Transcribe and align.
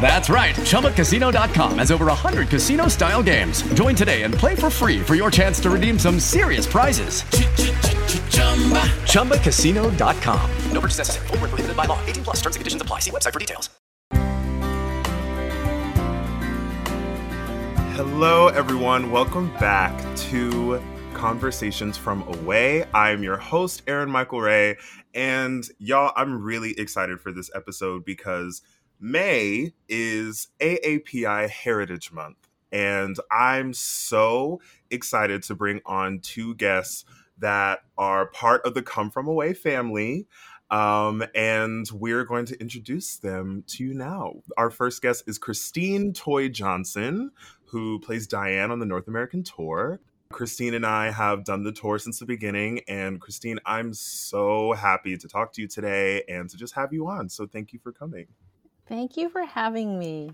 That's 0.00 0.30
right. 0.30 0.54
ChumbaCasino.com 0.54 1.78
has 1.78 1.90
over 1.90 2.06
100 2.06 2.48
casino 2.48 2.86
style 2.86 3.22
games. 3.22 3.62
Join 3.74 3.96
today 3.96 4.22
and 4.22 4.32
play 4.32 4.54
for 4.54 4.70
free 4.70 5.00
for 5.02 5.16
your 5.16 5.30
chance 5.30 5.58
to 5.60 5.70
redeem 5.70 5.98
some 5.98 6.20
serious 6.20 6.66
prizes. 6.66 7.24
Chumba. 8.30 8.82
ChumbaCasino.com. 9.10 10.50
No 10.70 10.80
purchase 10.80 10.98
necessary. 10.98 11.26
Void 11.28 11.40
were 11.40 11.48
prohibited 11.48 11.76
by 11.76 11.86
law. 11.86 11.98
18 12.06 12.24
plus. 12.24 12.36
Terms 12.36 12.56
and 12.56 12.60
conditions 12.60 12.82
apply. 12.82 13.00
See 13.00 13.10
website 13.10 13.32
for 13.32 13.40
details. 13.40 13.70
Hello, 17.96 18.48
everyone. 18.48 19.10
Welcome 19.10 19.48
back 19.54 19.98
to 20.16 20.82
Conversations 21.14 21.96
from 21.96 22.22
Away. 22.28 22.84
I'm 22.92 23.22
your 23.22 23.38
host, 23.38 23.82
Aaron 23.86 24.10
Michael 24.10 24.42
Ray. 24.42 24.76
And 25.14 25.66
y'all, 25.78 26.12
I'm 26.14 26.42
really 26.42 26.78
excited 26.78 27.22
for 27.22 27.32
this 27.32 27.50
episode 27.54 28.04
because 28.04 28.60
May 29.00 29.72
is 29.88 30.48
AAPI 30.60 31.48
Heritage 31.48 32.12
Month. 32.12 32.48
And 32.72 33.16
I'm 33.30 33.72
so 33.72 34.60
excited 34.90 35.42
to 35.44 35.54
bring 35.54 35.80
on 35.86 36.20
two 36.20 36.54
guests 36.54 37.04
that 37.38 37.80
are 37.98 38.26
part 38.26 38.64
of 38.64 38.74
the 38.74 38.82
Come 38.82 39.10
From 39.10 39.28
Away 39.28 39.54
family. 39.54 40.26
Um, 40.70 41.22
and 41.34 41.88
we're 41.92 42.24
going 42.24 42.46
to 42.46 42.60
introduce 42.60 43.18
them 43.18 43.62
to 43.68 43.84
you 43.84 43.94
now. 43.94 44.34
Our 44.56 44.70
first 44.70 45.00
guest 45.00 45.24
is 45.26 45.38
Christine 45.38 46.12
Toy 46.12 46.48
Johnson, 46.48 47.30
who 47.66 48.00
plays 48.00 48.26
Diane 48.26 48.70
on 48.70 48.80
the 48.80 48.86
North 48.86 49.06
American 49.06 49.44
tour. 49.44 50.00
Christine 50.32 50.74
and 50.74 50.84
I 50.84 51.10
have 51.12 51.44
done 51.44 51.62
the 51.62 51.70
tour 51.70 51.98
since 51.98 52.18
the 52.18 52.26
beginning. 52.26 52.80
And 52.88 53.20
Christine, 53.20 53.60
I'm 53.64 53.94
so 53.94 54.72
happy 54.72 55.16
to 55.16 55.28
talk 55.28 55.52
to 55.52 55.62
you 55.62 55.68
today 55.68 56.24
and 56.28 56.50
to 56.50 56.56
just 56.56 56.74
have 56.74 56.92
you 56.92 57.06
on. 57.06 57.28
So 57.28 57.46
thank 57.46 57.72
you 57.72 57.78
for 57.78 57.92
coming. 57.92 58.26
Thank 58.88 59.16
you 59.16 59.28
for 59.28 59.44
having 59.44 59.98
me. 59.98 60.32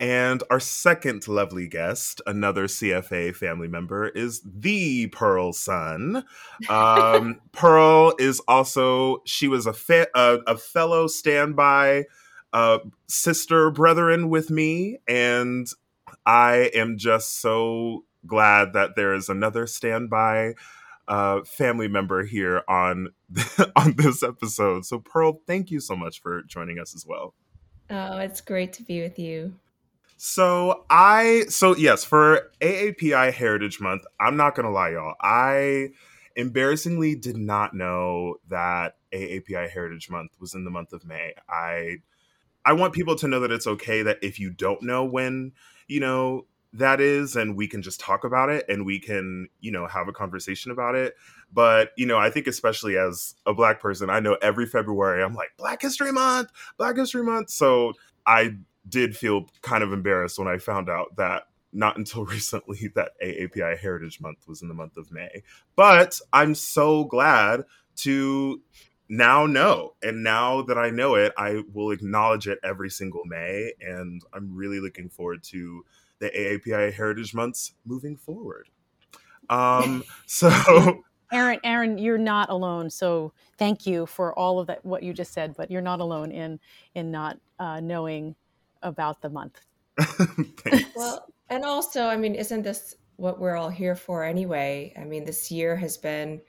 And 0.00 0.42
our 0.50 0.60
second 0.60 1.28
lovely 1.28 1.68
guest, 1.68 2.20
another 2.26 2.66
CFA 2.66 3.34
family 3.34 3.68
member, 3.68 4.08
is 4.08 4.42
the 4.44 5.06
Pearl 5.08 5.52
Sun. 5.52 6.24
Um, 6.68 7.40
Pearl 7.52 8.14
is 8.18 8.40
also 8.48 9.22
she 9.24 9.46
was 9.46 9.66
a 9.66 9.72
fa- 9.72 10.08
a, 10.14 10.38
a 10.46 10.56
fellow 10.56 11.06
standby 11.06 12.04
uh, 12.52 12.78
sister 13.06 13.70
brethren 13.70 14.28
with 14.28 14.50
me, 14.50 14.98
and 15.06 15.68
I 16.26 16.70
am 16.74 16.98
just 16.98 17.40
so 17.40 18.04
glad 18.26 18.72
that 18.72 18.96
there 18.96 19.14
is 19.14 19.28
another 19.28 19.66
standby 19.66 20.54
uh, 21.06 21.42
family 21.44 21.88
member 21.88 22.24
here 22.24 22.62
on 22.68 23.08
on 23.76 23.94
this 23.96 24.22
episode. 24.22 24.86
So, 24.86 24.98
Pearl, 24.98 25.40
thank 25.46 25.70
you 25.70 25.78
so 25.78 25.94
much 25.94 26.20
for 26.20 26.42
joining 26.42 26.78
us 26.80 26.94
as 26.94 27.06
well. 27.06 27.34
Oh, 27.90 28.18
it's 28.18 28.40
great 28.40 28.72
to 28.74 28.82
be 28.82 29.02
with 29.02 29.18
you. 29.18 29.54
So 30.16 30.84
I 30.88 31.44
so 31.48 31.76
yes 31.76 32.04
for 32.04 32.50
AAPI 32.60 33.32
Heritage 33.32 33.80
Month. 33.80 34.04
I'm 34.18 34.36
not 34.36 34.54
gonna 34.54 34.70
lie, 34.70 34.92
y'all. 34.92 35.14
I 35.20 35.90
embarrassingly 36.36 37.14
did 37.14 37.36
not 37.36 37.74
know 37.74 38.36
that 38.48 38.96
AAPI 39.12 39.70
Heritage 39.70 40.08
Month 40.10 40.32
was 40.40 40.54
in 40.54 40.64
the 40.64 40.70
month 40.70 40.92
of 40.92 41.04
May. 41.04 41.34
I 41.48 41.98
I 42.64 42.72
want 42.72 42.94
people 42.94 43.16
to 43.16 43.28
know 43.28 43.40
that 43.40 43.52
it's 43.52 43.66
okay 43.66 44.02
that 44.02 44.18
if 44.22 44.38
you 44.38 44.50
don't 44.50 44.82
know 44.82 45.04
when 45.04 45.52
you 45.88 46.00
know 46.00 46.46
that 46.74 47.00
is 47.00 47.36
and 47.36 47.56
we 47.56 47.68
can 47.68 47.82
just 47.82 48.00
talk 48.00 48.24
about 48.24 48.50
it 48.50 48.64
and 48.68 48.84
we 48.84 48.98
can 48.98 49.48
you 49.60 49.70
know 49.70 49.86
have 49.86 50.08
a 50.08 50.12
conversation 50.12 50.70
about 50.70 50.94
it. 50.94 51.14
But 51.52 51.90
you 51.96 52.04
know 52.04 52.18
i 52.18 52.30
think 52.30 52.46
especially 52.46 52.98
as 52.98 53.36
a 53.46 53.54
black 53.54 53.80
person 53.80 54.10
i 54.10 54.18
know 54.18 54.36
every 54.42 54.66
february 54.66 55.22
i'm 55.22 55.34
like 55.34 55.52
black 55.56 55.80
history 55.80 56.12
month 56.12 56.50
black 56.76 56.96
history 56.96 57.22
month. 57.22 57.50
So 57.50 57.92
i 58.26 58.56
did 58.88 59.16
feel 59.16 59.46
kind 59.62 59.84
of 59.84 59.92
embarrassed 59.92 60.38
when 60.38 60.48
i 60.48 60.58
found 60.58 60.90
out 60.90 61.16
that 61.16 61.44
not 61.72 61.96
until 61.96 62.24
recently 62.36 62.90
that 62.94 63.12
aapi 63.22 63.78
heritage 63.78 64.20
month 64.20 64.46
was 64.48 64.62
in 64.62 64.68
the 64.68 64.74
month 64.74 64.96
of 64.96 65.12
may. 65.12 65.42
But 65.76 66.20
i'm 66.32 66.54
so 66.54 67.04
glad 67.04 67.64
to 67.96 68.60
now 69.08 69.46
know 69.46 69.94
and 70.02 70.24
now 70.24 70.62
that 70.62 70.78
i 70.78 70.88
know 70.88 71.14
it 71.14 71.30
i 71.36 71.62
will 71.72 71.90
acknowledge 71.90 72.48
it 72.48 72.58
every 72.64 72.88
single 72.88 73.22
may 73.26 73.70
and 73.80 74.22
i'm 74.32 74.56
really 74.56 74.80
looking 74.80 75.10
forward 75.10 75.42
to 75.42 75.84
the 76.20 76.30
AAPI 76.30 76.92
Heritage 76.92 77.34
Months 77.34 77.74
moving 77.84 78.16
forward. 78.16 78.68
Um, 79.50 80.04
so, 80.26 80.50
Aaron, 81.32 81.60
Aaron, 81.64 81.98
you're 81.98 82.18
not 82.18 82.50
alone. 82.50 82.90
So, 82.90 83.32
thank 83.58 83.86
you 83.86 84.06
for 84.06 84.38
all 84.38 84.58
of 84.58 84.66
that 84.68 84.84
what 84.84 85.02
you 85.02 85.12
just 85.12 85.32
said. 85.32 85.54
But 85.56 85.70
you're 85.70 85.82
not 85.82 86.00
alone 86.00 86.30
in 86.30 86.60
in 86.94 87.10
not 87.10 87.38
uh, 87.58 87.80
knowing 87.80 88.34
about 88.82 89.20
the 89.20 89.30
month. 89.30 89.60
well, 90.96 91.26
and 91.50 91.64
also, 91.64 92.06
I 92.06 92.16
mean, 92.16 92.34
isn't 92.34 92.62
this 92.62 92.96
what 93.16 93.38
we're 93.40 93.56
all 93.56 93.70
here 93.70 93.94
for 93.94 94.24
anyway? 94.24 94.92
I 94.98 95.04
mean, 95.04 95.24
this 95.24 95.50
year 95.50 95.76
has 95.76 95.96
been 95.96 96.40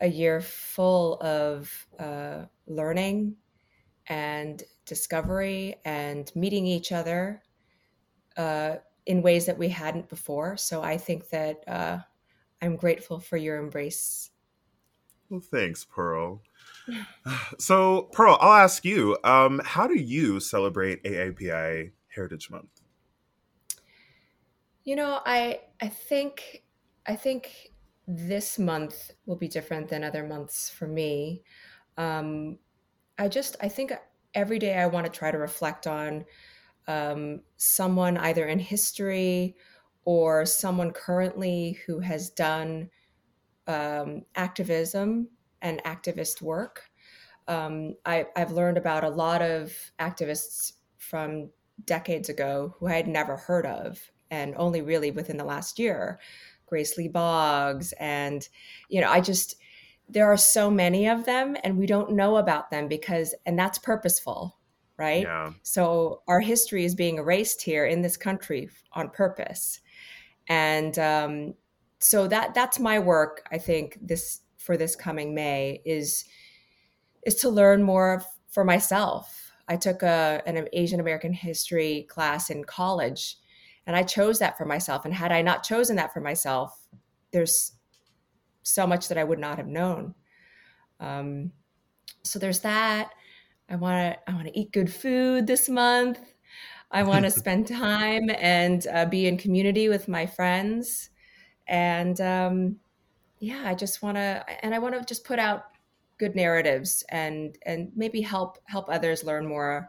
a 0.00 0.08
year 0.08 0.40
full 0.40 1.20
of 1.20 1.86
uh, 1.98 2.44
learning 2.66 3.36
and 4.06 4.62
discovery 4.86 5.76
and 5.84 6.30
meeting 6.34 6.66
each 6.66 6.90
other 6.90 7.42
uh, 8.40 8.78
in 9.04 9.20
ways 9.20 9.44
that 9.46 9.58
we 9.58 9.68
hadn't 9.68 10.08
before. 10.08 10.56
So 10.56 10.82
I 10.82 10.96
think 10.96 11.28
that 11.28 11.62
uh, 11.68 11.98
I'm 12.62 12.76
grateful 12.76 13.20
for 13.20 13.36
your 13.36 13.58
embrace. 13.58 14.30
Well, 15.28 15.40
thanks, 15.40 15.84
Pearl. 15.84 16.42
So, 17.58 18.08
Pearl, 18.12 18.38
I'll 18.40 18.54
ask 18.54 18.84
you: 18.84 19.16
um, 19.22 19.60
How 19.64 19.86
do 19.86 19.94
you 19.94 20.40
celebrate 20.40 21.04
AAPI 21.04 21.92
Heritage 22.08 22.50
Month? 22.50 22.80
You 24.84 24.96
know, 24.96 25.20
I 25.24 25.60
I 25.80 25.88
think 25.88 26.64
I 27.06 27.14
think 27.14 27.72
this 28.08 28.58
month 28.58 29.12
will 29.26 29.36
be 29.36 29.46
different 29.46 29.88
than 29.88 30.02
other 30.02 30.26
months 30.26 30.70
for 30.70 30.88
me. 30.88 31.42
Um, 31.96 32.58
I 33.18 33.28
just 33.28 33.56
I 33.60 33.68
think 33.68 33.92
every 34.34 34.58
day 34.58 34.74
I 34.74 34.86
want 34.86 35.06
to 35.06 35.12
try 35.12 35.30
to 35.30 35.38
reflect 35.38 35.86
on 35.86 36.24
um, 36.90 37.40
someone 37.56 38.16
either 38.16 38.46
in 38.46 38.58
history 38.58 39.54
or 40.04 40.44
someone 40.44 40.90
currently 40.90 41.78
who 41.86 42.00
has 42.00 42.30
done 42.30 42.90
um, 43.68 44.22
activism 44.34 45.28
and 45.62 45.82
activist 45.84 46.42
work. 46.42 46.82
Um, 47.46 47.94
I, 48.04 48.26
I've 48.34 48.50
learned 48.50 48.76
about 48.76 49.04
a 49.04 49.08
lot 49.08 49.40
of 49.40 49.72
activists 50.00 50.72
from 50.98 51.50
decades 51.84 52.28
ago 52.28 52.74
who 52.78 52.88
I 52.88 52.94
had 52.94 53.08
never 53.08 53.36
heard 53.36 53.66
of, 53.66 54.00
and 54.30 54.54
only 54.56 54.82
really 54.82 55.12
within 55.12 55.36
the 55.36 55.44
last 55.44 55.78
year. 55.78 56.18
Grace 56.66 56.96
Lee 56.96 57.08
Boggs, 57.08 57.92
and 57.98 58.48
you 58.88 59.00
know, 59.00 59.10
I 59.10 59.20
just 59.20 59.56
there 60.08 60.26
are 60.26 60.36
so 60.36 60.70
many 60.70 61.08
of 61.08 61.24
them, 61.24 61.56
and 61.62 61.78
we 61.78 61.86
don't 61.86 62.12
know 62.12 62.36
about 62.36 62.70
them 62.70 62.88
because, 62.88 63.34
and 63.46 63.58
that's 63.58 63.78
purposeful 63.78 64.59
right? 65.00 65.22
Yeah. 65.22 65.52
So 65.62 66.22
our 66.28 66.40
history 66.40 66.84
is 66.84 66.94
being 66.94 67.16
erased 67.16 67.62
here 67.62 67.86
in 67.86 68.02
this 68.02 68.16
country 68.16 68.68
on 68.92 69.08
purpose, 69.08 69.80
and 70.46 70.96
um, 70.98 71.54
so 71.98 72.28
that 72.28 72.54
that's 72.54 72.78
my 72.78 72.98
work. 72.98 73.48
I 73.50 73.58
think 73.58 73.98
this 74.02 74.42
for 74.58 74.76
this 74.76 74.94
coming 74.94 75.34
May 75.34 75.80
is 75.84 76.26
is 77.22 77.34
to 77.36 77.48
learn 77.48 77.82
more 77.82 78.22
for 78.48 78.64
myself. 78.64 79.52
I 79.68 79.76
took 79.76 80.02
a, 80.02 80.42
an 80.46 80.68
Asian 80.72 81.00
American 81.00 81.32
history 81.32 82.06
class 82.10 82.50
in 82.50 82.64
college, 82.64 83.36
and 83.86 83.96
I 83.96 84.02
chose 84.02 84.38
that 84.40 84.58
for 84.58 84.66
myself. 84.66 85.04
And 85.04 85.14
had 85.14 85.32
I 85.32 85.42
not 85.42 85.62
chosen 85.62 85.96
that 85.96 86.12
for 86.12 86.20
myself, 86.20 86.86
there's 87.30 87.72
so 88.62 88.86
much 88.86 89.08
that 89.08 89.18
I 89.18 89.24
would 89.24 89.38
not 89.38 89.56
have 89.56 89.68
known. 89.68 90.14
Um, 90.98 91.52
so 92.22 92.38
there's 92.38 92.60
that. 92.60 93.12
I 93.70 93.76
want 93.76 94.14
to 94.14 94.30
I 94.30 94.34
want 94.34 94.48
to 94.48 94.58
eat 94.58 94.72
good 94.72 94.92
food 94.92 95.46
this 95.46 95.68
month. 95.68 96.18
I 96.90 97.04
want 97.04 97.24
to 97.24 97.30
spend 97.42 97.68
time 97.68 98.28
and 98.38 98.84
uh, 98.92 99.06
be 99.06 99.26
in 99.26 99.38
community 99.38 99.88
with 99.88 100.08
my 100.08 100.26
friends, 100.26 101.10
and 101.68 102.20
um, 102.20 102.76
yeah, 103.38 103.62
I 103.64 103.74
just 103.74 104.02
want 104.02 104.16
to 104.16 104.44
and 104.62 104.74
I 104.74 104.78
want 104.80 104.98
to 104.98 105.04
just 105.04 105.24
put 105.24 105.38
out 105.38 105.64
good 106.18 106.34
narratives 106.34 107.04
and 107.10 107.56
and 107.64 107.92
maybe 107.94 108.20
help 108.20 108.58
help 108.64 108.88
others 108.88 109.22
learn 109.22 109.46
more 109.46 109.88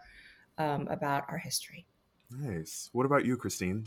um, 0.57 0.88
about 0.88 1.24
our 1.28 1.39
history. 1.39 1.86
Nice. 2.30 2.89
What 2.94 3.06
about 3.06 3.25
you, 3.25 3.36
Christine? 3.36 3.86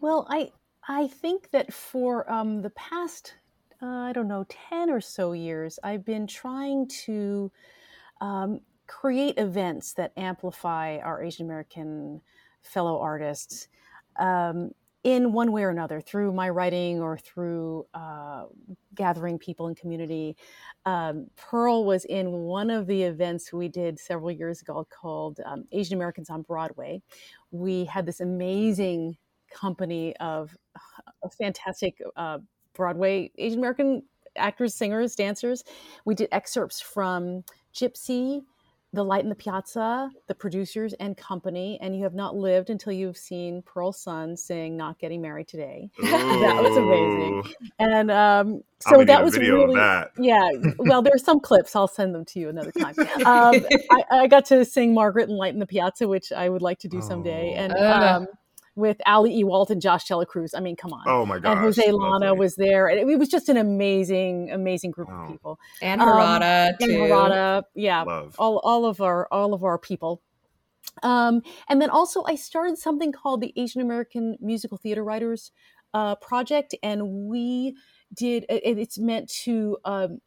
Well, 0.00 0.26
I 0.30 0.50
I 0.88 1.08
think 1.08 1.50
that 1.50 1.72
for 1.72 2.30
um, 2.32 2.62
the 2.62 2.70
past 2.70 3.34
uh, 3.82 3.86
I 3.86 4.12
don't 4.12 4.28
know 4.28 4.46
ten 4.48 4.88
or 4.88 5.00
so 5.00 5.32
years, 5.32 5.78
I've 5.84 6.06
been 6.06 6.26
trying 6.26 6.88
to 7.04 7.52
um, 8.22 8.60
create 8.86 9.34
events 9.36 9.92
that 9.94 10.12
amplify 10.16 10.98
our 10.98 11.22
Asian 11.22 11.44
American 11.44 12.22
fellow 12.62 12.98
artists. 13.00 13.68
Um, 14.18 14.70
in 15.04 15.32
one 15.32 15.50
way 15.50 15.64
or 15.64 15.70
another, 15.70 16.00
through 16.00 16.32
my 16.32 16.48
writing 16.48 17.00
or 17.00 17.18
through 17.18 17.84
uh, 17.92 18.44
gathering 18.94 19.36
people 19.36 19.66
in 19.66 19.74
community. 19.74 20.36
Um, 20.86 21.26
Pearl 21.34 21.84
was 21.84 22.04
in 22.04 22.30
one 22.30 22.70
of 22.70 22.86
the 22.86 23.02
events 23.02 23.52
we 23.52 23.66
did 23.66 23.98
several 23.98 24.30
years 24.30 24.62
ago 24.62 24.86
called 24.88 25.40
um, 25.44 25.64
Asian 25.72 25.96
Americans 25.96 26.30
on 26.30 26.42
Broadway. 26.42 27.02
We 27.50 27.84
had 27.84 28.06
this 28.06 28.20
amazing 28.20 29.16
company 29.52 30.14
of 30.20 30.56
uh, 30.76 31.28
fantastic 31.36 31.98
uh, 32.14 32.38
Broadway 32.72 33.32
Asian 33.38 33.58
American 33.58 34.04
actors, 34.36 34.72
singers, 34.72 35.16
dancers. 35.16 35.64
We 36.04 36.14
did 36.14 36.28
excerpts 36.32 36.80
from 36.80 37.42
Gypsy, 37.74 38.42
the 38.94 39.02
Light 39.02 39.22
in 39.22 39.30
the 39.30 39.34
Piazza, 39.34 40.10
the 40.26 40.34
producers 40.34 40.92
and 41.00 41.16
company, 41.16 41.78
and 41.80 41.96
you 41.96 42.02
have 42.02 42.14
not 42.14 42.36
lived 42.36 42.68
until 42.68 42.92
you've 42.92 43.16
seen 43.16 43.62
Pearl 43.62 43.90
Sun 43.92 44.36
sing 44.36 44.76
"Not 44.76 44.98
Getting 44.98 45.22
Married 45.22 45.48
Today." 45.48 45.90
that 46.02 46.62
was 46.62 46.76
amazing, 46.76 47.54
and 47.78 48.10
um, 48.10 48.62
so 48.80 49.02
that 49.04 49.24
was 49.24 49.38
really 49.38 49.74
yeah. 50.18 50.50
Well, 50.76 51.00
there 51.00 51.14
are 51.14 51.18
some 51.18 51.40
clips. 51.40 51.74
I'll 51.74 51.88
send 51.88 52.14
them 52.14 52.26
to 52.26 52.38
you 52.38 52.50
another 52.50 52.72
time. 52.72 52.94
Um, 52.98 53.64
I, 53.90 54.04
I, 54.10 54.26
got 54.26 54.44
to 54.46 54.64
sing 54.64 54.92
Margaret 54.92 55.28
and 55.28 55.38
Light 55.38 55.54
in 55.54 55.60
the 55.60 55.66
Piazza, 55.66 56.06
which 56.06 56.30
I 56.30 56.50
would 56.50 56.62
like 56.62 56.78
to 56.80 56.88
do 56.88 57.00
someday, 57.00 57.54
and. 57.54 57.72
Um, 57.72 58.26
with 58.74 58.96
Ali 59.06 59.42
Ewoldt 59.42 59.70
and 59.70 59.82
Josh 59.82 60.08
Cruz. 60.28 60.54
I 60.54 60.60
mean, 60.60 60.76
come 60.76 60.92
on. 60.92 61.04
Oh 61.06 61.26
my 61.26 61.38
god. 61.38 61.52
And 61.52 61.60
Jose 61.60 61.86
Llana 61.86 62.36
was 62.36 62.56
there. 62.56 62.88
And 62.88 62.98
it, 62.98 63.18
was 63.18 63.28
just 63.28 63.48
an 63.48 63.56
amazing, 63.56 64.50
amazing 64.50 64.92
group 64.92 65.10
of 65.10 65.28
people. 65.28 65.58
And 65.80 66.00
Harada 66.00 66.70
um. 66.70 66.76
And 66.80 66.90
Harada. 66.90 67.62
Yeah. 67.74 68.02
Love. 68.02 68.34
All, 68.38 68.58
all 68.58 68.86
of 68.86 69.00
our 69.00 69.28
all 69.30 69.54
of 69.54 69.64
our 69.64 69.78
people. 69.78 70.22
Um, 71.02 71.42
and 71.68 71.80
then 71.80 71.90
also 71.90 72.22
I 72.24 72.34
started 72.34 72.78
something 72.78 73.12
called 73.12 73.40
the 73.40 73.52
Asian 73.56 73.80
American 73.80 74.36
Musical 74.40 74.76
Theater 74.78 75.04
Writers 75.04 75.52
uh, 75.94 76.16
Project, 76.16 76.74
and 76.82 77.28
we 77.28 77.76
did. 78.12 78.44
It, 78.48 78.78
it's 78.78 78.98
meant 78.98 79.30
to 79.44 79.78
um, 79.84 80.20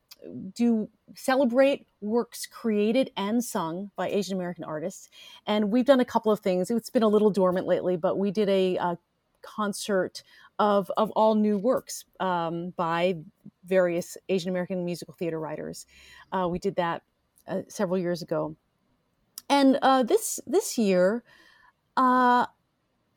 do 0.54 0.89
celebrate 1.16 1.88
works 2.01 2.45
created 2.45 3.12
and 3.16 3.44
sung 3.44 3.92
by 3.95 4.10
Asian 4.10 4.36
American 4.36 4.63
artists. 4.63 5.10
And 5.45 5.72
we've 5.72 5.86
done 5.86 6.00
a 6.00 6.06
couple 6.06 6.31
of 6.31 6.39
things. 6.39 6.69
It's 6.72 6.89
been 6.89 7.04
a 7.04 7.07
little 7.07 7.30
dormant 7.30 7.68
lately, 7.68 7.98
but 7.98 8.18
we 8.18 8.31
did 8.31 8.50
a, 8.50 8.77
a 8.77 8.98
concert 9.42 10.24
of, 10.57 10.92
of 10.98 11.12
all 11.12 11.36
new 11.36 11.57
works 11.57 12.06
um, 12.19 12.74
by 12.75 13.16
various 13.66 14.18
Asian 14.30 14.50
American 14.50 14.83
musical 14.86 15.13
theater 15.13 15.39
writers. 15.39 15.86
Uh, 16.31 16.48
we 16.50 16.60
did 16.60 16.75
that 16.75 17.04
uh, 17.48 17.62
several 17.68 17.98
years 17.98 18.21
ago. 18.21 18.56
And 19.50 19.78
uh, 19.81 20.01
this 20.01 20.39
this 20.48 20.75
year, 20.78 21.24
uh, 21.98 22.48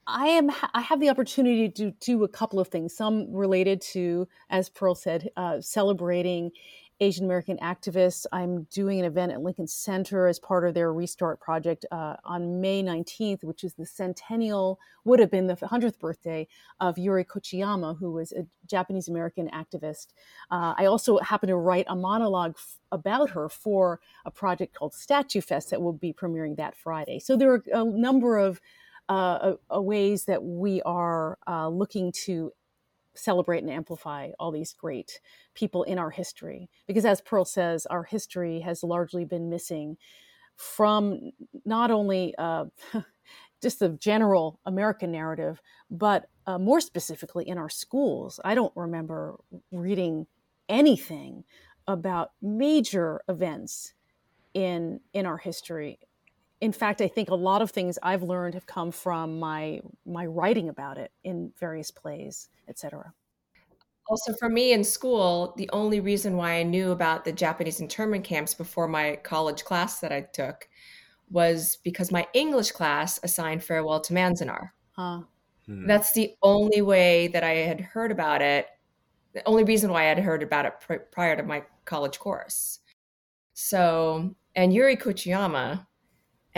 I 0.06 0.26
am 0.26 0.50
I 0.74 0.82
have 0.82 1.00
the 1.00 1.08
opportunity 1.10 1.68
to 1.70 1.92
do 1.92 2.24
a 2.24 2.28
couple 2.28 2.60
of 2.60 2.68
things. 2.68 2.94
Some 2.94 3.32
related 3.32 3.80
to, 3.92 4.28
as 4.50 4.68
Pearl 4.68 4.94
said, 4.94 5.30
uh, 5.36 5.60
celebrating 5.60 6.50
Asian 7.00 7.24
American 7.24 7.58
activists. 7.58 8.26
I'm 8.32 8.64
doing 8.64 8.98
an 8.98 9.04
event 9.04 9.32
at 9.32 9.40
Lincoln 9.40 9.66
Center 9.66 10.26
as 10.26 10.38
part 10.38 10.66
of 10.66 10.74
their 10.74 10.92
Restart 10.92 11.40
project 11.40 11.86
uh, 11.92 12.16
on 12.24 12.60
May 12.60 12.82
19th, 12.82 13.44
which 13.44 13.62
is 13.62 13.74
the 13.74 13.86
centennial, 13.86 14.80
would 15.04 15.20
have 15.20 15.30
been 15.30 15.46
the 15.46 15.54
100th 15.54 15.98
birthday 15.98 16.48
of 16.80 16.98
Yuri 16.98 17.24
Kochiyama, 17.24 17.98
who 17.98 18.12
was 18.12 18.32
a 18.32 18.46
Japanese 18.66 19.08
American 19.08 19.48
activist. 19.50 20.08
Uh, 20.50 20.74
I 20.76 20.86
also 20.86 21.18
happen 21.18 21.48
to 21.48 21.56
write 21.56 21.86
a 21.88 21.94
monologue 21.94 22.54
f- 22.56 22.78
about 22.90 23.30
her 23.30 23.48
for 23.48 24.00
a 24.24 24.30
project 24.30 24.74
called 24.74 24.94
Statue 24.94 25.40
Fest 25.40 25.70
that 25.70 25.80
will 25.80 25.92
be 25.92 26.12
premiering 26.12 26.56
that 26.56 26.76
Friday. 26.76 27.20
So 27.20 27.36
there 27.36 27.52
are 27.52 27.62
a 27.72 27.84
number 27.84 28.38
of 28.38 28.60
uh, 29.08 29.54
ways 29.70 30.26
that 30.26 30.42
we 30.42 30.82
are 30.82 31.38
uh, 31.46 31.68
looking 31.68 32.12
to 32.12 32.52
celebrate 33.18 33.62
and 33.62 33.70
amplify 33.70 34.30
all 34.38 34.50
these 34.50 34.72
great 34.72 35.20
people 35.54 35.82
in 35.82 35.98
our 35.98 36.10
history. 36.10 36.70
Because 36.86 37.04
as 37.04 37.20
Pearl 37.20 37.44
says, 37.44 37.86
our 37.86 38.04
history 38.04 38.60
has 38.60 38.82
largely 38.82 39.24
been 39.24 39.50
missing 39.50 39.96
from 40.56 41.30
not 41.64 41.90
only 41.90 42.34
uh, 42.38 42.66
just 43.62 43.78
the 43.80 43.90
general 43.90 44.60
American 44.66 45.12
narrative, 45.12 45.60
but 45.90 46.26
uh, 46.46 46.58
more 46.58 46.80
specifically 46.80 47.48
in 47.48 47.58
our 47.58 47.68
schools. 47.68 48.40
I 48.44 48.54
don't 48.54 48.72
remember 48.76 49.36
reading 49.70 50.26
anything 50.68 51.44
about 51.86 52.30
major 52.42 53.22
events 53.28 53.94
in 54.54 55.00
in 55.12 55.26
our 55.26 55.38
history 55.38 55.98
in 56.60 56.72
fact, 56.72 57.00
I 57.00 57.08
think 57.08 57.30
a 57.30 57.34
lot 57.34 57.62
of 57.62 57.70
things 57.70 57.98
I've 58.02 58.22
learned 58.22 58.54
have 58.54 58.66
come 58.66 58.90
from 58.90 59.38
my 59.38 59.80
my 60.04 60.26
writing 60.26 60.68
about 60.68 60.98
it 60.98 61.12
in 61.24 61.52
various 61.58 61.90
plays, 61.90 62.48
etc. 62.68 63.12
Also, 64.08 64.32
for 64.34 64.48
me 64.48 64.72
in 64.72 64.82
school, 64.82 65.54
the 65.58 65.68
only 65.72 66.00
reason 66.00 66.36
why 66.36 66.54
I 66.54 66.62
knew 66.62 66.92
about 66.92 67.24
the 67.24 67.32
Japanese 67.32 67.80
internment 67.80 68.24
camps 68.24 68.54
before 68.54 68.88
my 68.88 69.16
college 69.22 69.64
class 69.64 70.00
that 70.00 70.12
I 70.12 70.22
took 70.22 70.68
was 71.30 71.76
because 71.84 72.10
my 72.10 72.26
English 72.32 72.70
class 72.70 73.20
assigned 73.22 73.62
Farewell 73.62 74.00
to 74.00 74.14
Manzanar. 74.14 74.70
Huh. 74.92 75.22
Hmm. 75.66 75.86
That's 75.86 76.12
the 76.12 76.34
only 76.42 76.80
way 76.80 77.28
that 77.28 77.44
I 77.44 77.56
had 77.56 77.80
heard 77.80 78.10
about 78.10 78.40
it. 78.40 78.66
The 79.34 79.46
only 79.46 79.64
reason 79.64 79.92
why 79.92 80.04
I 80.04 80.08
had 80.08 80.18
heard 80.18 80.42
about 80.42 80.64
it 80.64 80.80
pr- 80.80 81.04
prior 81.12 81.36
to 81.36 81.42
my 81.42 81.64
college 81.84 82.18
course. 82.18 82.80
So, 83.52 84.34
and 84.54 84.72
Yuri 84.72 84.96
Kochiyama 84.96 85.86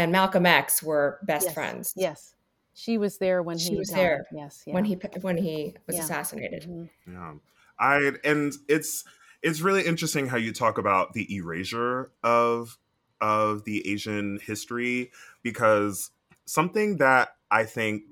and 0.00 0.10
Malcolm 0.12 0.46
X 0.46 0.82
were 0.82 1.18
best 1.22 1.46
yes. 1.46 1.54
friends. 1.54 1.92
Yes, 1.94 2.34
she 2.72 2.96
was 2.96 3.18
there 3.18 3.42
when 3.42 3.58
she 3.58 3.70
he 3.70 3.76
was 3.76 3.90
died. 3.90 3.98
there. 3.98 4.26
Yes, 4.32 4.62
yeah. 4.66 4.72
when 4.72 4.84
he 4.84 4.94
when 5.20 5.36
he 5.36 5.74
was 5.86 5.96
yeah. 5.96 6.02
assassinated. 6.02 6.62
Mm-hmm. 6.62 7.12
Yeah, 7.12 7.34
I 7.78 8.12
and 8.24 8.54
it's 8.66 9.04
it's 9.42 9.60
really 9.60 9.84
interesting 9.84 10.26
how 10.28 10.38
you 10.38 10.54
talk 10.54 10.78
about 10.78 11.12
the 11.12 11.34
erasure 11.36 12.10
of 12.22 12.78
of 13.20 13.64
the 13.64 13.86
Asian 13.86 14.40
history 14.42 15.12
because 15.42 16.10
something 16.46 16.96
that 16.96 17.36
I 17.50 17.64
think 17.64 18.04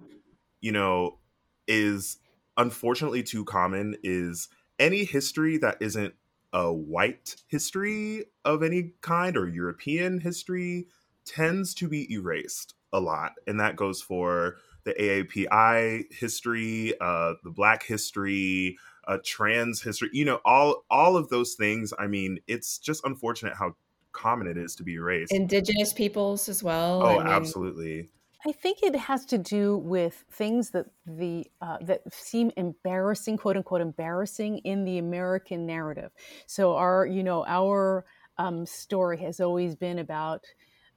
you 0.61 0.73
know 0.73 1.19
is 1.67 2.19
unfortunately 2.59 3.23
too 3.23 3.47
common 3.47 3.97
is 4.03 4.49
any 4.79 5.05
history 5.05 5.57
that 5.57 5.79
isn't 5.81 6.13
a 6.53 6.71
white 6.71 7.37
history 7.47 8.25
of 8.45 8.63
any 8.63 8.93
kind 9.01 9.39
or 9.39 9.49
European 9.49 10.21
history 10.21 10.87
tends 11.29 11.75
to 11.75 11.89
be 11.89 12.13
erased 12.13 12.75
a 12.93 13.01
lot. 13.01 13.33
And 13.47 13.61
that 13.61 13.77
goes 13.77 14.01
for 14.01 14.57
the 14.85 14.95
AAPI 14.95 16.13
history, 16.13 16.95
uh, 17.01 17.35
the 17.45 17.51
Black 17.51 17.83
history, 17.83 18.79
uh, 19.07 19.19
trans 19.25 19.83
history, 19.83 20.11
you 20.13 20.25
know, 20.25 20.41
all 20.45 20.85
all 20.91 21.17
of 21.17 21.29
those 21.29 21.55
things. 21.55 21.93
I 21.99 22.07
mean, 22.07 22.41
it's 22.47 22.79
just 22.79 23.05
unfortunate 23.05 23.55
how 23.55 23.75
common 24.13 24.47
it 24.47 24.57
is 24.57 24.75
to 24.77 24.83
be 24.83 24.95
erased. 24.95 25.33
Indigenous 25.33 25.93
peoples 25.93 26.49
as 26.49 26.63
well. 26.63 27.03
Oh, 27.03 27.19
I 27.19 27.25
mean, 27.25 27.27
absolutely. 27.27 28.09
I 28.47 28.53
think 28.53 28.83
it 28.83 28.95
has 28.95 29.25
to 29.27 29.39
do 29.39 29.79
with 29.79 30.25
things 30.31 30.71
that 30.71 30.87
the 31.07 31.47
uh, 31.61 31.79
that 31.83 32.03
seem 32.13 32.53
embarrassing, 32.57 33.37
quote 33.37 33.57
unquote, 33.57 33.81
embarrassing 33.81 34.59
in 34.59 34.85
the 34.85 34.99
American 34.99 35.67
narrative. 35.67 36.13
So 36.47 36.77
our, 36.77 37.05
you 37.05 37.23
know, 37.23 37.45
our 37.47 38.05
um, 38.39 38.65
story 38.65 39.19
has 39.19 39.41
always 39.41 39.75
been 39.75 39.99
about 39.99 40.45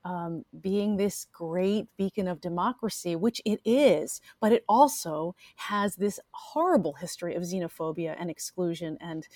um, 0.04 0.44
being 0.60 0.98
this 0.98 1.28
great 1.32 1.88
beacon 1.98 2.28
of 2.28 2.42
democracy, 2.42 3.16
which 3.16 3.42
it 3.46 3.60
is, 3.66 4.22
but 4.40 4.52
it 4.52 4.64
also 4.68 5.36
has 5.58 5.96
this 5.96 6.20
horrible 6.32 6.94
history 6.94 7.36
of 7.36 7.44
xenophobia 7.44 8.16
and 8.20 8.30
exclusion 8.30 8.98
and 9.00 9.28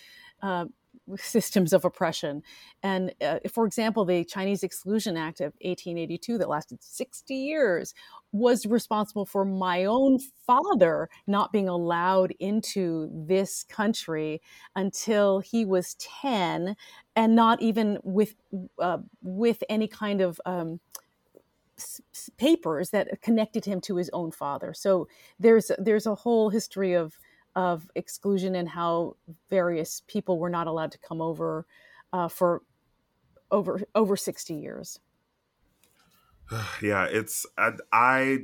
uh, 0.41 0.65
systems 1.17 1.74
of 1.74 1.85
oppression. 1.85 2.41
And 2.81 3.13
uh, 3.21 3.39
for 3.51 3.65
example, 3.65 4.05
the 4.05 4.24
Chinese 4.25 4.63
Exclusion 4.63 5.17
Act 5.17 5.39
of 5.39 5.53
1882 5.62 6.38
that 6.38 6.50
lasted 6.50 6.83
60 6.83 7.33
years 7.33 7.93
was 8.31 8.65
responsible 8.65 9.25
for 9.25 9.45
my 9.45 9.85
own 9.85 10.19
father 10.45 11.09
not 11.27 11.51
being 11.51 11.69
allowed 11.69 12.33
into 12.39 13.09
this 13.12 13.63
country 13.63 14.41
until 14.75 15.39
he 15.39 15.65
was 15.65 15.95
10 15.95 16.75
and 17.15 17.35
not 17.35 17.62
even 17.62 17.97
with 18.03 18.35
uh, 18.79 18.97
with 19.21 19.63
any 19.69 19.88
kind 19.88 20.21
of 20.21 20.41
um, 20.45 20.79
papers 22.38 22.89
that 22.91 23.21
connected 23.21 23.65
him 23.65 23.81
to 23.81 23.97
his 23.97 24.09
own 24.13 24.31
father. 24.31 24.74
So 24.74 25.07
there's 25.39 25.71
there's 25.77 26.05
a 26.05 26.15
whole 26.15 26.50
history 26.50 26.93
of 26.93 27.17
of 27.55 27.89
exclusion 27.95 28.55
and 28.55 28.67
how 28.67 29.15
various 29.50 30.01
people 30.07 30.39
were 30.39 30.50
not 30.50 30.67
allowed 30.67 30.91
to 30.91 30.97
come 31.00 31.21
over 31.21 31.65
uh, 32.13 32.27
for 32.27 32.62
over 33.51 33.81
over 33.93 34.15
60 34.15 34.53
years. 34.53 35.00
yeah, 36.81 37.05
it's 37.05 37.45
I, 37.57 37.71
I 37.91 38.38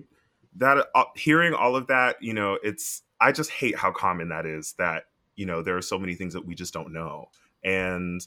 that 0.55 0.87
uh, 0.95 1.03
hearing 1.15 1.53
all 1.53 1.75
of 1.75 1.87
that, 1.87 2.21
you 2.21 2.33
know, 2.33 2.57
it's 2.63 3.03
I 3.19 3.31
just 3.31 3.51
hate 3.51 3.77
how 3.77 3.91
common 3.91 4.29
that 4.29 4.45
is 4.45 4.73
that 4.77 5.05
you 5.35 5.45
know 5.45 5.61
there 5.61 5.77
are 5.77 5.81
so 5.81 5.97
many 5.97 6.15
things 6.15 6.33
that 6.33 6.45
we 6.45 6.55
just 6.55 6.73
don't 6.73 6.91
know 6.91 7.29
and 7.63 8.25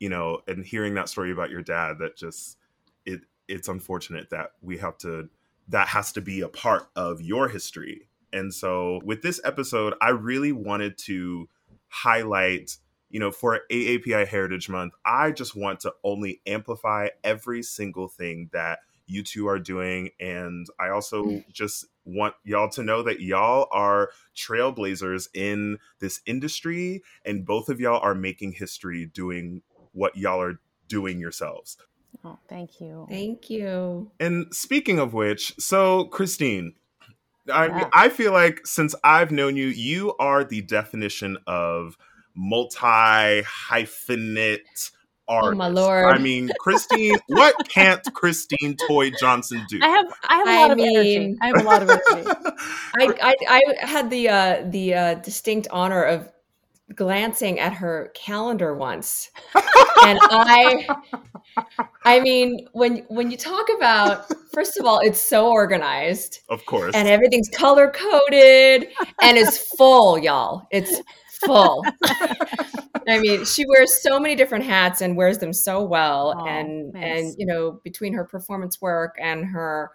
you 0.00 0.08
know 0.08 0.40
and 0.48 0.64
hearing 0.64 0.94
that 0.94 1.08
story 1.08 1.30
about 1.30 1.50
your 1.50 1.62
dad 1.62 1.98
that 1.98 2.16
just 2.16 2.56
it 3.04 3.20
it's 3.46 3.68
unfortunate 3.68 4.30
that 4.30 4.52
we 4.62 4.78
have 4.78 4.96
to 4.98 5.28
that 5.68 5.88
has 5.88 6.12
to 6.12 6.20
be 6.20 6.40
a 6.40 6.48
part 6.48 6.88
of 6.94 7.20
your 7.20 7.48
history. 7.48 8.08
And 8.36 8.52
so 8.52 9.00
with 9.02 9.22
this 9.22 9.40
episode, 9.44 9.94
I 10.00 10.10
really 10.10 10.52
wanted 10.52 10.98
to 10.98 11.48
highlight, 11.88 12.76
you 13.08 13.18
know, 13.18 13.30
for 13.30 13.60
AAPI 13.70 14.26
Heritage 14.26 14.68
Month, 14.68 14.92
I 15.04 15.30
just 15.30 15.56
want 15.56 15.80
to 15.80 15.94
only 16.04 16.42
amplify 16.46 17.08
every 17.24 17.62
single 17.62 18.08
thing 18.08 18.50
that 18.52 18.80
you 19.06 19.22
two 19.22 19.48
are 19.48 19.58
doing. 19.58 20.10
And 20.20 20.66
I 20.78 20.90
also 20.90 21.24
mm. 21.24 21.44
just 21.50 21.86
want 22.04 22.34
y'all 22.44 22.68
to 22.70 22.82
know 22.82 23.02
that 23.04 23.20
y'all 23.20 23.68
are 23.70 24.10
trailblazers 24.36 25.28
in 25.32 25.78
this 26.00 26.20
industry, 26.26 27.02
and 27.24 27.46
both 27.46 27.68
of 27.68 27.80
y'all 27.80 28.00
are 28.02 28.14
making 28.14 28.52
history 28.52 29.06
doing 29.06 29.62
what 29.92 30.16
y'all 30.16 30.42
are 30.42 30.60
doing 30.88 31.18
yourselves. 31.18 31.78
Oh, 32.24 32.38
thank 32.48 32.80
you. 32.80 33.06
Thank 33.08 33.48
you. 33.50 34.10
And 34.20 34.54
speaking 34.54 34.98
of 34.98 35.14
which, 35.14 35.54
so 35.58 36.04
Christine, 36.04 36.74
I 37.52 37.66
yeah. 37.66 37.90
I 37.92 38.08
feel 38.08 38.32
like 38.32 38.66
since 38.66 38.94
I've 39.04 39.30
known 39.30 39.56
you, 39.56 39.66
you 39.66 40.14
are 40.18 40.44
the 40.44 40.62
definition 40.62 41.38
of 41.46 41.96
multi 42.34 43.42
hyphenate 43.42 44.90
artist. 45.28 45.52
Oh 45.52 45.54
my 45.54 45.68
lord! 45.68 46.14
I 46.14 46.18
mean, 46.18 46.50
Christine, 46.60 47.18
what 47.28 47.54
can't 47.68 48.02
Christine 48.14 48.76
Toy 48.88 49.10
Johnson 49.10 49.64
do? 49.68 49.80
I 49.82 49.88
have 49.88 50.06
I 50.24 50.36
have 50.36 50.46
a 50.46 50.50
lot 50.50 50.70
I 50.70 50.72
of 50.72 50.78
mean, 50.78 50.96
energy. 50.96 51.36
I 51.40 51.46
have 51.46 51.56
a 51.56 51.62
lot 51.62 51.82
of 51.82 51.90
energy. 51.90 52.30
I, 52.98 53.14
I, 53.22 53.34
I 53.48 53.86
had 53.86 54.10
the 54.10 54.28
uh, 54.28 54.64
the 54.68 54.94
uh, 54.94 55.14
distinct 55.14 55.68
honor 55.70 56.02
of 56.02 56.30
glancing 56.94 57.58
at 57.58 57.72
her 57.74 58.10
calendar 58.14 58.74
once. 58.74 59.30
And 60.04 60.18
i 60.22 60.86
i 62.04 62.20
mean 62.20 62.68
when 62.72 62.98
when 63.08 63.30
you 63.30 63.36
talk 63.38 63.66
about 63.76 64.26
first 64.52 64.76
of 64.78 64.84
all 64.84 65.00
it's 65.00 65.18
so 65.18 65.50
organized. 65.50 66.40
Of 66.50 66.64
course. 66.66 66.94
And 66.94 67.08
everything's 67.08 67.48
color 67.48 67.90
coded 67.90 68.88
and 69.22 69.38
it's 69.38 69.74
full 69.76 70.18
y'all. 70.18 70.66
It's 70.70 71.00
full. 71.44 71.82
I 73.08 73.18
mean 73.18 73.46
she 73.46 73.64
wears 73.66 74.00
so 74.02 74.20
many 74.20 74.36
different 74.36 74.64
hats 74.64 75.00
and 75.00 75.16
wears 75.16 75.38
them 75.38 75.54
so 75.54 75.82
well. 75.82 76.34
Oh, 76.38 76.46
and 76.46 76.92
nice. 76.92 77.04
and 77.04 77.34
you 77.38 77.46
know 77.46 77.80
between 77.82 78.12
her 78.12 78.24
performance 78.26 78.80
work 78.80 79.16
and 79.20 79.46
her 79.46 79.90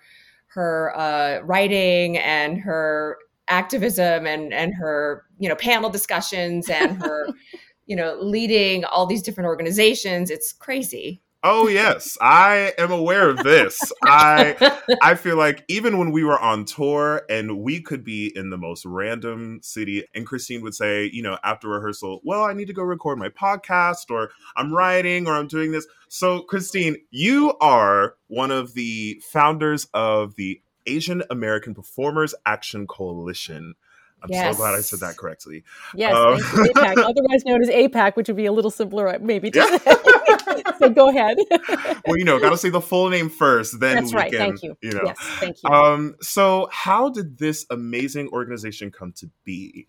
her 0.48 0.98
uh, 0.98 1.40
writing 1.44 2.18
and 2.18 2.58
her 2.58 3.18
activism 3.52 4.26
and 4.26 4.54
and 4.54 4.74
her 4.74 5.26
you 5.38 5.50
know 5.50 5.56
panel 5.56 5.90
discussions 5.90 6.70
and 6.70 7.02
her 7.02 7.28
you 7.86 7.96
know 7.96 8.18
leading 8.22 8.86
all 8.86 9.06
these 9.06 9.22
different 9.22 9.48
organizations. 9.48 10.32
It's 10.32 10.54
crazy. 10.54 11.22
Oh 11.44 11.68
yes. 11.68 12.20
I 12.22 12.74
am 12.78 12.92
aware 12.92 13.28
of 13.30 13.38
this. 13.38 13.92
I 14.04 14.78
i 15.02 15.16
feel 15.16 15.38
like 15.38 15.64
even 15.68 15.98
when 15.98 16.12
we 16.12 16.24
were 16.24 16.40
on 16.40 16.66
tour 16.66 17.24
and 17.30 17.60
we 17.60 17.82
could 17.82 18.04
be 18.04 18.32
in 18.36 18.52
the 18.52 18.58
most 18.58 18.86
random 18.86 19.60
city 19.64 20.06
and 20.14 20.28
christine 20.28 20.62
would 20.62 20.76
say 20.76 21.10
you 21.12 21.24
know 21.24 21.38
after 21.44 21.70
rehearsal 21.70 22.22
well 22.24 22.44
i 22.44 22.54
need 22.54 22.68
to 22.68 22.74
go 22.74 22.84
record 22.84 23.18
my 23.18 23.30
podcast 23.30 24.12
or 24.12 24.30
i'm 24.56 24.74
writing 24.74 25.28
or 25.28 25.34
i'm 25.34 25.48
doing 25.48 25.72
this. 25.72 25.88
So 26.10 26.42
christine 26.42 26.98
you 27.10 27.54
are 27.60 28.16
one 28.28 28.52
of 28.52 28.74
the 28.74 29.22
founders 29.32 29.88
of 29.94 30.36
the 30.36 30.62
Asian 30.86 31.24
American 31.30 31.74
Performers 31.74 32.34
Action 32.46 32.88
Coalition. 32.88 33.76
I'm 34.24 34.30
yes. 34.30 34.56
so 34.56 34.62
glad 34.62 34.76
I 34.76 34.82
said 34.82 35.00
that 35.00 35.18
correctly. 35.18 35.64
Yes, 35.96 36.14
um, 36.14 36.38
APAC, 36.38 36.98
otherwise 37.04 37.44
known 37.44 37.62
as 37.64 37.70
APAC, 37.70 38.16
which 38.16 38.28
would 38.28 38.38
be 38.38 38.46
a 38.46 38.52
little 38.52 38.70
simpler, 38.70 39.08
uh, 39.08 39.18
maybe. 39.20 39.50
To 39.52 40.76
so 40.80 40.90
go 40.90 41.10
ahead. 41.10 41.38
well, 42.06 42.18
you 42.18 42.24
know, 42.24 42.40
got 42.40 42.52
to 42.52 42.58
say 42.58 42.70
the 42.70 42.82
full 42.82 43.10
name 43.10 43.30
first, 43.30 43.80
then 43.80 43.96
That's 43.96 44.14
we 44.14 44.18
right. 44.18 44.32
can. 44.32 44.40
Thank 44.40 44.64
you. 44.64 44.78
You 44.82 44.92
know. 44.92 45.02
Yes, 45.06 45.18
thank 45.20 45.58
you. 45.64 45.70
Um, 45.70 46.16
so, 46.22 46.70
how 46.72 47.10
did 47.10 47.40
this 47.40 47.66
amazing 47.72 48.30
organization 48.30 48.92
come 48.92 49.12
to 49.14 49.30
be? 49.44 49.88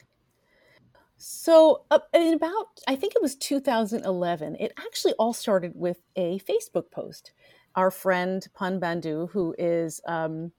So, 1.18 1.84
uh, 1.90 2.00
in 2.14 2.34
about, 2.34 2.80
I 2.88 2.96
think 2.96 3.14
it 3.14 3.22
was 3.22 3.36
2011, 3.36 4.56
it 4.58 4.72
actually 4.78 5.12
all 5.20 5.32
started 5.32 5.72
with 5.74 6.00
a 6.16 6.40
Facebook 6.40 6.90
post. 6.90 7.32
Our 7.76 7.90
friend 7.90 8.46
Pun 8.54 8.80
Bandhu, 8.80 9.30
who 9.30 9.54
is 9.56 10.00
um, 10.06 10.52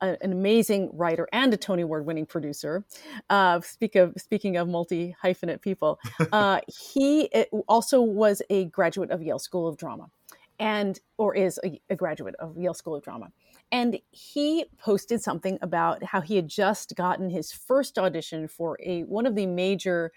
a, 0.00 0.16
an 0.22 0.32
amazing 0.32 0.90
writer 0.92 1.28
and 1.32 1.52
a 1.52 1.56
Tony 1.56 1.82
Award 1.82 2.06
winning 2.06 2.26
producer. 2.26 2.84
Uh, 3.30 3.60
speak 3.60 3.96
of 3.96 4.14
speaking 4.16 4.56
of 4.56 4.68
multi 4.68 5.16
hyphenate 5.22 5.60
people, 5.60 5.98
uh, 6.32 6.60
he 6.68 7.28
also 7.68 8.00
was 8.00 8.42
a 8.50 8.66
graduate 8.66 9.10
of 9.10 9.22
Yale 9.22 9.38
School 9.38 9.68
of 9.68 9.76
Drama, 9.76 10.10
and 10.58 11.00
or 11.18 11.34
is 11.34 11.58
a, 11.64 11.80
a 11.90 11.96
graduate 11.96 12.34
of 12.38 12.56
Yale 12.56 12.74
School 12.74 12.94
of 12.94 13.02
Drama. 13.02 13.32
And 13.72 13.98
he 14.12 14.66
posted 14.78 15.22
something 15.22 15.58
about 15.60 16.04
how 16.04 16.20
he 16.20 16.36
had 16.36 16.48
just 16.48 16.94
gotten 16.94 17.30
his 17.30 17.50
first 17.50 17.98
audition 17.98 18.46
for 18.46 18.78
a 18.82 19.02
one 19.02 19.26
of 19.26 19.34
the 19.34 19.46
major 19.46 20.12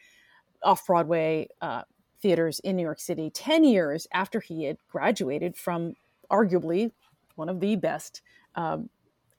off 0.64 0.86
Broadway 0.86 1.48
uh, 1.62 1.84
theaters 2.22 2.60
in 2.60 2.76
New 2.76 2.84
York 2.84 3.00
City, 3.00 3.30
ten 3.30 3.64
years 3.64 4.08
after 4.14 4.40
he 4.40 4.66
had 4.66 4.78
graduated 4.90 5.56
from 5.56 5.94
arguably 6.30 6.92
one 7.36 7.50
of 7.50 7.60
the 7.60 7.76
best 7.76 8.22
um, 8.56 8.90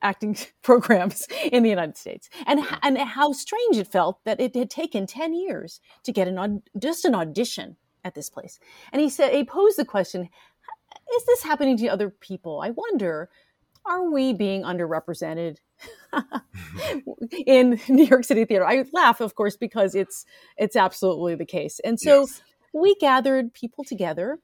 acting 0.02 0.36
programs 0.62 1.26
in 1.50 1.62
the 1.62 1.70
United 1.70 1.96
States, 1.96 2.28
and 2.46 2.60
and 2.82 2.98
how 2.98 3.32
strange 3.32 3.76
it 3.76 3.86
felt 3.86 4.22
that 4.24 4.40
it 4.40 4.54
had 4.54 4.70
taken 4.70 5.06
ten 5.06 5.34
years 5.34 5.80
to 6.04 6.12
get 6.12 6.28
an 6.28 6.62
just 6.78 7.04
an 7.04 7.14
audition 7.14 7.76
at 8.04 8.14
this 8.14 8.30
place. 8.30 8.58
And 8.92 9.00
he 9.00 9.08
said 9.08 9.32
he 9.32 9.44
posed 9.44 9.78
the 9.78 9.84
question: 9.84 10.28
Is 11.14 11.24
this 11.26 11.42
happening 11.42 11.76
to 11.78 11.88
other 11.88 12.10
people? 12.10 12.60
I 12.62 12.70
wonder. 12.70 13.30
Are 13.86 14.10
we 14.10 14.34
being 14.34 14.62
underrepresented 14.62 15.56
in 17.46 17.80
New 17.88 18.04
York 18.04 18.24
City 18.24 18.44
theater? 18.44 18.66
I 18.66 18.84
laugh, 18.92 19.22
of 19.22 19.34
course, 19.34 19.56
because 19.56 19.94
it's 19.94 20.26
it's 20.58 20.76
absolutely 20.76 21.34
the 21.34 21.46
case. 21.46 21.80
And 21.82 21.98
so 21.98 22.20
yes. 22.20 22.42
we 22.74 22.94
gathered 22.96 23.54
people 23.54 23.82
together 23.82 24.38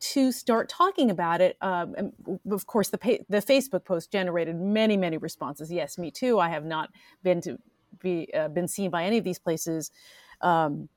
to 0.00 0.32
start 0.32 0.68
talking 0.68 1.10
about 1.10 1.40
it. 1.40 1.56
Um, 1.60 2.12
of 2.50 2.66
course, 2.66 2.88
the 2.90 2.98
pa- 2.98 3.24
the 3.28 3.38
Facebook 3.38 3.84
post 3.84 4.10
generated 4.10 4.56
many 4.56 4.96
many 4.96 5.18
responses. 5.18 5.72
Yes, 5.72 5.98
me 5.98 6.10
too. 6.10 6.38
I 6.38 6.48
have 6.48 6.64
not 6.64 6.90
been 7.22 7.40
to 7.42 7.58
be 8.00 8.28
uh, 8.34 8.48
been 8.48 8.68
seen 8.68 8.90
by 8.90 9.04
any 9.04 9.18
of 9.18 9.24
these 9.24 9.38
places, 9.38 9.90
um, 10.40 10.88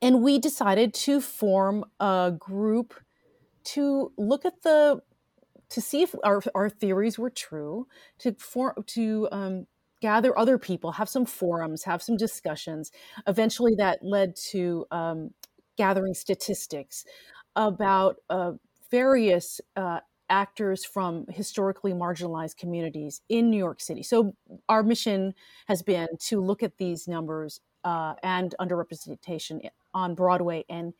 and 0.00 0.22
we 0.22 0.38
decided 0.38 0.94
to 0.94 1.20
form 1.20 1.84
a 2.00 2.32
group 2.38 2.94
to 3.64 4.12
look 4.16 4.44
at 4.44 4.62
the 4.62 5.00
to 5.70 5.80
see 5.80 6.02
if 6.02 6.14
our, 6.22 6.42
our 6.54 6.68
theories 6.68 7.18
were 7.18 7.30
true 7.30 7.86
to 8.18 8.32
form 8.34 8.74
to 8.86 9.28
um, 9.32 9.66
gather 10.00 10.38
other 10.38 10.58
people 10.58 10.92
have 10.92 11.08
some 11.08 11.24
forums 11.24 11.84
have 11.84 12.02
some 12.02 12.16
discussions 12.16 12.92
eventually 13.26 13.74
that 13.76 13.98
led 14.02 14.36
to 14.36 14.84
um, 14.90 15.30
gathering 15.76 16.14
statistics 16.14 17.04
about 17.56 18.16
uh, 18.30 18.52
various 18.90 19.60
uh, 19.76 20.00
actors 20.30 20.84
from 20.84 21.26
historically 21.28 21.92
marginalized 21.92 22.56
communities 22.56 23.20
in 23.28 23.50
New 23.50 23.58
York 23.58 23.80
City. 23.80 24.02
So 24.02 24.34
our 24.68 24.82
mission 24.82 25.34
has 25.66 25.82
been 25.82 26.08
to 26.28 26.40
look 26.40 26.62
at 26.62 26.78
these 26.78 27.06
numbers 27.06 27.60
uh, 27.84 28.14
and 28.22 28.54
underrepresentation 28.60 29.68
on 29.92 30.14
Broadway 30.14 30.64
and 30.68 30.94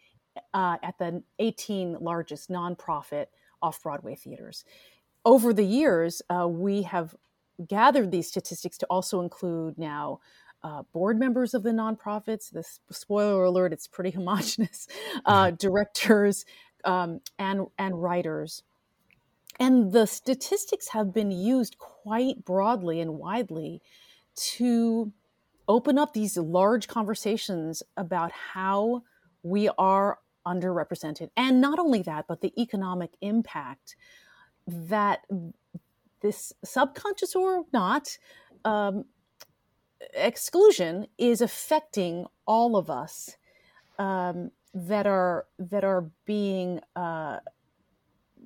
uh, 0.52 0.76
at 0.82 0.98
the 0.98 1.22
18 1.38 1.98
largest 2.00 2.50
nonprofit 2.50 3.26
off-Broadway 3.62 4.16
theaters. 4.16 4.64
Over 5.24 5.52
the 5.52 5.64
years, 5.64 6.20
uh, 6.28 6.46
we 6.48 6.82
have 6.82 7.14
gathered 7.66 8.10
these 8.10 8.28
statistics 8.28 8.76
to 8.78 8.86
also 8.86 9.20
include 9.20 9.78
now 9.78 10.20
uh, 10.64 10.82
board 10.92 11.18
members 11.18 11.52
of 11.52 11.62
the 11.62 11.70
nonprofits. 11.70 12.50
This 12.50 12.80
spoiler 12.90 13.44
alert: 13.44 13.72
it's 13.72 13.86
pretty 13.86 14.10
homogenous. 14.18 14.88
Uh, 15.24 15.50
directors 15.50 16.44
um, 16.84 17.20
and 17.38 17.66
and 17.78 18.02
writers, 18.02 18.62
and 19.60 19.92
the 19.92 20.06
statistics 20.06 20.88
have 20.88 21.12
been 21.12 21.30
used 21.30 21.78
quite 21.78 22.44
broadly 22.44 23.00
and 23.00 23.18
widely 23.18 23.82
to 24.34 25.12
open 25.68 25.98
up 25.98 26.12
these 26.12 26.36
large 26.36 26.88
conversations 26.88 27.82
about 27.96 28.32
how 28.52 29.02
we 29.42 29.68
are 29.78 30.18
underrepresented, 30.46 31.28
and 31.36 31.60
not 31.60 31.78
only 31.78 32.02
that, 32.02 32.24
but 32.26 32.40
the 32.40 32.52
economic 32.60 33.10
impact 33.20 33.96
that 34.66 35.20
this 36.22 36.54
subconscious 36.64 37.34
or 37.34 37.64
not 37.72 38.16
um, 38.64 39.04
exclusion 40.14 41.06
is 41.18 41.40
affecting 41.40 42.26
all 42.46 42.76
of 42.76 42.90
us 42.90 43.36
um, 43.98 44.50
that 44.72 45.06
are 45.06 45.46
that 45.58 45.84
are 45.84 46.10
being 46.26 46.80
uh, 46.96 47.38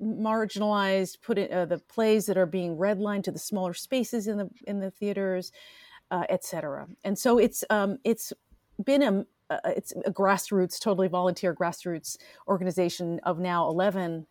marginalized. 0.01 1.21
Put 1.21 1.37
in 1.37 1.51
uh, 1.51 1.65
the 1.65 1.79
plays 1.79 2.25
that 2.27 2.37
are 2.37 2.45
being 2.45 2.77
redlined 2.77 3.23
to 3.23 3.31
the 3.31 3.39
smaller 3.39 3.73
spaces 3.73 4.27
in 4.27 4.37
the 4.37 4.49
in 4.67 4.79
the 4.79 4.91
theaters, 4.91 5.51
uh, 6.11 6.23
etc. 6.29 6.87
And 7.03 7.17
so 7.17 7.37
it's 7.37 7.63
um, 7.69 7.97
it's 8.03 8.33
been 8.83 9.01
a 9.03 9.25
uh, 9.49 9.59
it's 9.65 9.93
a 10.05 10.11
grassroots, 10.11 10.79
totally 10.79 11.07
volunteer 11.07 11.53
grassroots 11.53 12.17
organization 12.47 13.19
of 13.23 13.39
now 13.39 13.67
eleven 13.67 14.27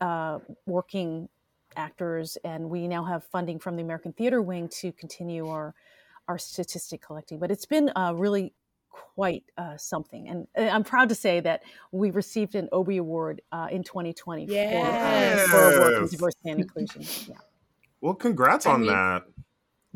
uh, 0.00 0.38
working 0.66 1.28
actors, 1.76 2.36
and 2.44 2.68
we 2.68 2.88
now 2.88 3.04
have 3.04 3.24
funding 3.24 3.58
from 3.58 3.76
the 3.76 3.82
American 3.82 4.12
Theater 4.12 4.42
Wing 4.42 4.68
to 4.68 4.92
continue 4.92 5.48
our 5.48 5.74
our 6.28 6.38
statistic 6.38 7.02
collecting. 7.02 7.38
But 7.38 7.50
it's 7.50 7.66
been 7.66 7.90
uh, 7.96 8.12
really 8.14 8.52
quite 8.90 9.44
uh, 9.56 9.76
something, 9.76 10.28
and 10.28 10.46
uh, 10.56 10.72
I'm 10.72 10.84
proud 10.84 11.08
to 11.10 11.14
say 11.14 11.40
that 11.40 11.62
we 11.92 12.10
received 12.10 12.54
an 12.54 12.68
Obie 12.72 12.98
Award 12.98 13.42
uh, 13.52 13.68
in 13.70 13.82
2020 13.82 14.46
yes. 14.46 15.48
for, 15.48 15.56
uh, 15.56 15.72
for 15.72 15.80
work 15.80 16.02
in 16.02 16.08
diversity 16.08 16.50
and 16.50 16.60
inclusion. 16.60 17.02
Yeah. 17.28 17.36
Well, 18.00 18.14
congrats 18.14 18.66
I 18.66 18.72
on 18.72 18.80
mean, 18.80 18.90
that. 18.90 19.24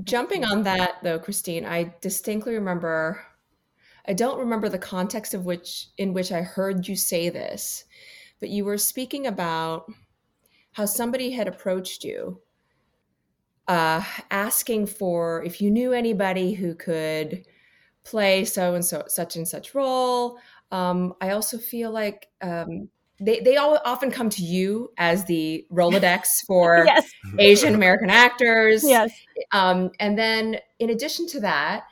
Jumping 0.02 0.44
on 0.44 0.64
that 0.64 0.96
though, 1.02 1.18
Christine, 1.18 1.64
I 1.64 1.94
distinctly 2.00 2.54
remember. 2.54 3.24
I 4.06 4.12
don't 4.12 4.38
remember 4.38 4.68
the 4.68 4.78
context 4.78 5.32
of 5.32 5.46
which 5.46 5.88
in 5.96 6.12
which 6.12 6.30
I 6.30 6.42
heard 6.42 6.86
you 6.86 6.96
say 6.96 7.30
this, 7.30 7.84
but 8.40 8.50
you 8.50 8.64
were 8.64 8.76
speaking 8.76 9.26
about 9.26 9.90
how 10.72 10.84
somebody 10.84 11.30
had 11.30 11.48
approached 11.48 12.04
you 12.04 12.40
uh, 13.68 14.02
asking 14.30 14.86
for 14.86 15.42
if 15.44 15.60
you 15.60 15.70
knew 15.70 15.92
anybody 15.92 16.52
who 16.52 16.74
could 16.74 17.44
play 18.04 18.44
so 18.44 18.74
and 18.74 18.84
so 18.84 19.04
such 19.08 19.36
and 19.36 19.48
such 19.48 19.74
role. 19.74 20.38
Um, 20.70 21.14
I 21.20 21.30
also 21.30 21.58
feel 21.58 21.90
like 21.90 22.28
um, 22.42 22.88
they 23.20 23.40
they 23.40 23.56
all 23.56 23.78
often 23.84 24.10
come 24.10 24.28
to 24.30 24.42
you 24.42 24.92
as 24.98 25.24
the 25.24 25.66
Rolodex 25.72 26.44
for 26.46 26.84
yes. 26.86 27.10
Asian 27.38 27.74
American 27.74 28.10
actors. 28.10 28.84
Yes, 28.84 29.12
um, 29.52 29.90
and 30.00 30.18
then 30.18 30.58
in 30.78 30.90
addition 30.90 31.26
to 31.28 31.40
that, 31.40 31.84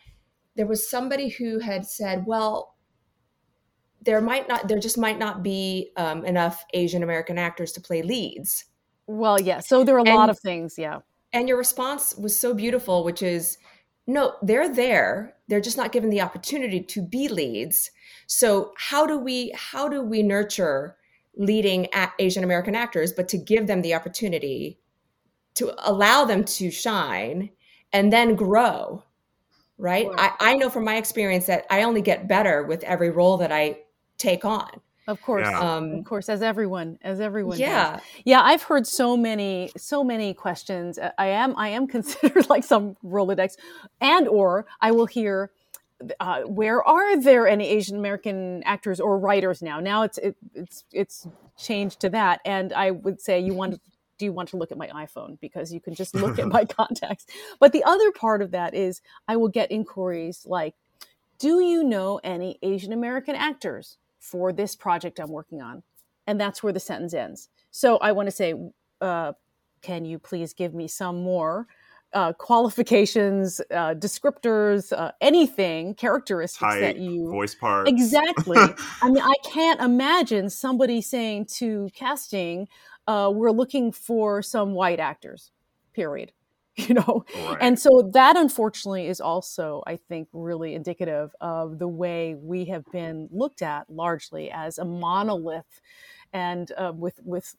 there 0.56 0.66
was 0.66 0.88
somebody 0.88 1.28
who 1.28 1.58
had 1.58 1.86
said, 1.86 2.24
"Well, 2.26 2.74
there 4.02 4.20
might 4.20 4.48
not, 4.48 4.68
there 4.68 4.78
just 4.78 4.98
might 4.98 5.18
not 5.18 5.42
be 5.42 5.92
um, 5.96 6.24
enough 6.24 6.64
Asian 6.74 7.02
American 7.02 7.38
actors 7.38 7.72
to 7.72 7.80
play 7.80 8.02
leads." 8.02 8.66
Well, 9.06 9.40
yeah. 9.40 9.60
So 9.60 9.84
there 9.84 9.96
are 9.96 10.00
a 10.00 10.04
and, 10.04 10.14
lot 10.14 10.30
of 10.30 10.38
things. 10.40 10.74
Yeah. 10.76 10.98
And 11.32 11.48
your 11.48 11.58
response 11.58 12.16
was 12.16 12.38
so 12.38 12.54
beautiful, 12.54 13.04
which 13.04 13.22
is 13.22 13.58
no, 14.06 14.34
they're 14.42 14.72
there. 14.72 15.36
They're 15.48 15.60
just 15.60 15.76
not 15.76 15.92
given 15.92 16.10
the 16.10 16.20
opportunity 16.20 16.80
to 16.80 17.02
be 17.02 17.28
leads. 17.28 17.90
So 18.26 18.72
how 18.76 19.06
do 19.06 19.18
we 19.18 19.52
how 19.54 19.88
do 19.88 20.02
we 20.02 20.22
nurture 20.22 20.96
leading 21.36 21.88
Asian 22.18 22.44
American 22.44 22.74
actors, 22.74 23.12
but 23.12 23.28
to 23.28 23.38
give 23.38 23.66
them 23.66 23.82
the 23.82 23.94
opportunity 23.94 24.78
to 25.54 25.72
allow 25.88 26.24
them 26.24 26.44
to 26.44 26.70
shine 26.70 27.50
and 27.92 28.12
then 28.12 28.34
grow? 28.34 29.04
Right. 29.78 30.06
I, 30.16 30.32
I 30.38 30.56
know 30.56 30.70
from 30.70 30.84
my 30.84 30.96
experience 30.96 31.46
that 31.46 31.66
I 31.70 31.82
only 31.82 32.02
get 32.02 32.28
better 32.28 32.62
with 32.62 32.84
every 32.84 33.10
role 33.10 33.38
that 33.38 33.50
I 33.50 33.78
take 34.18 34.44
on. 34.44 34.80
Of 35.08 35.20
course, 35.20 35.48
yeah. 35.48 35.58
um, 35.58 35.92
of 35.94 36.04
course, 36.04 36.28
as 36.28 36.42
everyone, 36.42 36.98
as 37.02 37.20
everyone, 37.20 37.58
yeah, 37.58 37.94
does. 37.94 38.00
yeah. 38.24 38.40
I've 38.40 38.62
heard 38.62 38.86
so 38.86 39.16
many, 39.16 39.70
so 39.76 40.04
many 40.04 40.32
questions. 40.32 40.98
I 41.18 41.26
am, 41.26 41.56
I 41.56 41.68
am 41.68 41.86
considered 41.96 42.48
like 42.48 42.62
some 42.62 42.96
Rolodex, 43.04 43.56
and 44.00 44.28
or 44.28 44.64
I 44.80 44.92
will 44.92 45.06
hear, 45.06 45.50
uh, 46.20 46.42
where 46.42 46.82
are 46.84 47.20
there 47.20 47.48
any 47.48 47.68
Asian 47.68 47.96
American 47.98 48.62
actors 48.62 49.00
or 49.00 49.18
writers 49.18 49.60
now? 49.60 49.80
Now 49.80 50.02
it's 50.02 50.18
it, 50.18 50.36
it's 50.54 50.84
it's 50.92 51.26
changed 51.58 51.98
to 52.00 52.08
that, 52.10 52.40
and 52.44 52.72
I 52.72 52.92
would 52.92 53.20
say 53.20 53.40
you 53.40 53.54
want 53.54 53.74
to. 53.74 53.80
Do 54.18 54.26
you 54.26 54.32
want 54.32 54.50
to 54.50 54.56
look 54.56 54.70
at 54.70 54.78
my 54.78 54.86
iPhone 54.88 55.40
because 55.40 55.72
you 55.72 55.80
can 55.80 55.96
just 55.96 56.14
look 56.14 56.38
at 56.38 56.46
my 56.46 56.64
contacts? 56.78 57.26
But 57.58 57.72
the 57.72 57.82
other 57.82 58.12
part 58.12 58.40
of 58.40 58.52
that 58.52 58.72
is 58.72 59.00
I 59.26 59.34
will 59.34 59.48
get 59.48 59.72
inquiries 59.72 60.46
like, 60.46 60.76
"Do 61.40 61.58
you 61.58 61.82
know 61.82 62.20
any 62.22 62.56
Asian 62.62 62.92
American 62.92 63.34
actors?" 63.34 63.98
For 64.22 64.52
this 64.52 64.74
project 64.76 65.18
I'm 65.18 65.30
working 65.30 65.60
on. 65.60 65.82
And 66.26 66.40
that's 66.40 66.62
where 66.62 66.72
the 66.72 66.80
sentence 66.80 67.12
ends. 67.12 67.48
So 67.72 67.96
I 67.98 68.12
want 68.12 68.28
to 68.28 68.30
say, 68.30 68.54
uh, 69.00 69.32
can 69.82 70.04
you 70.04 70.18
please 70.18 70.54
give 70.54 70.72
me 70.72 70.86
some 70.86 71.22
more 71.22 71.66
uh, 72.14 72.32
qualifications, 72.34 73.60
uh, 73.70 73.94
descriptors, 73.94 74.96
uh, 74.96 75.10
anything, 75.20 75.94
characteristics 75.94 76.74
that 76.76 76.98
you 76.98 77.28
voice 77.30 77.54
parts 77.54 77.90
exactly. 77.90 78.58
I 79.02 79.10
mean, 79.10 79.22
I 79.22 79.34
can't 79.44 79.80
imagine 79.80 80.50
somebody 80.50 81.00
saying 81.00 81.46
to 81.56 81.88
casting, 81.94 82.68
uh, 83.06 83.32
"We're 83.34 83.50
looking 83.50 83.92
for 83.92 84.42
some 84.42 84.74
white 84.74 85.00
actors." 85.00 85.50
Period. 85.94 86.32
you 86.76 86.94
know 86.94 87.24
right. 87.36 87.58
and 87.60 87.78
so 87.78 88.10
that 88.14 88.36
unfortunately 88.36 89.06
is 89.06 89.20
also 89.20 89.82
i 89.86 89.96
think 89.96 90.26
really 90.32 90.74
indicative 90.74 91.34
of 91.40 91.78
the 91.78 91.88
way 91.88 92.34
we 92.34 92.64
have 92.64 92.84
been 92.90 93.28
looked 93.30 93.60
at 93.60 93.88
largely 93.90 94.50
as 94.50 94.78
a 94.78 94.84
monolith 94.84 95.80
and 96.32 96.72
uh, 96.78 96.92
with 96.94 97.20
with 97.24 97.54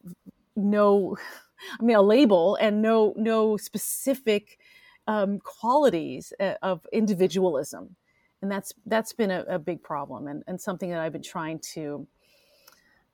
no 0.55 1.15
i 1.79 1.83
mean 1.83 1.95
a 1.95 2.01
label 2.01 2.55
and 2.55 2.81
no 2.81 3.13
no 3.15 3.55
specific 3.55 4.57
um, 5.05 5.39
qualities 5.39 6.33
uh, 6.39 6.53
of 6.63 6.87
individualism 6.91 7.95
and 8.41 8.51
that's 8.51 8.73
that's 8.87 9.13
been 9.13 9.29
a, 9.29 9.43
a 9.47 9.59
big 9.59 9.83
problem 9.83 10.27
and, 10.27 10.43
and 10.47 10.59
something 10.59 10.89
that 10.89 10.99
i've 10.99 11.13
been 11.13 11.21
trying 11.21 11.59
to 11.59 12.07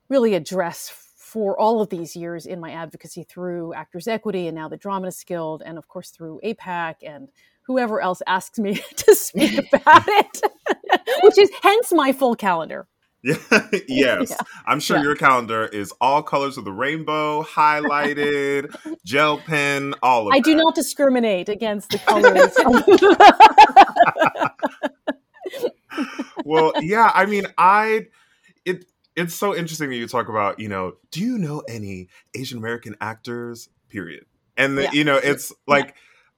really 0.08 0.34
address 0.34 1.09
for 1.30 1.60
all 1.60 1.80
of 1.80 1.90
these 1.90 2.16
years 2.16 2.48
in 2.48 2.60
my 2.60 2.72
advocacy 2.72 3.24
through 3.24 3.72
Actors 3.76 4.08
Equity 4.08 4.48
and 4.48 4.56
now 4.56 4.68
the 4.68 4.78
Dramatists 4.78 5.24
Guild, 5.24 5.62
and 5.64 5.78
of 5.78 5.88
course 5.88 6.10
through 6.10 6.42
APAC 6.44 6.96
and 7.04 7.30
whoever 7.62 8.02
else 8.02 8.24
asks 8.26 8.58
me 8.58 8.82
to 8.96 9.14
speak 9.14 9.60
about 9.74 10.04
it, 10.08 10.42
which 11.24 11.38
is 11.38 11.52
hence 11.62 11.94
my 11.94 12.12
full 12.12 12.36
calendar. 12.36 12.88
Yeah, 13.22 13.36
yes. 13.88 14.32
Yeah. 14.32 14.38
I'm 14.66 14.80
sure 14.80 14.98
yeah. 14.98 15.04
your 15.04 15.16
calendar 15.16 15.66
is 15.68 15.94
all 16.02 16.24
colors 16.24 16.58
of 16.58 16.66
the 16.66 16.72
rainbow, 16.72 17.44
highlighted, 17.44 18.74
gel 19.06 19.38
pen, 19.38 19.94
all 20.02 20.30
of 20.30 20.34
I 20.34 20.38
that. 20.38 20.46
do 20.46 20.56
not 20.56 20.74
discriminate 20.74 21.48
against 21.48 21.92
the 21.92 22.00
colors. 22.00 22.56
well, 26.46 26.74
yeah, 26.82 27.12
I 27.14 27.26
mean, 27.26 27.46
I 27.58 28.08
it 28.66 28.86
it's 29.20 29.36
so 29.36 29.56
interesting 29.56 29.90
that 29.90 29.96
you 29.96 30.08
talk 30.08 30.30
about, 30.30 30.60
you 30.60 30.70
know, 30.70 30.94
do 31.12 31.20
you 31.20 31.38
know 31.38 31.60
any 31.68 32.08
Asian 32.36 32.58
American 32.58 32.96
actors? 33.02 33.70
Period. 33.90 34.26
And 34.56 34.78
the, 34.78 34.84
yeah. 34.84 34.92
you 34.94 35.04
know, 35.04 35.18
it's 35.18 35.54
like 35.68 35.88
yeah. 35.88 35.94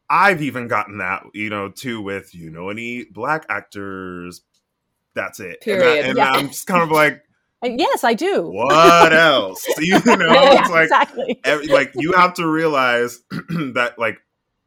I've 0.09 0.41
even 0.41 0.67
gotten 0.67 0.97
that, 0.97 1.23
you 1.33 1.49
know, 1.49 1.69
too 1.69 2.01
with 2.01 2.33
you 2.33 2.49
know 2.49 2.69
any 2.69 3.05
black 3.05 3.45
actors. 3.49 4.41
That's 5.13 5.39
it. 5.39 5.61
Period. 5.61 6.05
And, 6.05 6.05
I, 6.05 6.09
and 6.09 6.17
yeah. 6.17 6.31
I'm 6.31 6.47
just 6.47 6.67
kind 6.67 6.83
of 6.83 6.89
like, 6.89 7.23
Yes, 7.63 8.03
I 8.03 8.15
do. 8.15 8.49
What 8.49 9.13
else? 9.13 9.65
You 9.79 9.93
know, 9.93 10.01
it's 10.05 10.69
like 10.69 10.83
exactly. 10.83 11.39
Every, 11.43 11.67
like 11.67 11.91
you 11.95 12.13
have 12.13 12.33
to 12.35 12.47
realize 12.47 13.19
that 13.29 13.95
like 13.97 14.17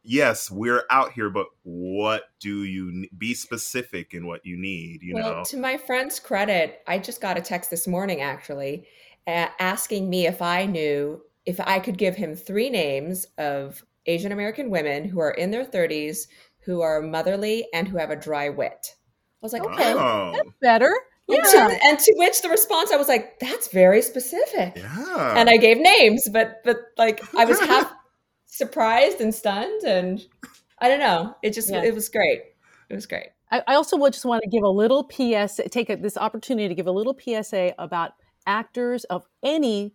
yes, 0.05 0.49
we're 0.49 0.83
out 0.89 1.11
here, 1.11 1.29
but 1.29 1.47
what 1.63 2.23
do 2.39 2.63
you 2.63 3.07
be 3.17 3.33
specific 3.33 4.13
in 4.13 4.27
what 4.27 4.45
you 4.45 4.57
need? 4.57 5.01
You 5.01 5.15
well, 5.15 5.37
know, 5.37 5.43
to 5.45 5.57
my 5.57 5.77
friend's 5.77 6.19
credit, 6.19 6.81
I 6.87 6.99
just 6.99 7.21
got 7.21 7.37
a 7.37 7.41
text 7.41 7.69
this 7.69 7.87
morning 7.87 8.21
actually 8.21 8.87
asking 9.27 10.09
me 10.09 10.27
if 10.27 10.41
I 10.41 10.65
knew 10.65 11.21
if 11.45 11.59
I 11.59 11.79
could 11.79 11.97
give 11.97 12.15
him 12.15 12.35
three 12.35 12.69
names 12.69 13.25
of 13.37 13.83
Asian 14.05 14.31
American 14.31 14.69
women 14.69 15.05
who 15.05 15.19
are 15.19 15.31
in 15.31 15.51
their 15.51 15.65
30s, 15.65 16.27
who 16.59 16.81
are 16.81 17.01
motherly, 17.01 17.67
and 17.73 17.87
who 17.87 17.97
have 17.97 18.09
a 18.09 18.15
dry 18.15 18.49
wit. 18.49 18.95
I 18.95 19.45
was 19.45 19.53
like, 19.53 19.63
okay, 19.63 19.93
oh. 19.93 20.31
that's 20.33 20.49
better. 20.61 20.93
Yeah. 21.27 21.37
And 21.37 21.45
to, 21.45 21.85
and 21.85 21.99
to, 21.99 22.13
which 22.17 22.41
the 22.41 22.49
response 22.49 22.91
I 22.91 22.97
was 22.97 23.07
like, 23.07 23.39
that's 23.39 23.67
very 23.69 24.01
specific. 24.01 24.73
Yeah. 24.75 25.37
And 25.37 25.49
I 25.49 25.57
gave 25.57 25.77
names, 25.77 26.27
but 26.31 26.61
but 26.63 26.77
like 26.97 27.21
I 27.35 27.45
was 27.45 27.59
half 27.59 27.91
surprised 28.55 29.19
and 29.19 29.33
stunned 29.33 29.83
and 29.83 30.25
I 30.79 30.87
don't 30.87 30.99
know. 30.99 31.35
It 31.43 31.53
just 31.53 31.69
yeah. 31.69 31.83
it 31.83 31.93
was 31.93 32.09
great. 32.09 32.41
It 32.89 32.95
was 32.95 33.05
great. 33.05 33.27
I, 33.51 33.61
I 33.67 33.75
also 33.75 33.97
would 33.97 34.13
just 34.13 34.25
want 34.25 34.43
to 34.43 34.49
give 34.49 34.63
a 34.63 34.69
little 34.69 35.09
PSA, 35.09 35.69
take 35.69 35.89
a, 35.89 35.95
this 35.95 36.17
opportunity 36.17 36.67
to 36.67 36.75
give 36.75 36.87
a 36.87 36.91
little 36.91 37.17
PSA 37.17 37.73
about 37.77 38.13
actors 38.47 39.03
of 39.05 39.25
any 39.43 39.93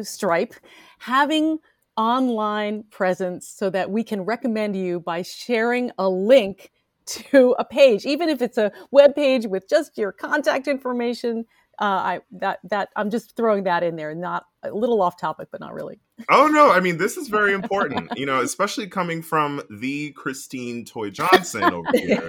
stripe 0.00 0.54
having 0.98 1.58
online 1.96 2.84
presence 2.90 3.48
so 3.48 3.70
that 3.70 3.90
we 3.90 4.02
can 4.04 4.22
recommend 4.22 4.76
you 4.76 5.00
by 5.00 5.22
sharing 5.22 5.90
a 5.98 6.08
link 6.08 6.70
to 7.06 7.54
a 7.58 7.64
page, 7.64 8.06
even 8.06 8.28
if 8.28 8.40
it's 8.40 8.58
a 8.58 8.70
web 8.90 9.14
page 9.14 9.46
with 9.46 9.68
just 9.68 9.98
your 9.98 10.12
contact 10.12 10.68
information. 10.68 11.44
Uh, 11.78 11.84
I 11.84 12.20
that 12.32 12.60
that 12.64 12.90
I'm 12.96 13.10
just 13.10 13.34
throwing 13.36 13.64
that 13.64 13.82
in 13.82 13.96
there, 13.96 14.14
not 14.14 14.46
a 14.62 14.70
little 14.70 15.00
off 15.02 15.18
topic, 15.18 15.48
but 15.50 15.60
not 15.60 15.74
really. 15.74 15.98
Oh 16.30 16.46
no, 16.46 16.70
I 16.70 16.80
mean 16.80 16.98
this 16.98 17.16
is 17.16 17.28
very 17.28 17.52
important, 17.52 18.16
you 18.16 18.26
know, 18.26 18.40
especially 18.40 18.86
coming 18.86 19.22
from 19.22 19.62
the 19.70 20.12
Christine 20.12 20.84
Toy 20.84 21.10
Johnson 21.10 21.64
over 21.64 21.88
here. 21.94 22.28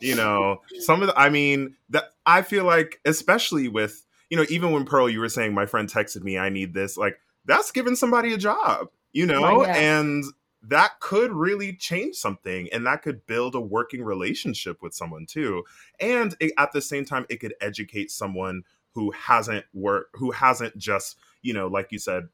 you 0.00 0.14
know, 0.14 0.62
some 0.80 1.02
of 1.02 1.08
the, 1.08 1.18
I 1.18 1.28
mean 1.28 1.74
that 1.90 2.04
I 2.24 2.42
feel 2.42 2.64
like, 2.64 3.00
especially 3.04 3.68
with 3.68 4.04
you 4.30 4.36
know, 4.36 4.46
even 4.48 4.72
when 4.72 4.84
Pearl, 4.84 5.10
you 5.10 5.20
were 5.20 5.28
saying 5.28 5.54
my 5.54 5.66
friend 5.66 5.88
texted 5.88 6.22
me, 6.22 6.38
I 6.38 6.48
need 6.48 6.72
this, 6.72 6.96
like 6.96 7.18
that's 7.44 7.70
giving 7.70 7.96
somebody 7.96 8.32
a 8.32 8.38
job, 8.38 8.88
you 9.12 9.26
know, 9.26 9.44
oh, 9.44 9.62
yeah. 9.64 9.76
and 9.76 10.24
that 10.68 10.98
could 11.00 11.30
really 11.32 11.74
change 11.74 12.16
something 12.16 12.68
and 12.72 12.86
that 12.86 13.02
could 13.02 13.26
build 13.26 13.54
a 13.54 13.60
working 13.60 14.02
relationship 14.02 14.82
with 14.82 14.94
someone 14.94 15.26
too 15.26 15.62
and 16.00 16.34
it, 16.40 16.52
at 16.58 16.72
the 16.72 16.80
same 16.80 17.04
time 17.04 17.26
it 17.28 17.36
could 17.36 17.54
educate 17.60 18.10
someone 18.10 18.62
who 18.94 19.10
hasn't 19.12 19.64
worked 19.72 20.14
who 20.16 20.30
hasn't 20.30 20.76
just 20.78 21.16
you 21.42 21.52
know 21.52 21.66
like 21.66 21.90
you 21.90 21.98
said 21.98 22.28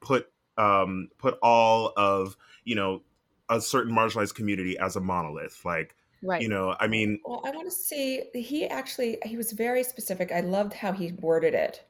put 0.00 0.26
um 0.56 1.08
put 1.18 1.38
all 1.42 1.92
of 1.96 2.36
you 2.64 2.74
know 2.74 3.02
a 3.50 3.60
certain 3.60 3.94
marginalized 3.94 4.34
community 4.34 4.78
as 4.78 4.96
a 4.96 5.00
monolith 5.00 5.64
like 5.64 5.94
right 6.22 6.40
you 6.40 6.48
know 6.48 6.74
i 6.80 6.86
mean 6.86 7.18
well 7.24 7.42
i 7.44 7.50
want 7.50 7.66
to 7.66 7.74
see 7.74 8.22
he 8.34 8.66
actually 8.66 9.18
he 9.24 9.36
was 9.36 9.52
very 9.52 9.82
specific 9.82 10.32
i 10.32 10.40
loved 10.40 10.72
how 10.72 10.92
he 10.92 11.12
worded 11.20 11.54
it 11.54 11.84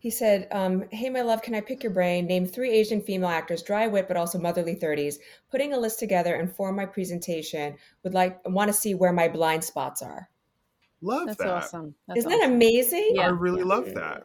he 0.00 0.10
said, 0.10 0.46
um, 0.52 0.84
Hey, 0.92 1.10
my 1.10 1.22
love, 1.22 1.42
can 1.42 1.56
I 1.56 1.60
pick 1.60 1.82
your 1.82 1.92
brain? 1.92 2.26
Name 2.26 2.46
three 2.46 2.70
Asian 2.70 3.02
female 3.02 3.30
actors, 3.30 3.64
dry 3.64 3.88
wit, 3.88 4.06
but 4.06 4.16
also 4.16 4.38
motherly 4.38 4.76
30s. 4.76 5.16
Putting 5.50 5.72
a 5.72 5.78
list 5.78 5.98
together 5.98 6.36
and 6.36 6.54
form 6.54 6.76
my 6.76 6.86
presentation. 6.86 7.76
Would 8.04 8.14
like, 8.14 8.38
want 8.48 8.68
to 8.68 8.72
see 8.72 8.94
where 8.94 9.12
my 9.12 9.26
blind 9.26 9.64
spots 9.64 10.00
are. 10.00 10.28
Love 11.00 11.26
That's 11.26 11.38
that. 11.38 11.48
awesome. 11.48 11.94
That's 12.06 12.18
Isn't 12.20 12.32
awesome. 12.32 12.40
that 12.40 12.54
amazing? 12.54 13.10
Yeah. 13.12 13.26
I 13.26 13.28
really 13.28 13.62
love 13.62 13.94
that. 13.94 14.24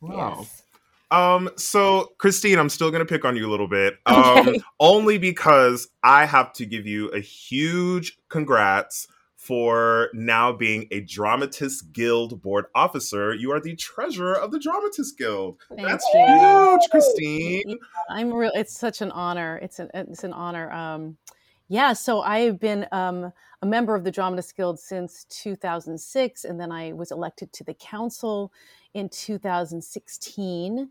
Wow. 0.00 0.36
Yes. 0.40 0.62
Um, 1.10 1.50
so 1.56 2.12
Christine, 2.18 2.58
I'm 2.58 2.68
still 2.68 2.90
gonna 2.90 3.04
pick 3.06 3.24
on 3.24 3.34
you 3.36 3.48
a 3.48 3.50
little 3.50 3.68
bit. 3.68 3.94
Um, 4.06 4.48
okay. 4.48 4.60
only 4.80 5.18
because 5.18 5.88
I 6.02 6.24
have 6.26 6.52
to 6.54 6.66
give 6.66 6.86
you 6.86 7.08
a 7.08 7.20
huge 7.20 8.18
congrats 8.28 9.06
for 9.36 10.10
now 10.12 10.52
being 10.52 10.86
a 10.90 11.00
Dramatist 11.00 11.92
Guild 11.92 12.42
board 12.42 12.66
officer. 12.74 13.32
You 13.32 13.52
are 13.52 13.60
the 13.60 13.76
treasurer 13.76 14.34
of 14.34 14.50
the 14.50 14.58
Dramatist 14.58 15.16
Guild. 15.16 15.58
Thank 15.74 15.88
That's 15.88 16.04
you. 16.12 16.26
huge, 16.26 16.90
Christine. 16.90 17.78
I'm 18.10 18.32
real. 18.32 18.50
It's 18.54 18.78
such 18.78 19.00
an 19.00 19.10
honor. 19.12 19.58
It's 19.62 19.78
an 19.78 19.88
it's 19.94 20.24
an 20.24 20.32
honor. 20.32 20.70
Um, 20.72 21.16
yeah. 21.68 21.92
So 21.92 22.20
I 22.20 22.40
have 22.40 22.58
been 22.58 22.86
um, 22.92 23.32
a 23.62 23.66
member 23.66 23.94
of 23.94 24.04
the 24.04 24.10
Dramatist 24.10 24.56
Guild 24.56 24.78
since 24.78 25.24
2006, 25.30 26.44
and 26.44 26.60
then 26.60 26.72
I 26.72 26.92
was 26.92 27.10
elected 27.10 27.52
to 27.54 27.64
the 27.64 27.74
council 27.74 28.52
in 28.94 29.08
2016. 29.08 30.88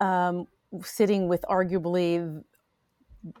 Um, 0.00 0.46
sitting 0.82 1.28
with 1.28 1.42
arguably 1.48 2.42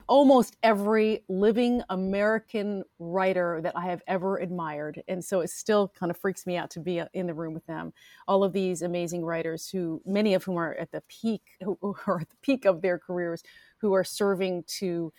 almost 0.08 0.56
every 0.62 1.24
living 1.28 1.82
American 1.90 2.82
writer 2.98 3.60
that 3.62 3.76
I 3.76 3.86
have 3.86 4.02
ever 4.06 4.38
admired. 4.38 5.02
And 5.08 5.24
so 5.24 5.40
it 5.40 5.50
still 5.50 5.88
kind 5.88 6.10
of 6.10 6.16
freaks 6.16 6.46
me 6.46 6.56
out 6.56 6.70
to 6.70 6.80
be 6.80 7.00
uh, 7.00 7.06
in 7.12 7.26
the 7.26 7.34
room 7.34 7.54
with 7.54 7.66
them. 7.66 7.92
All 8.26 8.42
of 8.42 8.52
these 8.52 8.82
amazing 8.82 9.24
writers 9.24 9.68
who, 9.68 10.02
many 10.04 10.34
of 10.34 10.44
whom 10.44 10.56
are 10.56 10.74
at 10.74 10.90
the 10.92 11.02
peak, 11.08 11.42
who 11.60 11.96
are 12.06 12.20
at 12.20 12.30
the 12.30 12.36
peak 12.42 12.64
of 12.64 12.82
their 12.82 12.98
careers, 12.98 13.42
who 13.78 13.92
are 13.94 14.04
serving 14.04 14.64
to 14.78 15.12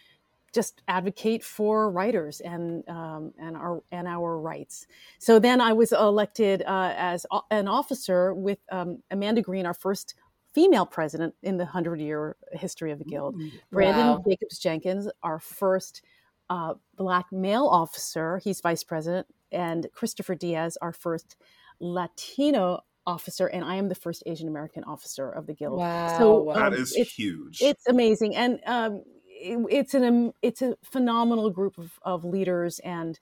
just 0.58 0.82
advocate 0.88 1.43
for 1.43 1.91
writers 1.91 2.39
and 2.39 2.84
um, 2.89 3.32
and 3.38 3.56
our 3.56 3.84
and 3.91 4.08
our 4.08 4.39
rights. 4.39 4.88
So 5.20 5.38
then 5.38 5.62
I 5.62 5.72
was 5.74 5.91
elected 5.91 6.63
uh, 6.63 6.93
as 6.98 7.28
an 7.52 7.67
officer 7.67 8.34
with 8.34 8.58
um, 8.72 9.04
Amanda 9.12 9.43
Green, 9.43 9.67
our 9.67 9.76
first 9.76 10.15
female 10.56 10.88
president 10.88 11.36
in 11.43 11.58
the 11.58 11.63
100 11.63 12.00
year 12.00 12.38
history 12.54 12.91
of 12.91 12.98
the 12.98 13.06
Guild. 13.06 13.39
Branden 13.72 14.17
wow. 14.17 14.24
Jacobs 14.28 14.58
Jenkins, 14.58 15.08
our 15.22 15.38
first 15.38 16.02
uh, 16.50 16.74
black 16.96 17.28
male 17.32 17.67
officer, 17.67 18.39
he's 18.39 18.60
vice 18.60 18.84
president, 18.84 19.28
and 19.52 19.86
Kristoffer 19.96 20.38
Diaz, 20.39 20.76
our 20.82 20.91
first 20.91 21.36
Latino 21.80 22.80
officer, 23.06 23.46
and 23.46 23.63
I 23.63 23.76
am 23.76 23.89
the 23.89 23.96
first 23.96 24.24
Asian 24.26 24.48
American 24.48 24.84
officer 24.86 25.30
of 25.30 25.46
the 25.46 25.54
Guild. 25.54 25.78
Wow, 25.78 26.17
so 26.17 26.50
um, 26.50 26.60
that 26.60 26.74
is 26.74 26.96
it's, 26.96 27.13
huge. 27.13 27.62
It's 27.62 27.86
amazing, 27.88 28.36
and 28.36 28.60
um, 28.65 29.04
it, 29.39 29.65
it's 29.69 29.93
an 29.93 30.34
it's 30.41 30.62
a 30.62 30.76
phenomenal 30.84 31.50
group 31.50 31.78
of, 31.78 32.00
of 32.02 32.26
leaders, 32.26 32.80
and 32.80 33.19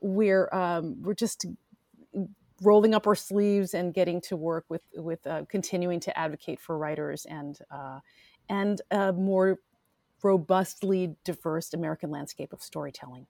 we're 0.00 0.48
um, 0.52 1.02
we're 1.02 1.14
just 1.14 1.46
rolling 2.62 2.94
up 2.94 3.06
our 3.06 3.14
sleeves 3.14 3.74
and 3.74 3.94
getting 3.94 4.20
to 4.20 4.36
work 4.36 4.64
with 4.68 4.82
with 4.94 5.26
uh, 5.26 5.44
continuing 5.48 6.00
to 6.00 6.18
advocate 6.18 6.60
for 6.60 6.76
writers 6.76 7.24
and 7.26 7.58
uh, 7.70 8.00
and 8.48 8.80
a 8.90 9.12
more 9.12 9.58
robustly 10.22 11.14
diverse 11.24 11.72
American 11.72 12.10
landscape 12.10 12.52
of 12.52 12.62
storytelling. 12.62 13.26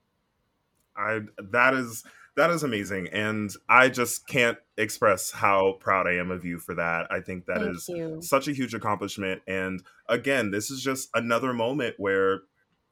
I 0.95 1.21
that 1.51 1.73
is 1.73 2.03
that 2.39 2.51
is 2.51 2.63
amazing, 2.63 3.09
and 3.09 3.51
I 3.67 3.89
just 3.89 4.25
can't 4.25 4.57
express 4.77 5.29
how 5.29 5.73
proud 5.81 6.07
I 6.07 6.13
am 6.13 6.31
of 6.31 6.45
you 6.45 6.57
for 6.57 6.73
that. 6.75 7.11
I 7.11 7.19
think 7.19 7.45
that 7.47 7.57
Thank 7.57 7.75
is 7.75 7.89
you. 7.89 8.21
such 8.21 8.47
a 8.47 8.53
huge 8.53 8.73
accomplishment, 8.73 9.41
and 9.45 9.83
again, 10.07 10.49
this 10.49 10.71
is 10.71 10.81
just 10.81 11.09
another 11.13 11.51
moment 11.51 11.95
where 11.97 12.43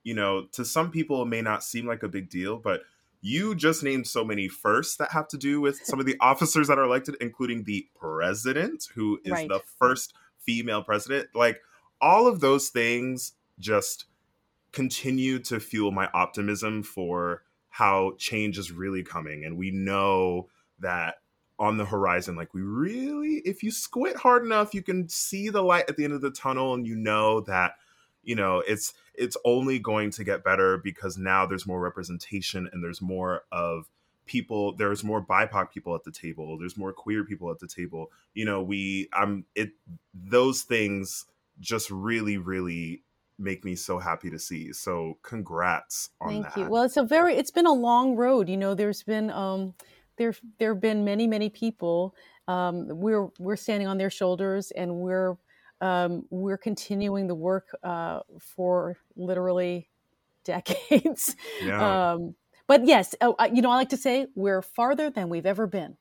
you 0.03 0.13
know 0.13 0.47
to 0.51 0.65
some 0.65 0.91
people 0.91 1.21
it 1.21 1.27
may 1.27 1.41
not 1.41 1.63
seem 1.63 1.87
like 1.87 2.03
a 2.03 2.09
big 2.09 2.29
deal, 2.29 2.57
but 2.57 2.81
you 3.21 3.55
just 3.55 3.83
named 3.83 4.05
so 4.05 4.25
many 4.25 4.49
firsts 4.49 4.97
that 4.97 5.13
have 5.13 5.29
to 5.29 5.37
do 5.37 5.61
with 5.61 5.79
some 5.81 6.01
of 6.01 6.05
the 6.05 6.17
officers 6.21 6.67
that 6.67 6.77
are 6.77 6.83
elected, 6.83 7.15
including 7.21 7.63
the 7.63 7.87
president, 7.95 8.89
who 8.95 9.17
is 9.23 9.31
right. 9.31 9.47
the 9.47 9.61
first 9.79 10.13
female 10.39 10.83
president. 10.83 11.29
Like 11.33 11.61
all 12.01 12.27
of 12.27 12.41
those 12.41 12.67
things 12.67 13.31
just 13.59 14.07
continue 14.73 15.39
to 15.39 15.61
fuel 15.61 15.91
my 15.91 16.09
optimism 16.13 16.83
for 16.83 17.43
how 17.77 18.13
change 18.17 18.57
is 18.57 18.71
really 18.71 19.03
coming. 19.03 19.45
And 19.45 19.55
we 19.55 19.69
know 19.69 20.49
that 20.79 21.17
on 21.59 21.77
the 21.77 21.85
horizon, 21.85 22.35
like 22.35 22.51
we 22.51 22.61
really, 22.63 23.35
if 23.45 23.61
you 23.61 23.69
squint 23.69 24.17
hard 24.17 24.43
enough, 24.43 24.73
you 24.73 24.81
can 24.81 25.07
see 25.07 25.49
the 25.49 25.61
light 25.61 25.85
at 25.87 25.95
the 25.95 26.03
end 26.03 26.13
of 26.13 26.21
the 26.21 26.31
tunnel 26.31 26.73
and 26.73 26.87
you 26.87 26.95
know 26.95 27.41
that 27.41 27.73
you 28.23 28.33
know 28.33 28.63
it's 28.67 28.95
it's 29.13 29.37
only 29.45 29.77
going 29.77 30.09
to 30.09 30.23
get 30.23 30.43
better 30.43 30.79
because 30.79 31.19
now 31.19 31.45
there's 31.45 31.67
more 31.67 31.79
representation 31.79 32.67
and 32.73 32.83
there's 32.83 32.99
more 32.99 33.43
of 33.51 33.87
people 34.25 34.75
there's 34.75 35.03
more 35.03 35.23
bipoc 35.23 35.71
people 35.71 35.93
at 35.93 36.03
the 36.03 36.11
table 36.11 36.57
there's 36.57 36.77
more 36.77 36.91
queer 36.91 37.23
people 37.23 37.49
at 37.49 37.59
the 37.59 37.67
table 37.67 38.11
you 38.33 38.43
know 38.43 38.61
we 38.61 39.07
i'm 39.13 39.45
it 39.55 39.69
those 40.13 40.63
things 40.63 41.25
just 41.61 41.89
really 41.89 42.37
really 42.37 43.03
make 43.39 43.63
me 43.63 43.75
so 43.75 43.99
happy 43.99 44.29
to 44.29 44.39
see 44.39 44.73
so 44.73 45.17
congrats 45.21 46.09
on 46.21 46.29
thank 46.29 46.43
that 46.45 46.57
you 46.57 46.69
well 46.69 46.83
it's 46.83 46.97
a 46.97 47.03
very 47.03 47.35
it's 47.35 47.51
been 47.51 47.67
a 47.67 47.73
long 47.73 48.15
road 48.15 48.49
you 48.49 48.57
know 48.57 48.73
there's 48.73 49.03
been 49.03 49.29
um 49.31 49.73
there 50.17 50.33
there 50.57 50.73
have 50.73 50.81
been 50.81 51.05
many 51.05 51.27
many 51.27 51.49
people 51.49 52.15
um 52.47 52.87
we're 52.89 53.27
we're 53.39 53.55
standing 53.55 53.87
on 53.87 53.97
their 53.97 54.09
shoulders 54.09 54.71
and 54.71 54.93
we're 54.93 55.37
um, 55.81 56.25
we're 56.29 56.57
continuing 56.57 57.27
the 57.27 57.35
work 57.35 57.67
uh, 57.83 58.21
for 58.39 58.97
literally 59.15 59.89
decades. 60.43 61.35
Yeah. 61.61 62.11
Um, 62.11 62.35
but 62.67 62.85
yes, 62.85 63.15
oh, 63.21 63.35
you 63.53 63.61
know, 63.61 63.71
I 63.71 63.75
like 63.75 63.89
to 63.89 63.97
say 63.97 64.27
we're 64.35 64.61
farther 64.61 65.09
than 65.09 65.29
we've 65.29 65.45
ever 65.45 65.67
been. 65.67 65.95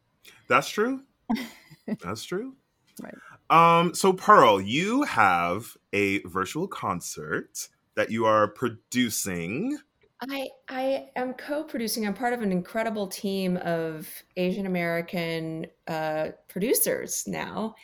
That's 0.49 0.68
true. 0.68 1.03
That's 2.03 2.25
true. 2.25 2.57
Right. 3.01 3.14
Um, 3.50 3.94
so 3.94 4.12
Pearl, 4.12 4.61
you 4.61 5.02
have 5.04 5.76
a 5.92 6.18
virtual 6.20 6.66
concert 6.66 7.68
that 7.94 8.11
you 8.11 8.26
are 8.26 8.48
producing. 8.48 9.78
I 10.20 10.48
I 10.68 11.09
am 11.14 11.35
co-producing. 11.35 12.06
I'm 12.06 12.14
part 12.14 12.32
of 12.32 12.42
an 12.42 12.50
incredible 12.50 13.06
team 13.06 13.59
of 13.59 14.09
Asian 14.37 14.66
American 14.66 15.66
uh, 15.87 16.28
producers 16.48 17.24
now. 17.26 17.74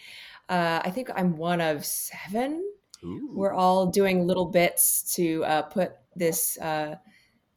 Uh, 0.48 0.80
I 0.84 0.90
think 0.90 1.10
I'm 1.14 1.36
one 1.36 1.60
of 1.60 1.84
seven. 1.84 2.64
Ooh. 3.04 3.30
We're 3.32 3.52
all 3.52 3.86
doing 3.86 4.26
little 4.26 4.46
bits 4.46 5.14
to 5.16 5.44
uh, 5.44 5.62
put 5.62 5.92
this 6.16 6.58
uh, 6.58 6.96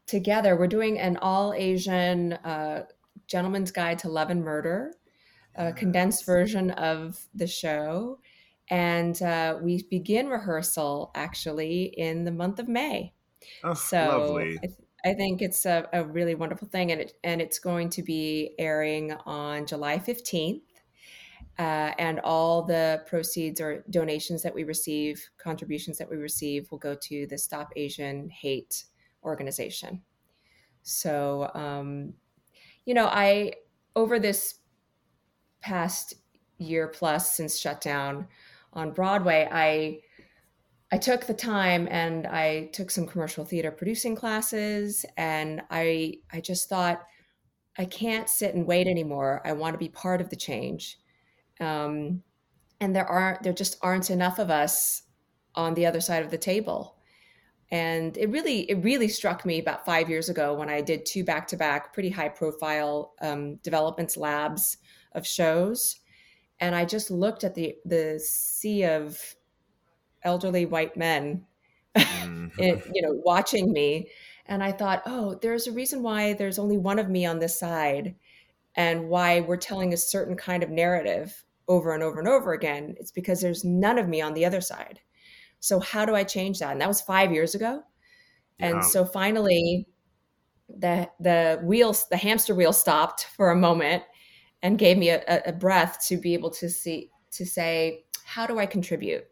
together. 0.08 0.56
We're 0.56 0.68
doing 0.68 1.00
an 1.00 1.18
all 1.18 1.54
Asian 1.54 2.34
uh, 2.34 2.86
gentleman's 3.28 3.72
guide 3.72 4.00
to 4.00 4.10
love 4.10 4.30
and 4.30 4.44
murder, 4.44 4.94
a 5.56 5.74
condensed 5.74 6.26
version 6.26 6.72
of 6.72 7.26
the 7.34 7.48
show. 7.48 8.20
And 8.70 9.22
uh, 9.22 9.58
we 9.62 9.84
begin 9.90 10.28
rehearsal 10.28 11.12
actually 11.16 11.94
in 11.98 12.24
the 12.24 12.32
month 12.32 12.60
of 12.60 12.68
May. 12.68 13.14
Oh, 13.64 13.74
so. 13.74 14.40
I, 14.40 14.58
th- 14.58 14.72
I 15.06 15.14
think 15.14 15.44
it's 15.44 15.66
a, 15.66 15.88
a 15.94 16.04
really 16.04 16.34
wonderful 16.34 16.68
thing, 16.68 16.92
and 16.92 17.00
it 17.00 17.14
and 17.24 17.40
it's 17.40 17.60
going 17.60 17.90
to 17.92 18.02
be 18.02 18.56
airing 18.58 19.14
on 19.28 19.68
July 19.68 20.00
fifteenth. 20.00 20.64
Uh, 21.60 21.94
and 22.00 22.20
all 22.22 22.64
the 22.64 23.02
proceeds 23.06 23.62
or 23.62 23.86
donations 23.90 24.44
that 24.44 24.54
we 24.54 24.66
receive, 24.66 25.24
contributions 25.38 25.98
that 25.98 26.10
we 26.10 26.18
receive, 26.18 26.70
will 26.70 26.80
go 26.80 26.96
to 26.96 27.28
the 27.28 27.38
Stop 27.38 27.72
Asian 27.78 28.30
Hate 28.30 28.84
organization. 29.24 30.02
So, 30.82 31.50
um, 31.54 32.14
you 32.86 32.94
know, 32.94 33.06
I 33.06 33.54
over 33.96 34.20
this 34.20 34.56
past 35.66 36.14
year 36.60 36.88
plus 36.88 37.36
since 37.36 37.60
shutdown 37.60 38.28
on 38.74 38.92
Broadway, 38.92 39.50
I 39.52 40.00
I 40.92 40.98
took 40.98 41.26
the 41.26 41.34
time 41.34 41.88
and 41.90 42.28
I 42.28 42.70
took 42.72 42.92
some 42.92 43.08
commercial 43.08 43.44
theater 43.44 43.72
producing 43.72 44.16
classes 44.16 45.06
and 45.18 45.62
I 45.72 46.20
I 46.32 46.40
just 46.40 46.70
thought 46.70 47.02
I 47.78 47.86
can't 47.86 48.30
sit 48.30 48.54
and 48.54 48.68
wait 48.68 48.88
anymore. 48.88 49.42
I 49.44 49.54
want 49.54 49.74
to 49.74 49.80
be 49.80 49.90
part 49.90 50.22
of 50.22 50.30
the 50.30 50.36
change. 50.36 51.00
Um, 51.60 52.22
and 52.80 52.96
there 52.96 53.08
aren't 53.08 53.42
there 53.42 53.54
just 53.54 53.78
aren't 53.82 54.12
enough 54.12 54.38
of 54.38 54.52
us 54.52 55.04
on 55.56 55.74
the 55.74 55.86
other 55.88 56.02
side 56.02 56.24
of 56.24 56.32
the 56.32 56.38
table. 56.38 56.98
And 57.72 58.16
it 58.18 58.30
really 58.30 58.70
it 58.70 58.84
really 58.84 59.08
struck 59.08 59.46
me 59.46 59.60
about 59.60 59.86
five 59.86 60.10
years 60.10 60.30
ago 60.30 60.54
when 60.54 60.70
I 60.70 60.82
did 60.82 61.06
two 61.06 61.24
back 61.24 61.48
to 61.48 61.58
back 61.58 61.94
pretty 61.94 62.10
high 62.12 62.30
profile 62.30 63.16
um, 63.22 63.56
developments 63.64 64.16
labs 64.16 64.78
of 65.16 65.26
shows, 65.26 66.00
and 66.60 66.76
I 66.76 66.86
just 66.86 67.10
looked 67.10 67.44
at 67.44 67.56
the 67.56 67.76
the 67.86 68.20
sea 68.20 68.84
of 68.84 69.36
elderly 70.24 70.66
white 70.66 70.98
men, 70.98 71.46
mm-hmm. 71.96 72.48
it, 72.58 72.84
you 72.94 73.02
know, 73.02 73.14
watching 73.24 73.72
me. 73.72 74.10
And 74.48 74.62
I 74.62 74.72
thought, 74.72 75.02
oh, 75.06 75.40
there's 75.42 75.68
a 75.68 75.72
reason 75.72 76.04
why 76.04 76.34
there's 76.34 76.60
only 76.60 76.78
one 76.78 77.00
of 77.00 77.10
me 77.10 77.26
on 77.26 77.40
this 77.40 77.58
side 77.58 78.16
and 78.76 79.10
why 79.10 79.40
we're 79.40 79.58
telling 79.58 79.94
a 79.94 79.98
certain 79.98 80.36
kind 80.36 80.62
of 80.62 80.70
narrative 80.70 81.44
over 81.68 81.94
and 81.94 82.04
over 82.04 82.20
and 82.20 82.28
over 82.28 82.54
again. 82.54 82.96
It's 83.00 83.12
because 83.12 83.42
there's 83.42 83.64
none 83.64 83.98
of 83.98 84.08
me 84.08 84.22
on 84.22 84.34
the 84.34 84.46
other 84.46 84.62
side. 84.62 85.00
So 85.60 85.80
how 85.80 86.06
do 86.06 86.14
I 86.14 86.24
change 86.24 86.60
that? 86.60 86.72
And 86.72 86.82
that 86.82 86.88
was 86.88 87.02
five 87.02 87.32
years 87.32 87.56
ago. 87.56 87.82
And 88.60 88.86
so 88.86 89.04
finally, 89.04 89.88
the 90.70 91.10
the 91.20 91.60
wheels, 91.64 92.08
the 92.08 92.18
hamster 92.18 92.56
wheel 92.56 92.72
stopped 92.72 93.26
for 93.36 93.52
a 93.52 93.56
moment 93.56 94.04
and 94.66 94.80
gave 94.80 94.98
me 94.98 95.10
a, 95.10 95.22
a 95.46 95.54
breath 95.54 96.04
to 96.08 96.18
be 96.18 96.34
able 96.34 96.50
to 96.50 96.68
see 96.70 97.12
to 97.32 97.46
say, 97.46 98.04
how 98.26 98.48
do 98.48 98.58
I 98.58 98.66
contribute? 98.66 99.26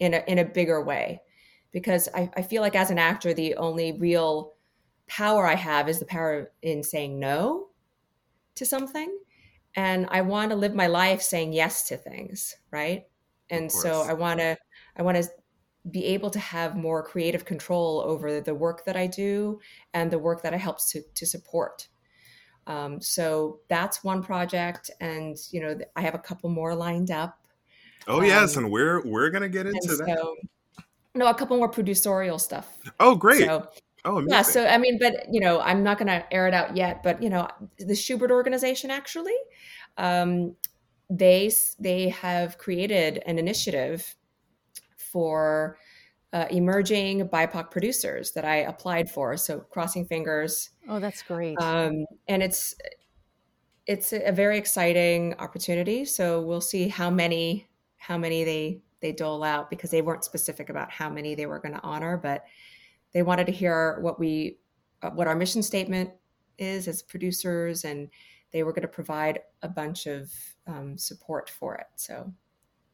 in 0.00 0.14
a 0.14 0.24
in 0.26 0.38
a 0.38 0.44
bigger 0.44 0.82
way? 0.82 1.22
Because 1.70 2.08
I, 2.14 2.28
I 2.36 2.42
feel 2.42 2.62
like 2.62 2.74
as 2.74 2.90
an 2.90 2.98
actor 2.98 3.32
the 3.32 3.54
only 3.54 3.92
real 3.92 4.54
power 5.06 5.46
i 5.46 5.54
have 5.54 5.88
is 5.88 5.98
the 5.98 6.04
power 6.06 6.52
in 6.62 6.82
saying 6.82 7.20
no 7.20 7.68
to 8.56 8.66
something. 8.66 9.16
And 9.76 10.08
i 10.10 10.20
want 10.22 10.50
to 10.50 10.56
live 10.56 10.74
my 10.74 10.88
life 10.88 11.22
saying 11.22 11.52
yes 11.52 11.86
to 11.88 11.96
things 11.96 12.56
right? 12.72 13.04
And 13.50 13.70
so 13.70 14.02
i 14.02 14.12
want 14.12 14.40
to 14.40 14.56
i 14.96 15.02
want 15.02 15.16
to 15.22 15.28
be 15.90 16.04
able 16.06 16.30
to 16.30 16.38
have 16.38 16.76
more 16.76 17.02
creative 17.02 17.44
control 17.44 18.02
over 18.04 18.40
the 18.40 18.54
work 18.54 18.84
that 18.84 18.96
i 18.96 19.06
do 19.06 19.58
and 19.94 20.10
the 20.10 20.18
work 20.18 20.42
that 20.42 20.52
i 20.52 20.56
help 20.56 20.78
to, 20.90 21.00
to 21.14 21.26
support 21.26 21.88
um, 22.66 23.00
so 23.00 23.60
that's 23.68 24.04
one 24.04 24.22
project 24.22 24.90
and 25.00 25.36
you 25.50 25.60
know 25.60 25.78
i 25.96 26.00
have 26.00 26.14
a 26.14 26.18
couple 26.18 26.48
more 26.50 26.74
lined 26.74 27.10
up 27.10 27.40
Oh 28.06 28.18
um, 28.18 28.24
yes, 28.24 28.56
and 28.56 28.70
we're 28.70 29.02
we're 29.06 29.30
gonna 29.30 29.48
get 29.48 29.66
into 29.66 29.96
that. 29.96 30.18
So, 30.18 30.36
no, 31.14 31.26
a 31.26 31.34
couple 31.34 31.56
more 31.56 31.70
producerial 31.70 32.40
stuff. 32.40 32.78
Oh 32.98 33.14
great. 33.14 33.40
So, 33.40 33.68
oh 34.04 34.18
amazing. 34.18 34.30
yeah. 34.30 34.42
So 34.42 34.66
I 34.66 34.78
mean, 34.78 34.98
but 34.98 35.26
you 35.30 35.40
know, 35.40 35.60
I'm 35.60 35.82
not 35.82 35.98
gonna 35.98 36.24
air 36.30 36.48
it 36.48 36.54
out 36.54 36.76
yet. 36.76 37.02
But 37.02 37.22
you 37.22 37.30
know, 37.30 37.48
the 37.78 37.94
Shubert 37.94 38.30
organization 38.30 38.90
actually, 38.90 39.36
um, 39.96 40.56
they 41.08 41.52
they 41.78 42.08
have 42.08 42.58
created 42.58 43.22
an 43.26 43.38
initiative 43.38 44.14
for 44.96 45.78
uh, 46.32 46.46
emerging 46.50 47.28
BIPOC 47.28 47.70
producers 47.70 48.32
that 48.32 48.44
I 48.44 48.56
applied 48.56 49.10
for. 49.10 49.36
So 49.36 49.60
crossing 49.60 50.04
fingers. 50.04 50.70
Oh, 50.88 51.00
that's 51.00 51.22
great. 51.22 51.60
Um, 51.60 52.04
and 52.28 52.42
it's 52.42 52.74
it's 53.86 54.12
a 54.12 54.30
very 54.30 54.56
exciting 54.56 55.34
opportunity. 55.38 56.04
So 56.04 56.42
we'll 56.42 56.60
see 56.60 56.88
how 56.88 57.10
many 57.10 57.68
how 57.96 58.16
many 58.16 58.44
they 58.44 58.80
they 59.00 59.12
dole 59.12 59.42
out 59.42 59.70
because 59.70 59.90
they 59.90 60.02
weren't 60.02 60.24
specific 60.24 60.68
about 60.68 60.90
how 60.90 61.08
many 61.08 61.34
they 61.34 61.46
were 61.46 61.58
going 61.58 61.74
to 61.74 61.82
honor, 61.82 62.16
but 62.16 62.44
they 63.12 63.22
wanted 63.22 63.46
to 63.46 63.52
hear 63.52 63.98
what 64.00 64.20
we 64.20 64.58
uh, 65.02 65.10
what 65.10 65.26
our 65.26 65.34
mission 65.34 65.62
statement 65.62 66.10
is 66.58 66.86
as 66.86 67.02
producers, 67.02 67.84
and 67.84 68.08
they 68.52 68.62
were 68.62 68.72
going 68.72 68.82
to 68.82 68.88
provide 68.88 69.40
a 69.62 69.68
bunch 69.68 70.06
of 70.06 70.30
um, 70.66 70.96
support 70.96 71.50
for 71.50 71.74
it. 71.76 71.86
So 71.96 72.32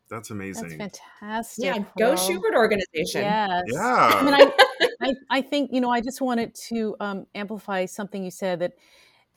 that's 0.09 0.31
amazing. 0.31 0.79
That's 0.79 1.01
fantastic. 1.21 1.65
Yeah, 1.65 1.85
go 1.99 2.15
Shubert 2.15 2.55
organization. 2.55 3.23
Yes. 3.23 3.63
Yeah. 3.67 4.11
I 4.15 4.23
mean, 4.23 4.35
I, 4.35 4.53
I, 5.01 5.15
I, 5.31 5.43
think 5.43 5.71
you 5.73 5.81
know. 5.81 5.91
I 5.91 6.01
just 6.01 6.21
wanted 6.21 6.55
to 6.69 6.97
um, 7.01 7.27
amplify 7.35 7.87
something 7.87 8.23
you 8.25 8.31
said 8.31 8.61
that 8.61 8.73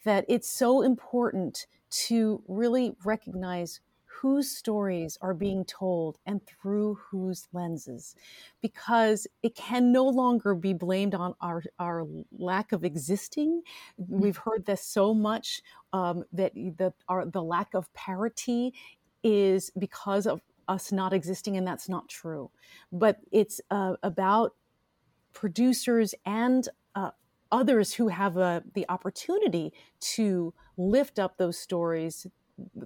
that 0.05 0.25
it's 0.27 0.49
so 0.49 0.81
important 0.81 1.65
to 1.89 2.41
really 2.47 2.95
recognize 3.03 3.81
whose 4.21 4.51
stories 4.51 5.17
are 5.21 5.33
being 5.33 5.63
told 5.63 6.17
and 6.25 6.41
through 6.45 6.95
whose 7.09 7.47
lenses 7.53 8.15
because 8.61 9.27
it 9.43 9.55
can 9.55 9.93
no 9.93 10.05
longer 10.05 10.53
be 10.53 10.73
blamed 10.73 11.15
on 11.15 11.33
our, 11.39 11.63
our 11.79 12.05
lack 12.37 12.73
of 12.73 12.83
existing 12.83 13.61
we've 13.97 14.35
heard 14.37 14.65
this 14.65 14.83
so 14.83 15.13
much 15.13 15.61
um, 15.93 16.25
that 16.33 16.53
the, 16.53 16.91
our, 17.07 17.25
the 17.25 17.41
lack 17.41 17.73
of 17.73 17.91
parity 17.93 18.73
is 19.23 19.71
because 19.77 20.27
of 20.27 20.41
us 20.69 20.91
not 20.91 21.13
existing 21.13 21.57
and 21.57 21.67
that's 21.67 21.89
not 21.89 22.07
true 22.07 22.49
but 22.91 23.17
it's 23.31 23.59
uh, 23.71 23.95
about 24.03 24.55
producers 25.33 26.15
and 26.25 26.69
uh, 26.95 27.11
others 27.51 27.93
who 27.93 28.07
have 28.07 28.37
uh, 28.37 28.61
the 28.73 28.85
opportunity 28.89 29.73
to 29.99 30.53
lift 30.77 31.19
up 31.19 31.37
those 31.37 31.57
stories 31.57 32.27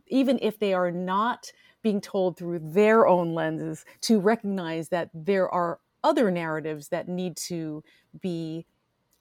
even 0.08 0.40
if 0.42 0.60
they 0.60 0.74
are 0.74 0.92
not 0.92 1.52
being 1.82 2.02
told 2.02 2.38
through 2.38 2.60
their 2.60 3.08
own 3.08 3.34
lenses, 3.34 3.86
to 4.02 4.20
recognize 4.20 4.90
that 4.90 5.10
there 5.14 5.50
are 5.50 5.80
other 6.04 6.32
narratives 6.32 6.90
that 6.90 7.08
need 7.08 7.36
to 7.36 7.84
be 8.22 8.66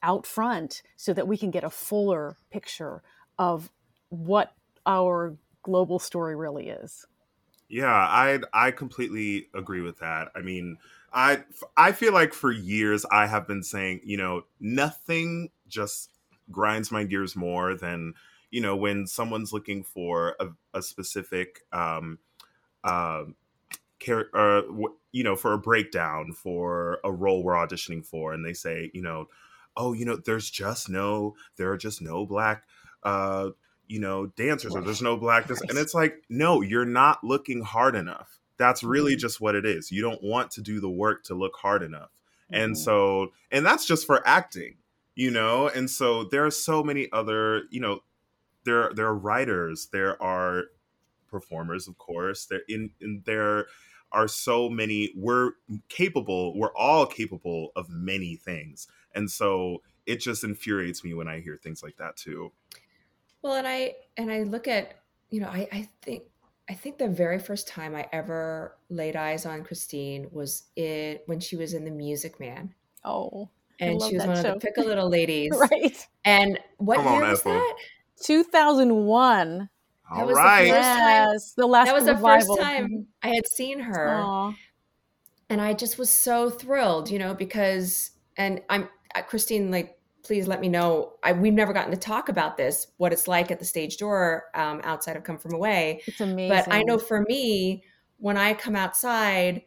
out 0.02 0.26
front 0.26 0.82
so 0.96 1.12
that 1.12 1.28
we 1.28 1.36
can 1.36 1.50
get 1.50 1.64
a 1.64 1.70
fuller 1.70 2.36
picture 2.50 3.02
of 3.38 3.70
what 4.08 4.54
our 4.86 5.36
global 5.62 5.98
story 5.98 6.34
really 6.34 6.68
is. 6.68 7.06
Yeah, 7.72 7.86
I 7.94 8.40
I 8.52 8.70
completely 8.70 9.48
agree 9.54 9.80
with 9.80 9.98
that. 10.00 10.28
I 10.36 10.40
mean, 10.42 10.76
I 11.12 11.44
I 11.76 11.92
feel 11.92 12.12
like 12.12 12.34
for 12.34 12.52
years 12.52 13.06
I 13.10 13.26
have 13.26 13.46
been 13.48 13.62
saying, 13.62 14.02
you 14.04 14.18
know, 14.18 14.44
nothing 14.60 15.50
just 15.68 16.10
grinds 16.50 16.90
my 16.92 17.04
gears 17.04 17.34
more 17.34 17.74
than 17.74 18.12
you 18.50 18.60
know 18.60 18.76
when 18.76 19.06
someone's 19.06 19.52
looking 19.54 19.82
for 19.84 20.36
a, 20.38 20.48
a 20.74 20.82
specific 20.82 21.62
um 21.72 22.18
uh, 22.84 23.24
care 24.00 24.28
uh, 24.34 24.62
you 25.12 25.22
know 25.22 25.36
for 25.36 25.52
a 25.52 25.58
breakdown 25.58 26.32
for 26.32 26.98
a 27.04 27.12
role 27.12 27.42
we're 27.42 27.54
auditioning 27.54 28.04
for 28.04 28.32
and 28.32 28.44
they 28.44 28.52
say 28.52 28.90
you 28.94 29.02
know 29.02 29.26
oh 29.76 29.92
you 29.92 30.04
know 30.04 30.16
there's 30.16 30.50
just 30.50 30.88
no 30.88 31.34
there 31.56 31.70
are 31.70 31.76
just 31.76 32.02
no 32.02 32.26
black 32.26 32.64
uh 33.04 33.50
you 33.92 34.00
know 34.00 34.26
dancers 34.26 34.74
or 34.74 34.80
there's 34.80 35.02
no 35.02 35.16
blackness 35.16 35.60
and 35.68 35.78
it's 35.78 35.94
like 35.94 36.22
no 36.28 36.60
you're 36.60 36.84
not 36.84 37.22
looking 37.22 37.62
hard 37.62 37.94
enough 37.94 38.38
that's 38.56 38.82
really 38.82 39.12
mm-hmm. 39.12 39.20
just 39.20 39.40
what 39.40 39.54
it 39.54 39.66
is 39.66 39.90
you 39.90 40.02
don't 40.02 40.22
want 40.22 40.50
to 40.50 40.60
do 40.60 40.80
the 40.80 40.90
work 40.90 41.22
to 41.24 41.34
look 41.34 41.56
hard 41.56 41.82
enough 41.82 42.10
mm-hmm. 42.52 42.62
and 42.62 42.78
so 42.78 43.32
and 43.50 43.64
that's 43.66 43.86
just 43.86 44.06
for 44.06 44.26
acting 44.26 44.76
you 45.14 45.30
know 45.30 45.68
and 45.68 45.90
so 45.90 46.24
there 46.24 46.44
are 46.44 46.50
so 46.50 46.82
many 46.82 47.08
other 47.12 47.62
you 47.70 47.80
know 47.80 48.00
there 48.64 48.92
there 48.94 49.06
are 49.06 49.14
writers, 49.14 49.88
there 49.92 50.20
are 50.22 50.64
performers, 51.28 51.88
of 51.88 51.98
course. 51.98 52.46
There 52.46 52.62
in, 52.68 52.90
in 53.00 53.22
there 53.24 53.66
are 54.10 54.28
so 54.28 54.68
many. 54.68 55.12
We're 55.16 55.52
capable. 55.88 56.58
We're 56.58 56.74
all 56.76 57.06
capable 57.06 57.70
of 57.76 57.88
many 57.88 58.36
things, 58.36 58.88
and 59.14 59.30
so 59.30 59.82
it 60.06 60.16
just 60.16 60.44
infuriates 60.44 61.04
me 61.04 61.14
when 61.14 61.28
I 61.28 61.40
hear 61.40 61.56
things 61.56 61.82
like 61.82 61.96
that 61.96 62.16
too. 62.16 62.52
Well, 63.42 63.54
and 63.54 63.66
I 63.66 63.94
and 64.16 64.30
I 64.30 64.42
look 64.44 64.68
at 64.68 64.94
you 65.30 65.40
know 65.40 65.48
I 65.48 65.68
I 65.72 65.88
think 66.02 66.22
I 66.68 66.74
think 66.74 66.98
the 66.98 67.08
very 67.08 67.38
first 67.38 67.66
time 67.68 67.94
I 67.94 68.06
ever 68.12 68.76
laid 68.88 69.16
eyes 69.16 69.46
on 69.46 69.64
Christine 69.64 70.28
was 70.30 70.64
it 70.76 71.24
when 71.26 71.40
she 71.40 71.56
was 71.56 71.74
in 71.74 71.84
The 71.84 71.90
Music 71.90 72.38
Man. 72.40 72.72
Oh, 73.04 73.48
and 73.80 74.00
she 74.02 74.14
was 74.16 74.26
one 74.26 74.36
show. 74.42 74.52
of 74.54 74.60
the 74.60 74.66
pick 74.66 74.76
a 74.76 74.80
little 74.80 75.08
ladies, 75.18 75.52
right? 75.70 76.06
And 76.24 76.58
what 76.78 76.96
Come 76.98 77.06
year 77.06 77.24
on, 77.24 77.30
was 77.30 77.40
Ethel. 77.40 77.52
that? 77.54 77.76
2001. 78.24 79.68
That 80.14 80.20
All 80.20 80.26
was 80.26 80.36
right. 80.36 80.64
the 80.64 80.70
first 80.70 80.88
time. 80.88 81.28
Yes, 81.32 81.52
the 81.54 81.66
last 81.66 81.86
that 81.86 81.94
was 81.94 82.04
the 82.04 82.14
revival. 82.14 82.56
first 82.56 82.68
time 82.68 83.06
I 83.22 83.28
had 83.28 83.46
seen 83.48 83.80
her, 83.80 84.14
Aw. 84.22 84.52
and 85.48 85.60
I 85.60 85.72
just 85.72 85.98
was 85.98 86.10
so 86.10 86.50
thrilled, 86.50 87.10
you 87.10 87.18
know, 87.18 87.34
because 87.34 88.10
and 88.36 88.60
I'm 88.68 88.88
uh, 89.14 89.22
Christine 89.22 89.70
like 89.70 89.98
please 90.22 90.46
let 90.46 90.60
me 90.60 90.68
know. 90.68 91.14
I, 91.22 91.32
we've 91.32 91.52
never 91.52 91.72
gotten 91.72 91.90
to 91.90 91.96
talk 91.96 92.28
about 92.28 92.56
this, 92.56 92.88
what 92.96 93.12
it's 93.12 93.26
like 93.26 93.50
at 93.50 93.58
the 93.58 93.64
stage 93.64 93.96
door 93.96 94.44
um, 94.54 94.80
outside 94.84 95.16
of 95.16 95.24
Come 95.24 95.38
From 95.38 95.54
Away. 95.54 96.02
It's 96.06 96.20
amazing. 96.20 96.48
But 96.48 96.72
I 96.72 96.82
know 96.82 96.98
for 96.98 97.22
me, 97.22 97.84
when 98.18 98.36
I 98.36 98.54
come 98.54 98.76
outside, 98.76 99.62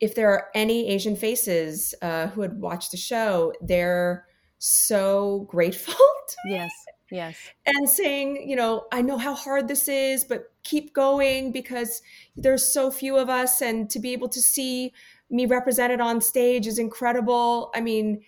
if 0.00 0.14
there 0.14 0.30
are 0.30 0.48
any 0.54 0.88
Asian 0.88 1.16
faces 1.16 1.94
uh, 2.02 2.28
who 2.28 2.40
had 2.42 2.60
watched 2.60 2.90
the 2.90 2.96
show, 2.96 3.52
they're 3.60 4.26
so 4.58 5.46
grateful. 5.48 5.94
yes, 6.46 6.70
yes. 7.10 7.36
And 7.66 7.88
saying, 7.88 8.48
you 8.48 8.56
know, 8.56 8.86
I 8.92 9.02
know 9.02 9.18
how 9.18 9.34
hard 9.34 9.68
this 9.68 9.88
is, 9.88 10.24
but 10.24 10.52
keep 10.64 10.92
going 10.92 11.52
because 11.52 12.02
there's 12.36 12.64
so 12.64 12.90
few 12.90 13.16
of 13.16 13.28
us, 13.28 13.60
and 13.60 13.88
to 13.90 13.98
be 13.98 14.12
able 14.12 14.28
to 14.30 14.42
see 14.42 14.92
me 15.30 15.46
represented 15.46 16.00
on 16.00 16.20
stage 16.20 16.66
is 16.66 16.78
incredible. 16.78 17.70
I 17.74 17.80
mean, 17.80 18.22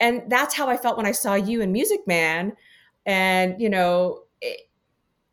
and 0.00 0.22
that's 0.28 0.54
how 0.54 0.68
I 0.68 0.76
felt 0.76 0.96
when 0.96 1.06
I 1.06 1.12
saw 1.12 1.34
you 1.34 1.60
in 1.60 1.72
Music 1.72 2.00
Man. 2.06 2.56
And, 3.04 3.60
you 3.60 3.68
know, 3.68 4.22
it, 4.40 4.62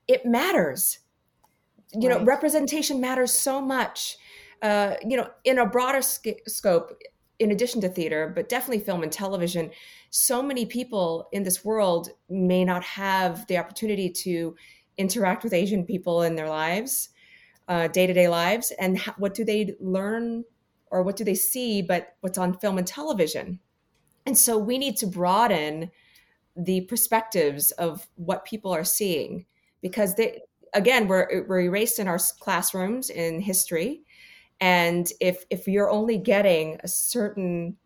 it 0.07 0.25
matters. 0.25 0.99
You 1.93 2.09
right. 2.09 2.19
know, 2.19 2.25
representation 2.25 2.99
matters 2.99 3.31
so 3.31 3.61
much. 3.61 4.17
Uh, 4.61 4.95
you 5.05 5.15
know, 5.15 5.29
in 5.45 5.59
a 5.59 5.65
broader 5.65 6.01
sc- 6.01 6.41
scope, 6.47 6.91
in 7.39 7.51
addition 7.51 7.79
to 7.81 7.89
theater, 7.89 8.31
but 8.35 8.49
definitely 8.49 8.83
film 8.83 9.03
and 9.03 9.11
television, 9.11 9.69
so 10.09 10.41
many 10.41 10.65
people 10.65 11.29
in 11.31 11.43
this 11.43 11.63
world 11.63 12.09
may 12.29 12.65
not 12.65 12.83
have 12.83 13.45
the 13.47 13.57
opportunity 13.57 14.09
to 14.09 14.55
interact 14.97 15.43
with 15.43 15.53
Asian 15.53 15.85
people 15.85 16.23
in 16.23 16.35
their 16.35 16.49
lives, 16.49 17.09
day 17.67 18.07
to 18.07 18.13
day 18.13 18.27
lives. 18.27 18.71
And 18.79 18.97
ha- 18.97 19.13
what 19.17 19.35
do 19.35 19.45
they 19.45 19.75
learn 19.79 20.43
or 20.89 21.03
what 21.03 21.15
do 21.15 21.23
they 21.23 21.35
see 21.35 21.81
but 21.81 22.15
what's 22.21 22.37
on 22.37 22.57
film 22.57 22.79
and 22.79 22.87
television? 22.87 23.59
And 24.27 24.37
so 24.37 24.57
we 24.57 24.77
need 24.77 24.97
to 24.97 25.07
broaden 25.07 25.89
the 26.57 26.81
perspectives 26.81 27.71
of 27.71 28.05
what 28.15 28.43
people 28.43 28.73
are 28.73 28.83
seeing 28.83 29.45
because 29.81 30.15
they 30.15 30.41
again 30.73 31.07
we're 31.07 31.45
we're 31.47 31.61
erased 31.61 31.97
in 31.97 32.09
our 32.09 32.19
classrooms 32.39 33.09
in 33.09 33.39
history. 33.39 34.01
And 34.59 35.09
if 35.21 35.45
if 35.49 35.65
you're 35.65 35.89
only 35.89 36.17
getting 36.17 36.77
a 36.83 36.89
certain 36.89 37.77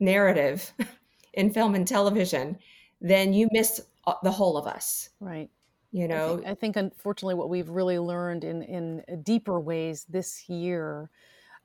narrative 0.00 0.72
in 1.34 1.52
film 1.52 1.74
and 1.74 1.86
television 1.86 2.56
then 3.02 3.34
you 3.34 3.46
miss 3.52 3.82
uh, 4.06 4.14
the 4.22 4.30
whole 4.30 4.56
of 4.56 4.66
us. 4.66 5.10
Right. 5.20 5.50
You 5.92 6.08
know? 6.08 6.32
I 6.32 6.36
think, 6.36 6.46
I 6.46 6.54
think 6.54 6.76
unfortunately 6.76 7.34
what 7.34 7.50
we've 7.50 7.68
really 7.68 7.98
learned 7.98 8.42
in 8.42 8.62
in 8.62 9.22
deeper 9.22 9.60
ways 9.60 10.06
this 10.08 10.48
year 10.48 11.10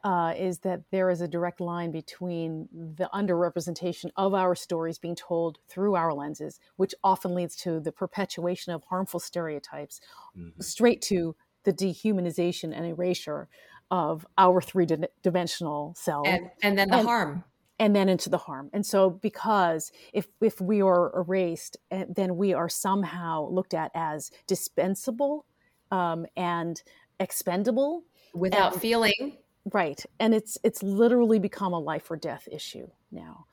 uh, 0.04 0.34
is 0.38 0.60
that 0.60 0.82
there 0.92 1.10
is 1.10 1.22
a 1.22 1.28
direct 1.28 1.60
line 1.60 1.92
between 1.92 2.68
the 2.72 3.10
underrepresentation 3.14 4.10
of 4.16 4.34
our 4.34 4.56
stories 4.56 4.98
being 4.98 5.16
told 5.16 5.60
through 5.68 5.96
our 5.96 6.14
lenses, 6.14 6.60
which 6.76 6.96
often 7.04 7.36
leads 7.36 7.56
to 7.56 7.80
the 7.80 7.92
perpetuation 7.92 8.74
of 8.74 8.84
harmful 8.90 9.20
stereotypes, 9.20 10.02
mm-hmm. 10.38 10.60
straight 10.60 11.02
to 11.04 11.36
the 11.64 11.74
dehumanization 11.74 12.76
and 12.76 12.86
erasure 12.86 13.48
of 13.92 14.26
our 14.38 14.62
three 14.62 14.88
dimensional 15.22 15.94
self. 15.96 16.26
And, 16.28 16.50
and 16.64 16.78
then 16.78 16.90
the 16.90 16.98
and, 16.98 17.08
harm. 17.08 17.44
And 17.78 17.96
then 17.96 18.10
into 18.10 18.30
the 18.30 18.38
harm. 18.38 18.70
And 18.74 18.86
so, 18.86 19.10
because 19.10 19.92
if, 20.14 20.28
if 20.40 20.62
we 20.62 20.82
are 20.82 21.12
erased, 21.16 21.78
eh, 21.92 22.06
then 22.10 22.38
we 22.38 22.54
are 22.54 22.70
somehow 22.70 23.50
looked 23.50 23.74
at 23.74 23.92
as 23.94 24.32
dispensable 24.48 25.46
um, 25.92 26.26
and 26.36 26.82
expendable. 27.20 28.04
Without 28.34 28.74
and, 28.74 28.82
feeling 28.82 29.38
right 29.72 30.04
and 30.20 30.34
it's 30.34 30.58
it's 30.64 30.82
literally 30.82 31.40
become 31.40 31.74
a 31.74 31.80
life 31.80 32.10
or 32.10 32.18
death 32.18 32.48
issue 32.52 32.88
now 33.12 33.46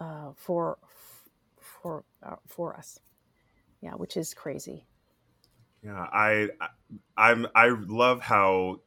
uh, 0.00 0.32
for 0.36 0.78
for 1.60 2.04
uh, 2.22 2.36
for 2.46 2.76
us. 2.76 2.98
Yeah 3.80 3.92
which 3.92 4.16
is 4.16 4.34
crazy. 4.34 4.86
Yeah 5.82 6.06
i 6.12 6.48
i'm 7.16 7.46
i 7.54 7.68
love 7.68 8.20
how 8.20 8.80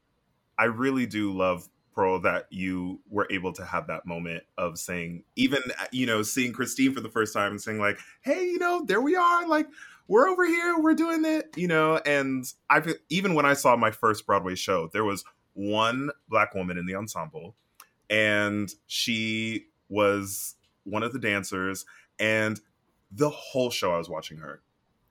i 0.57 0.65
really 0.65 1.05
do 1.05 1.33
love 1.33 1.67
pearl 1.93 2.19
that 2.21 2.45
you 2.49 3.01
were 3.09 3.27
able 3.29 3.53
to 3.53 3.65
have 3.65 3.87
that 3.87 4.05
moment 4.05 4.43
of 4.57 4.77
saying 4.77 5.23
even 5.35 5.59
you 5.91 6.05
know 6.05 6.21
seeing 6.21 6.53
christine 6.53 6.93
for 6.93 7.01
the 7.01 7.09
first 7.09 7.33
time 7.33 7.51
and 7.51 7.61
saying 7.61 7.79
like 7.79 7.99
hey 8.21 8.45
you 8.45 8.59
know 8.59 8.83
there 8.85 9.01
we 9.01 9.15
are 9.15 9.47
like 9.47 9.67
we're 10.07 10.27
over 10.27 10.45
here 10.45 10.77
we're 10.79 10.93
doing 10.93 11.25
it 11.25 11.49
you 11.55 11.67
know 11.67 11.97
and 12.05 12.53
i 12.69 12.81
even 13.09 13.33
when 13.33 13.45
i 13.45 13.53
saw 13.53 13.75
my 13.75 13.91
first 13.91 14.25
broadway 14.25 14.55
show 14.55 14.89
there 14.93 15.03
was 15.03 15.23
one 15.55 16.11
black 16.29 16.53
woman 16.53 16.77
in 16.77 16.85
the 16.85 16.95
ensemble, 16.95 17.55
and 18.09 18.71
she 18.85 19.65
was 19.89 20.55
one 20.83 21.01
of 21.01 21.11
the 21.11 21.19
dancers. 21.19 21.85
And 22.19 22.59
the 23.11 23.29
whole 23.29 23.71
show, 23.71 23.93
I 23.93 23.97
was 23.97 24.09
watching 24.09 24.37
her. 24.37 24.61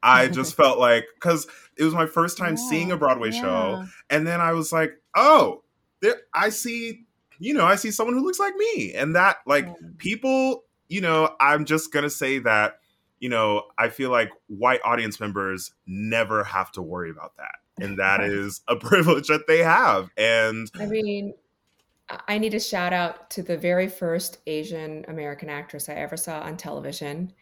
I 0.02 0.28
just 0.28 0.54
felt 0.56 0.78
like 0.78 1.06
because 1.14 1.46
it 1.76 1.84
was 1.84 1.94
my 1.94 2.06
first 2.06 2.38
time 2.38 2.56
yeah, 2.56 2.68
seeing 2.68 2.92
a 2.92 2.96
Broadway 2.96 3.30
yeah. 3.32 3.40
show, 3.40 3.84
and 4.10 4.26
then 4.26 4.40
I 4.40 4.52
was 4.52 4.72
like, 4.72 5.00
oh, 5.16 5.62
there, 6.00 6.16
I 6.32 6.50
see, 6.50 7.04
you 7.38 7.54
know, 7.54 7.64
I 7.64 7.74
see 7.74 7.90
someone 7.90 8.14
who 8.14 8.24
looks 8.24 8.38
like 8.38 8.54
me, 8.54 8.94
and 8.94 9.16
that 9.16 9.38
like 9.46 9.66
mm. 9.66 9.98
people, 9.98 10.64
you 10.88 11.00
know, 11.00 11.34
I'm 11.40 11.64
just 11.64 11.92
gonna 11.92 12.10
say 12.10 12.38
that, 12.40 12.80
you 13.18 13.30
know, 13.30 13.62
I 13.78 13.88
feel 13.88 14.10
like 14.10 14.30
white 14.48 14.80
audience 14.84 15.18
members 15.18 15.72
never 15.86 16.44
have 16.44 16.70
to 16.72 16.82
worry 16.82 17.10
about 17.10 17.36
that 17.38 17.56
and 17.80 17.98
that 17.98 18.22
is 18.22 18.62
a 18.68 18.76
privilege 18.80 19.28
that 19.28 19.46
they 19.46 19.58
have 19.58 20.10
and 20.16 20.70
i 20.78 20.86
mean 20.86 21.34
i 22.28 22.38
need 22.38 22.54
a 22.54 22.60
shout 22.60 22.92
out 22.92 23.30
to 23.30 23.42
the 23.42 23.56
very 23.56 23.88
first 23.88 24.38
asian 24.46 25.04
american 25.08 25.48
actress 25.48 25.88
i 25.88 25.94
ever 25.94 26.16
saw 26.16 26.40
on 26.40 26.56
television 26.56 27.32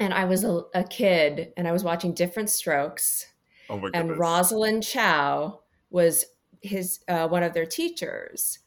and 0.00 0.14
i 0.14 0.24
was 0.24 0.44
a, 0.44 0.62
a 0.74 0.84
kid 0.84 1.52
and 1.56 1.66
i 1.66 1.72
was 1.72 1.84
watching 1.84 2.14
diff'rent 2.14 2.50
strokes 2.50 3.26
oh 3.70 3.78
my 3.78 3.90
and 3.94 4.18
rosalind 4.18 4.82
chao 4.82 5.60
was 5.90 6.24
his 6.62 7.00
uh, 7.08 7.28
one 7.28 7.42
of 7.42 7.52
their 7.52 7.66
teachers 7.66 8.60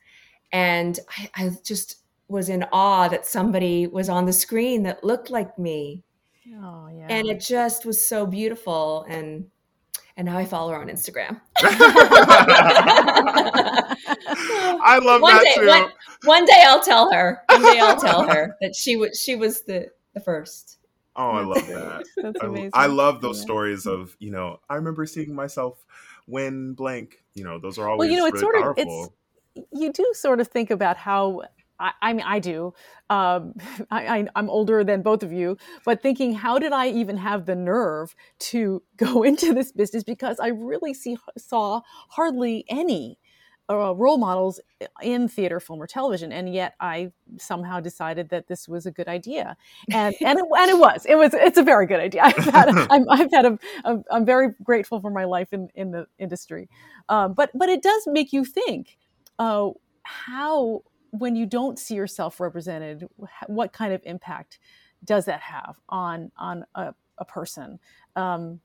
and 0.52 1.00
I, 1.18 1.30
I 1.36 1.52
just 1.64 1.98
was 2.28 2.50
in 2.50 2.64
awe 2.72 3.08
that 3.08 3.26
somebody 3.26 3.88
was 3.88 4.10
on 4.10 4.26
the 4.26 4.34
screen 4.34 4.84
that 4.84 5.04
looked 5.04 5.30
like 5.30 5.58
me 5.58 6.04
Oh, 6.56 6.90
yeah. 6.92 7.08
And 7.10 7.28
it 7.28 7.40
just 7.40 7.86
was 7.86 8.04
so 8.04 8.26
beautiful. 8.26 9.06
And 9.08 9.48
and 10.20 10.26
now 10.26 10.38
I 10.38 10.44
follow 10.44 10.72
her 10.74 10.78
on 10.78 10.90
Instagram. 10.90 11.40
I 14.82 15.00
love 15.02 15.22
one 15.22 15.34
that 15.34 15.44
day, 15.44 15.56
too. 15.56 15.68
One, 15.68 15.90
one, 16.26 16.46
day 16.46 16.62
I'll 16.68 16.84
tell 16.84 17.10
her. 17.14 17.42
One 17.48 17.62
day 17.62 17.80
I'll 17.80 17.96
tell 18.00 18.28
her 18.28 18.58
that 18.62 18.76
she 18.76 18.98
was 18.98 19.18
she 19.18 19.38
was 19.38 19.62
the 19.62 19.88
the 20.14 20.20
first. 20.20 20.80
Oh, 21.16 21.30
I 21.30 21.42
love 21.42 21.66
that. 21.68 22.04
That's 22.18 22.42
amazing. 22.42 22.72
I, 22.74 22.84
I 22.84 22.88
love 22.88 23.22
those 23.22 23.38
yeah. 23.38 23.44
stories 23.44 23.86
of 23.86 24.14
you 24.20 24.32
know. 24.32 24.60
I 24.70 24.76
remember 24.76 25.06
seeing 25.06 25.34
myself 25.34 25.86
when 26.26 26.74
blank. 26.74 27.24
You 27.34 27.46
know, 27.46 27.58
those 27.58 27.80
are 27.80 27.88
always 27.88 28.10
well. 28.10 28.14
You 28.14 28.18
know, 28.18 28.26
it's 28.26 28.42
really 28.42 28.60
sort 28.62 28.78
of 28.78 28.78
it's 28.78 29.10
you 29.72 29.94
do 29.94 30.12
sort 30.16 30.42
of 30.42 30.50
think 30.50 30.70
about 30.70 30.98
how 30.98 31.44
I, 31.80 31.92
I 32.02 32.14
mean, 32.14 32.26
I 32.26 32.40
do. 32.40 32.74
Um, 33.10 33.54
I, 33.92 34.28
am 34.36 34.50
older 34.50 34.84
than 34.84 35.02
both 35.02 35.24
of 35.24 35.32
you, 35.32 35.58
but 35.86 36.02
thinking, 36.02 36.34
how 36.34 36.60
did 36.60 36.74
I 36.74 36.90
even 36.90 37.18
have 37.18 37.46
the 37.46 37.56
nerve 37.56 38.16
to 38.40 38.84
go 38.98 39.24
into 39.24 39.54
this 39.54 39.72
business? 39.72 40.04
Because 40.04 40.40
I 40.40 40.48
really 40.48 40.94
see 40.94 41.18
saw 41.38 41.82
hardly 42.10 42.66
any 42.68 43.18
uh, 43.70 43.94
role 43.94 44.18
models 44.18 44.60
in 45.02 45.28
theater, 45.28 45.60
film, 45.60 45.82
or 45.82 45.86
television, 45.86 46.32
and 46.32 46.52
yet 46.52 46.74
I 46.80 47.12
somehow 47.38 47.80
decided 47.80 48.30
that 48.30 48.48
this 48.48 48.68
was 48.68 48.88
a 48.88 48.92
good 48.92 49.08
idea, 49.08 49.56
and 49.92 50.16
and 50.22 50.40
it, 50.40 50.46
and 50.58 50.72
it 50.72 50.78
was. 50.78 51.06
It 51.08 51.16
was. 51.16 51.34
It's 51.36 51.58
a 51.60 51.64
very 51.64 51.86
good 51.86 52.00
idea. 52.00 52.24
I've 52.26 52.36
had. 52.36 52.70
I'm, 52.70 53.08
I've 53.10 53.30
had 53.32 53.46
a, 53.46 53.60
a. 53.86 53.98
I'm 54.10 54.26
very 54.26 54.50
grateful 54.64 55.00
for 55.00 55.12
my 55.12 55.26
life 55.26 55.54
in 55.54 55.70
in 55.76 55.92
the 55.92 56.08
industry, 56.18 56.68
um, 57.10 57.34
but 57.34 57.52
but 57.54 57.70
it 57.70 57.84
does 57.84 58.04
make 58.08 58.34
you 58.34 58.44
think. 58.44 58.98
Uh, 59.38 59.70
how 60.02 60.82
when 61.12 61.36
you 61.36 61.46
don't 61.46 61.80
see 61.80 61.96
yourself 61.96 62.40
represented, 62.40 63.08
what 63.48 63.74
kind 63.74 63.94
of 63.94 64.02
impact 64.06 64.60
does 65.04 65.26
that 65.26 65.42
have 65.42 65.78
on 65.90 66.32
on 66.38 66.66
a, 66.76 66.94
a 67.18 67.26
person, 67.26 67.80
um, 68.16 68.60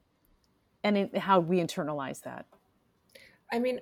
and 0.82 0.96
in, 0.96 1.10
how 1.16 1.40
we 1.40 1.58
internalize 1.58 2.22
that? 2.22 2.46
I 3.52 3.58
mean, 3.58 3.80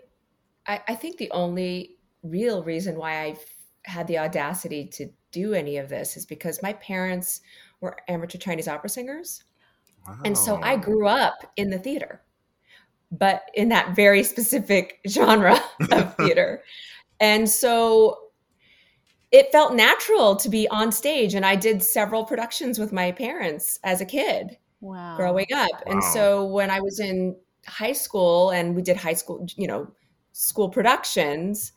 I, 0.66 0.81
I 0.88 0.94
think 0.94 1.18
the 1.18 1.31
only 1.31 1.96
real 2.22 2.62
reason 2.62 2.96
why 2.96 3.25
I've 3.25 3.44
had 3.85 4.07
the 4.07 4.18
audacity 4.18 4.87
to 4.87 5.09
do 5.33 5.55
any 5.55 5.79
of 5.79 5.88
this 5.88 6.16
is 6.16 6.27
because 6.27 6.62
my 6.62 6.72
parents 6.75 7.40
were 7.81 7.96
amateur 8.09 8.38
Chinese 8.38 8.68
opera 8.68 8.88
singers. 8.88 9.44
Wow. 10.07 10.18
And 10.25 10.37
so 10.37 10.61
I 10.62 10.77
grew 10.77 11.07
up 11.07 11.51
in 11.57 11.70
the 11.70 11.78
theater, 11.78 12.22
but 13.11 13.43
in 13.55 13.68
that 13.70 13.95
very 13.97 14.22
specific 14.22 15.01
genre 15.09 15.59
of 15.91 16.16
theater. 16.16 16.62
and 17.20 17.49
so 17.49 18.22
it 19.33 19.51
felt 19.51 19.74
natural 19.74 20.37
to 20.37 20.49
be 20.49 20.68
on 20.68 20.93
stage 20.93 21.35
and 21.35 21.45
i 21.45 21.57
did 21.57 21.83
several 21.83 22.24
productions 22.24 22.78
with 22.78 22.93
my 22.93 23.11
parents 23.12 23.78
as 23.85 24.01
a 24.01 24.07
kid 24.07 24.57
wow. 24.80 25.16
growing 25.16 25.53
up 25.55 25.70
wow. 25.87 25.93
and 25.93 26.05
so 26.05 26.45
when 26.45 26.70
i 26.70 26.80
was 26.80 27.01
in 27.01 27.37
high 27.66 27.93
school 27.93 28.51
and 28.51 28.74
we 28.74 28.83
did 28.83 28.97
high 28.97 29.14
school 29.14 29.47
you 29.57 29.66
know 29.66 29.91
school 30.33 30.68
productions 30.68 31.72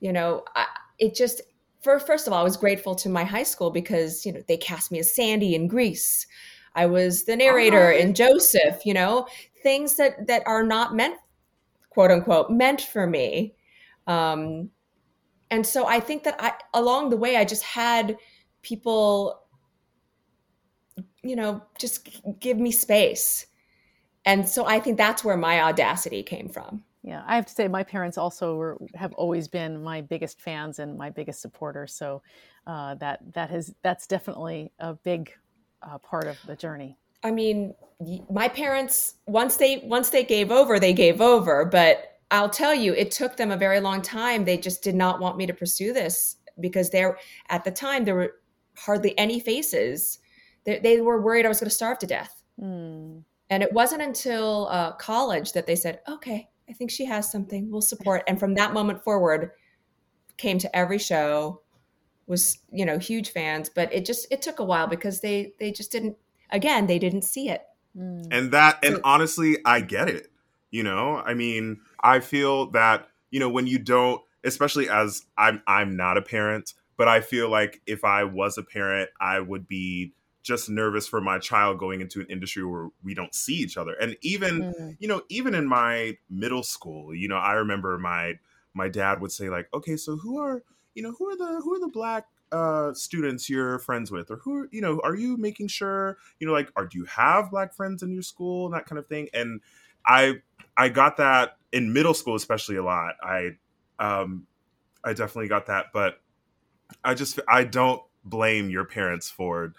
you 0.00 0.12
know 0.12 0.44
I, 0.54 0.66
it 0.98 1.14
just 1.14 1.40
for 1.84 2.00
first 2.00 2.26
of 2.26 2.32
all, 2.32 2.40
I 2.40 2.42
was 2.42 2.56
grateful 2.56 2.94
to 2.96 3.10
my 3.10 3.24
high 3.24 3.42
school 3.42 3.70
because 3.70 4.24
you 4.24 4.32
know 4.32 4.42
they 4.48 4.56
cast 4.56 4.90
me 4.90 4.98
as 4.98 5.14
Sandy 5.14 5.54
in 5.54 5.68
Grease. 5.68 6.26
I 6.74 6.86
was 6.86 7.24
the 7.24 7.36
narrator 7.36 7.92
in 7.92 8.14
Joseph. 8.14 8.84
You 8.86 8.94
know, 8.94 9.26
things 9.62 9.96
that 9.96 10.26
that 10.26 10.42
are 10.46 10.64
not 10.64 10.96
meant, 10.96 11.16
quote 11.90 12.10
unquote, 12.10 12.50
meant 12.50 12.80
for 12.80 13.06
me. 13.06 13.54
Um, 14.06 14.70
and 15.50 15.66
so 15.66 15.86
I 15.86 16.00
think 16.00 16.24
that 16.24 16.36
I 16.38 16.52
along 16.72 17.10
the 17.10 17.16
way 17.16 17.36
I 17.36 17.44
just 17.44 17.62
had 17.62 18.16
people, 18.62 19.42
you 21.22 21.36
know, 21.36 21.62
just 21.78 22.08
give 22.40 22.58
me 22.58 22.70
space. 22.70 23.46
And 24.24 24.48
so 24.48 24.66
I 24.66 24.80
think 24.80 24.96
that's 24.96 25.22
where 25.22 25.36
my 25.36 25.60
audacity 25.60 26.22
came 26.22 26.48
from. 26.48 26.82
Yeah, 27.02 27.22
I 27.26 27.36
have 27.36 27.44
to 27.44 27.52
say, 27.52 27.68
my 27.68 27.82
parents 27.82 28.16
also 28.16 28.56
were, 28.56 28.78
have 28.94 29.12
always 29.12 29.46
been 29.46 29.82
my 29.82 30.00
biggest 30.00 30.40
fans 30.40 30.78
and 30.78 30.96
my 30.96 31.10
biggest 31.10 31.42
supporters. 31.42 31.94
So 31.94 32.22
uh, 32.66 32.94
that 32.94 33.20
that 33.34 33.50
has 33.50 33.74
that's 33.82 34.06
definitely 34.06 34.72
a 34.78 34.94
big 34.94 35.30
uh, 35.82 35.98
part 35.98 36.26
of 36.26 36.38
the 36.46 36.56
journey. 36.56 36.96
I 37.22 37.30
mean, 37.30 37.74
my 38.30 38.48
parents 38.48 39.16
once 39.26 39.56
they 39.56 39.82
once 39.84 40.08
they 40.08 40.24
gave 40.24 40.50
over, 40.50 40.80
they 40.80 40.94
gave 40.94 41.20
over. 41.20 41.66
But 41.66 42.13
I'll 42.34 42.50
tell 42.50 42.74
you, 42.74 42.92
it 42.94 43.12
took 43.12 43.36
them 43.36 43.52
a 43.52 43.56
very 43.56 43.78
long 43.78 44.02
time. 44.02 44.44
They 44.44 44.58
just 44.58 44.82
did 44.82 44.96
not 44.96 45.20
want 45.20 45.36
me 45.36 45.46
to 45.46 45.54
pursue 45.54 45.92
this 45.92 46.36
because 46.58 46.90
there 46.90 47.16
at 47.48 47.62
the 47.62 47.70
time 47.70 48.04
there 48.04 48.16
were 48.16 48.34
hardly 48.76 49.16
any 49.16 49.38
faces. 49.38 50.18
They, 50.64 50.80
they 50.80 51.00
were 51.00 51.22
worried 51.22 51.46
I 51.46 51.48
was 51.48 51.60
going 51.60 51.70
to 51.70 51.74
starve 51.74 52.00
to 52.00 52.08
death. 52.08 52.42
Mm. 52.60 53.22
And 53.50 53.62
it 53.62 53.72
wasn't 53.72 54.02
until 54.02 54.66
uh, 54.68 54.92
college 54.92 55.52
that 55.52 55.66
they 55.66 55.76
said, 55.76 56.00
"Okay, 56.08 56.48
I 56.68 56.72
think 56.72 56.90
she 56.90 57.04
has 57.04 57.30
something. 57.30 57.70
We'll 57.70 57.82
support." 57.82 58.24
And 58.26 58.40
from 58.40 58.54
that 58.54 58.72
moment 58.72 59.04
forward, 59.04 59.52
came 60.36 60.58
to 60.58 60.76
every 60.76 60.98
show, 60.98 61.60
was 62.26 62.58
you 62.72 62.84
know 62.84 62.98
huge 62.98 63.30
fans. 63.30 63.68
But 63.68 63.92
it 63.92 64.04
just 64.04 64.26
it 64.32 64.42
took 64.42 64.58
a 64.58 64.64
while 64.64 64.88
because 64.88 65.20
they 65.20 65.52
they 65.60 65.70
just 65.70 65.92
didn't. 65.92 66.16
Again, 66.50 66.86
they 66.86 66.98
didn't 66.98 67.22
see 67.22 67.48
it. 67.48 67.62
Mm. 67.96 68.26
And 68.32 68.52
that, 68.52 68.84
and 68.84 69.00
honestly, 69.04 69.58
I 69.64 69.82
get 69.82 70.08
it. 70.08 70.32
You 70.70 70.82
know, 70.82 71.22
I 71.24 71.34
mean, 71.34 71.80
I 72.04 72.20
feel 72.20 72.70
that 72.70 73.08
you 73.30 73.40
know 73.40 73.48
when 73.48 73.66
you 73.66 73.78
don't, 73.78 74.22
especially 74.44 74.88
as 74.88 75.22
I'm 75.36 75.62
I'm 75.66 75.96
not 75.96 76.16
a 76.16 76.22
parent, 76.22 76.74
but 76.96 77.08
I 77.08 77.20
feel 77.20 77.48
like 77.48 77.80
if 77.86 78.04
I 78.04 78.24
was 78.24 78.58
a 78.58 78.62
parent, 78.62 79.10
I 79.20 79.40
would 79.40 79.66
be 79.66 80.12
just 80.42 80.68
nervous 80.68 81.08
for 81.08 81.22
my 81.22 81.38
child 81.38 81.78
going 81.78 82.02
into 82.02 82.20
an 82.20 82.26
industry 82.28 82.64
where 82.64 82.88
we 83.02 83.14
don't 83.14 83.34
see 83.34 83.54
each 83.54 83.78
other. 83.78 83.94
And 83.94 84.14
even, 84.20 84.74
mm. 84.74 84.96
you 85.00 85.08
know, 85.08 85.22
even 85.30 85.54
in 85.54 85.66
my 85.66 86.18
middle 86.28 86.62
school, 86.62 87.14
you 87.14 87.28
know, 87.28 87.38
I 87.38 87.54
remember 87.54 87.98
my 87.98 88.34
my 88.74 88.88
dad 88.88 89.20
would 89.20 89.32
say 89.32 89.48
like, 89.48 89.68
"Okay, 89.72 89.96
so 89.96 90.16
who 90.16 90.38
are, 90.38 90.62
you 90.94 91.02
know, 91.02 91.12
who 91.18 91.30
are 91.30 91.36
the 91.36 91.60
who 91.62 91.74
are 91.74 91.80
the 91.80 91.88
black 91.88 92.26
uh 92.52 92.92
students 92.92 93.48
you're 93.48 93.78
friends 93.80 94.10
with 94.10 94.30
or 94.30 94.36
who 94.36 94.68
you 94.70 94.80
know 94.80 95.00
are 95.02 95.16
you 95.16 95.36
making 95.36 95.66
sure 95.66 96.18
you 96.38 96.46
know 96.46 96.52
like 96.52 96.70
are 96.76 96.86
do 96.86 96.98
you 96.98 97.04
have 97.06 97.50
black 97.50 97.74
friends 97.74 98.02
in 98.02 98.12
your 98.12 98.22
school 98.22 98.66
and 98.66 98.74
that 98.74 98.84
kind 98.84 98.98
of 98.98 99.06
thing 99.06 99.28
and 99.32 99.60
i 100.06 100.34
i 100.76 100.88
got 100.88 101.16
that 101.16 101.56
in 101.72 101.92
middle 101.92 102.14
school 102.14 102.34
especially 102.34 102.76
a 102.76 102.82
lot 102.82 103.14
i 103.22 103.50
um 103.98 104.46
i 105.04 105.12
definitely 105.12 105.48
got 105.48 105.66
that 105.66 105.86
but 105.92 106.20
i 107.04 107.14
just 107.14 107.40
i 107.48 107.64
don't 107.64 108.02
blame 108.24 108.70
your 108.70 108.84
parents 108.84 109.30
for 109.30 109.74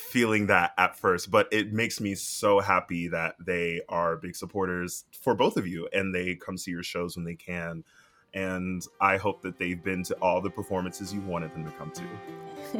feeling 0.00 0.46
that 0.46 0.72
at 0.78 0.96
first, 0.96 1.30
but 1.30 1.48
it 1.52 1.72
makes 1.72 2.00
me 2.00 2.14
so 2.14 2.60
happy 2.60 3.08
that 3.08 3.34
they 3.44 3.80
are 3.88 4.16
big 4.16 4.34
supporters 4.34 5.04
for 5.20 5.34
both 5.34 5.56
of 5.56 5.66
you 5.66 5.88
and 5.92 6.14
they 6.14 6.34
come 6.34 6.56
see 6.56 6.70
your 6.70 6.82
shows 6.82 7.16
when 7.16 7.24
they 7.24 7.34
can. 7.34 7.84
And 8.32 8.82
I 9.00 9.16
hope 9.16 9.42
that 9.42 9.58
they've 9.58 9.82
been 9.82 10.04
to 10.04 10.14
all 10.16 10.40
the 10.40 10.50
performances 10.50 11.12
you 11.12 11.20
wanted 11.22 11.52
them 11.52 11.64
to 11.64 11.70
come 11.72 11.90
to. 11.90 12.02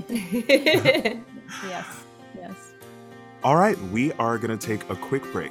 yes, 1.68 2.05
yes. 2.36 2.72
All 3.42 3.57
right, 3.57 3.78
we 3.90 4.12
are 4.12 4.38
going 4.38 4.57
to 4.57 4.66
take 4.66 4.88
a 4.90 4.96
quick 4.96 5.22
break. 5.32 5.51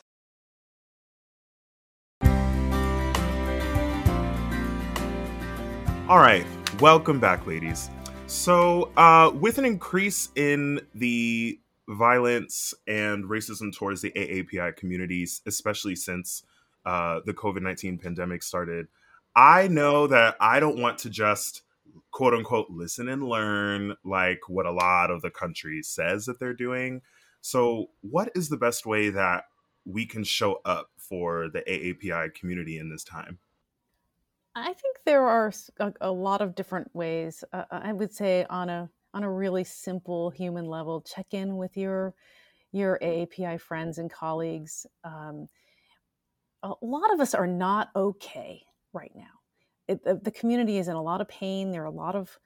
All 6.11 6.19
right. 6.19 6.45
Welcome 6.81 7.21
back, 7.21 7.47
ladies. 7.47 7.89
So, 8.27 8.91
uh, 8.97 9.31
with 9.33 9.59
an 9.59 9.63
increase 9.63 10.27
in 10.35 10.81
the 10.93 11.57
violence 11.87 12.73
and 12.85 13.23
racism 13.23 13.73
towards 13.73 14.01
the 14.01 14.11
AAPI 14.11 14.75
communities, 14.75 15.41
especially 15.45 15.95
since 15.95 16.43
uh, 16.85 17.21
the 17.25 17.33
COVID 17.33 17.61
19 17.61 17.97
pandemic 17.97 18.43
started, 18.43 18.89
I 19.37 19.69
know 19.69 20.05
that 20.07 20.35
I 20.41 20.59
don't 20.59 20.81
want 20.81 20.97
to 20.97 21.09
just 21.09 21.61
quote 22.11 22.33
unquote 22.33 22.69
listen 22.69 23.07
and 23.07 23.23
learn 23.23 23.95
like 24.03 24.49
what 24.49 24.65
a 24.65 24.71
lot 24.73 25.11
of 25.11 25.21
the 25.21 25.31
country 25.31 25.81
says 25.81 26.25
that 26.25 26.41
they're 26.41 26.53
doing. 26.53 27.03
So, 27.39 27.89
what 28.01 28.33
is 28.35 28.49
the 28.49 28.57
best 28.57 28.85
way 28.85 29.11
that 29.11 29.45
we 29.85 30.05
can 30.05 30.25
show 30.25 30.59
up 30.65 30.89
for 30.97 31.47
the 31.47 31.61
AAPI 31.61 32.33
community 32.33 32.79
in 32.79 32.89
this 32.89 33.05
time? 33.05 33.39
I 34.55 34.73
think 34.73 34.97
there 35.05 35.25
are 35.27 35.51
a, 35.79 35.93
a 36.01 36.11
lot 36.11 36.41
of 36.41 36.55
different 36.55 36.93
ways. 36.93 37.43
Uh, 37.53 37.63
I 37.71 37.93
would 37.93 38.13
say 38.13 38.45
on 38.49 38.69
a 38.69 38.89
on 39.13 39.23
a 39.23 39.31
really 39.31 39.63
simple 39.63 40.29
human 40.29 40.65
level 40.65 41.01
check 41.01 41.27
in 41.31 41.57
with 41.57 41.75
your 41.77 42.13
your 42.71 42.97
aapi 43.01 43.59
friends 43.59 43.97
and 43.97 44.11
colleagues 44.11 44.85
um, 45.03 45.49
a 46.63 46.73
lot 46.81 47.13
of 47.13 47.19
us 47.19 47.33
are 47.33 47.47
not 47.47 47.89
okay 47.95 48.61
right 48.93 49.11
now 49.15 49.39
it, 49.87 50.03
the, 50.03 50.15
the 50.15 50.31
community 50.31 50.77
is 50.77 50.87
in 50.87 50.95
a 50.95 51.01
lot 51.01 51.21
of 51.21 51.27
pain 51.27 51.71
there 51.71 51.83
are 51.83 51.85
a 51.85 51.91
lot 51.91 52.15
of 52.15 52.37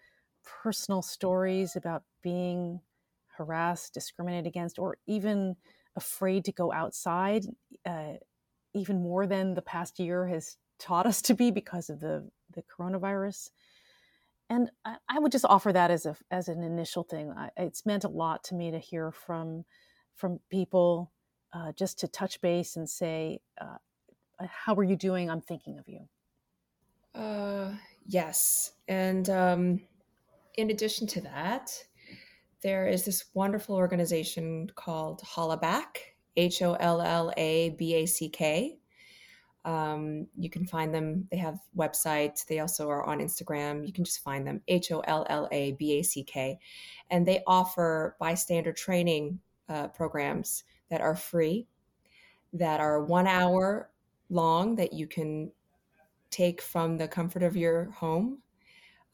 personal 0.44 1.02
stories 1.02 1.76
about 1.76 2.04
being 2.24 2.80
harassed 3.28 3.94
discriminated 3.94 4.48
against 4.48 4.80
or 4.80 4.98
even 5.08 5.56
afraid 5.96 6.46
to 6.46 6.52
go 6.52 6.72
outside 6.72 7.46
uh, 7.86 8.14
even 8.74 9.02
more 9.02 9.28
than 9.28 9.54
the 9.54 9.62
past 9.62 10.00
year 10.00 10.28
has 10.28 10.58
taught 10.80 11.06
us 11.06 11.22
to 11.24 11.34
be 11.34 11.52
because 11.52 11.90
of 11.90 12.00
the 12.00 12.30
the 12.54 12.64
coronavirus 12.64 13.50
and 14.50 14.70
I, 14.84 14.98
I, 15.10 15.20
would 15.20 15.32
just 15.32 15.46
offer 15.46 15.74
that 15.74 15.92
as 15.92 16.06
a 16.06 16.16
as 16.30 16.48
an 16.48 16.64
initial 16.64 17.04
thing. 17.04 17.32
I, 17.32 17.50
it's 17.58 17.86
meant 17.86 18.04
a 18.04 18.10
lot 18.10 18.44
to 18.46 18.56
me 18.56 18.72
to 18.72 18.80
hear 18.80 19.12
from 19.12 19.66
from 20.16 20.40
people, 20.50 21.12
uh, 21.54 21.72
just 21.74 22.00
to 22.00 22.08
touch 22.08 22.40
base 22.42 22.76
and 22.76 22.90
say, 22.90 23.40
uh, 23.60 23.78
uh 24.40 24.48
"How 24.48 24.76
are 24.76 24.84
you 24.84 24.96
doing? 24.96 25.30
I'm 25.30 25.42
thinking 25.42 25.80
of 25.80 25.88
you." 25.88 26.08
Uh, 27.20 27.74
yes, 28.06 28.74
and 28.88 29.30
um, 29.30 29.82
in 30.56 30.70
addition 30.70 31.08
to 31.08 31.22
that, 31.22 31.72
there 32.62 32.88
is 32.88 33.04
this 33.06 33.26
wonderful 33.34 33.76
organization 33.76 34.70
called 34.76 35.22
Hollaback, 35.22 35.98
H 36.38 36.62
O 36.62 36.74
L 36.74 37.02
L 37.02 37.34
A 37.36 37.72
B 37.72 37.96
A 37.96 38.06
C 38.06 38.30
K. 38.30 38.78
Um, 39.66 40.28
you 40.38 40.50
can 40.50 40.66
find 40.66 40.94
them. 40.94 41.28
They 41.32 41.38
have 41.38 41.60
websites. 41.76 42.46
They 42.46 42.60
also 42.60 42.88
are 42.88 43.04
on 43.04 43.18
Instagram. 43.18 43.86
You 43.86 43.92
can 43.92 44.04
just 44.04 44.24
find 44.24 44.46
them 44.46 44.62
H 44.68 44.92
O 44.92 45.00
L 45.02 45.26
L 45.28 45.50
A 45.52 45.72
B 45.74 46.00
A 46.00 46.04
C 46.04 46.24
K, 46.24 46.60
and 47.10 47.28
they 47.28 47.42
offer 47.48 48.16
bystander 48.20 48.72
training 48.72 49.40
uh, 49.68 49.88
programs 49.88 50.64
that 50.90 51.02
are 51.02 51.16
free, 51.16 51.66
that 52.54 52.80
are 52.80 53.04
one 53.04 53.26
hour 53.26 53.90
long 54.30 54.76
that 54.76 54.94
you 54.94 55.08
can 55.08 55.52
take 56.30 56.62
from 56.62 56.98
the 56.98 57.08
comfort 57.08 57.42
of 57.42 57.58
your 57.58 57.86
home. 57.92 58.38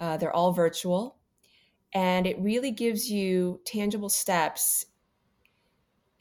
Uh, 0.01 0.17
they're 0.17 0.35
all 0.35 0.51
virtual, 0.51 1.15
and 1.93 2.27
it 2.27 2.37
really 2.39 2.71
gives 2.71 3.09
you 3.09 3.61
tangible 3.65 4.09
steps 4.09 4.85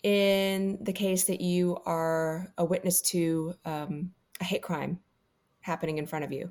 in 0.04 0.78
the 0.82 0.92
case 0.92 1.24
that 1.24 1.40
you 1.40 1.76
are 1.84 2.52
a 2.58 2.64
witness 2.64 3.02
to 3.02 3.54
um, 3.64 4.12
a 4.40 4.44
hate 4.44 4.62
crime 4.62 4.98
happening 5.60 5.98
in 5.98 6.06
front 6.06 6.24
of 6.24 6.32
you. 6.32 6.50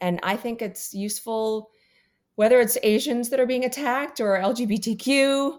And 0.00 0.20
I 0.22 0.36
think 0.36 0.62
it's 0.62 0.92
useful 0.94 1.70
whether 2.36 2.60
it's 2.60 2.76
Asians 2.82 3.30
that 3.30 3.40
are 3.40 3.46
being 3.46 3.64
attacked 3.64 4.20
or 4.20 4.38
LGBTQ, 4.38 5.58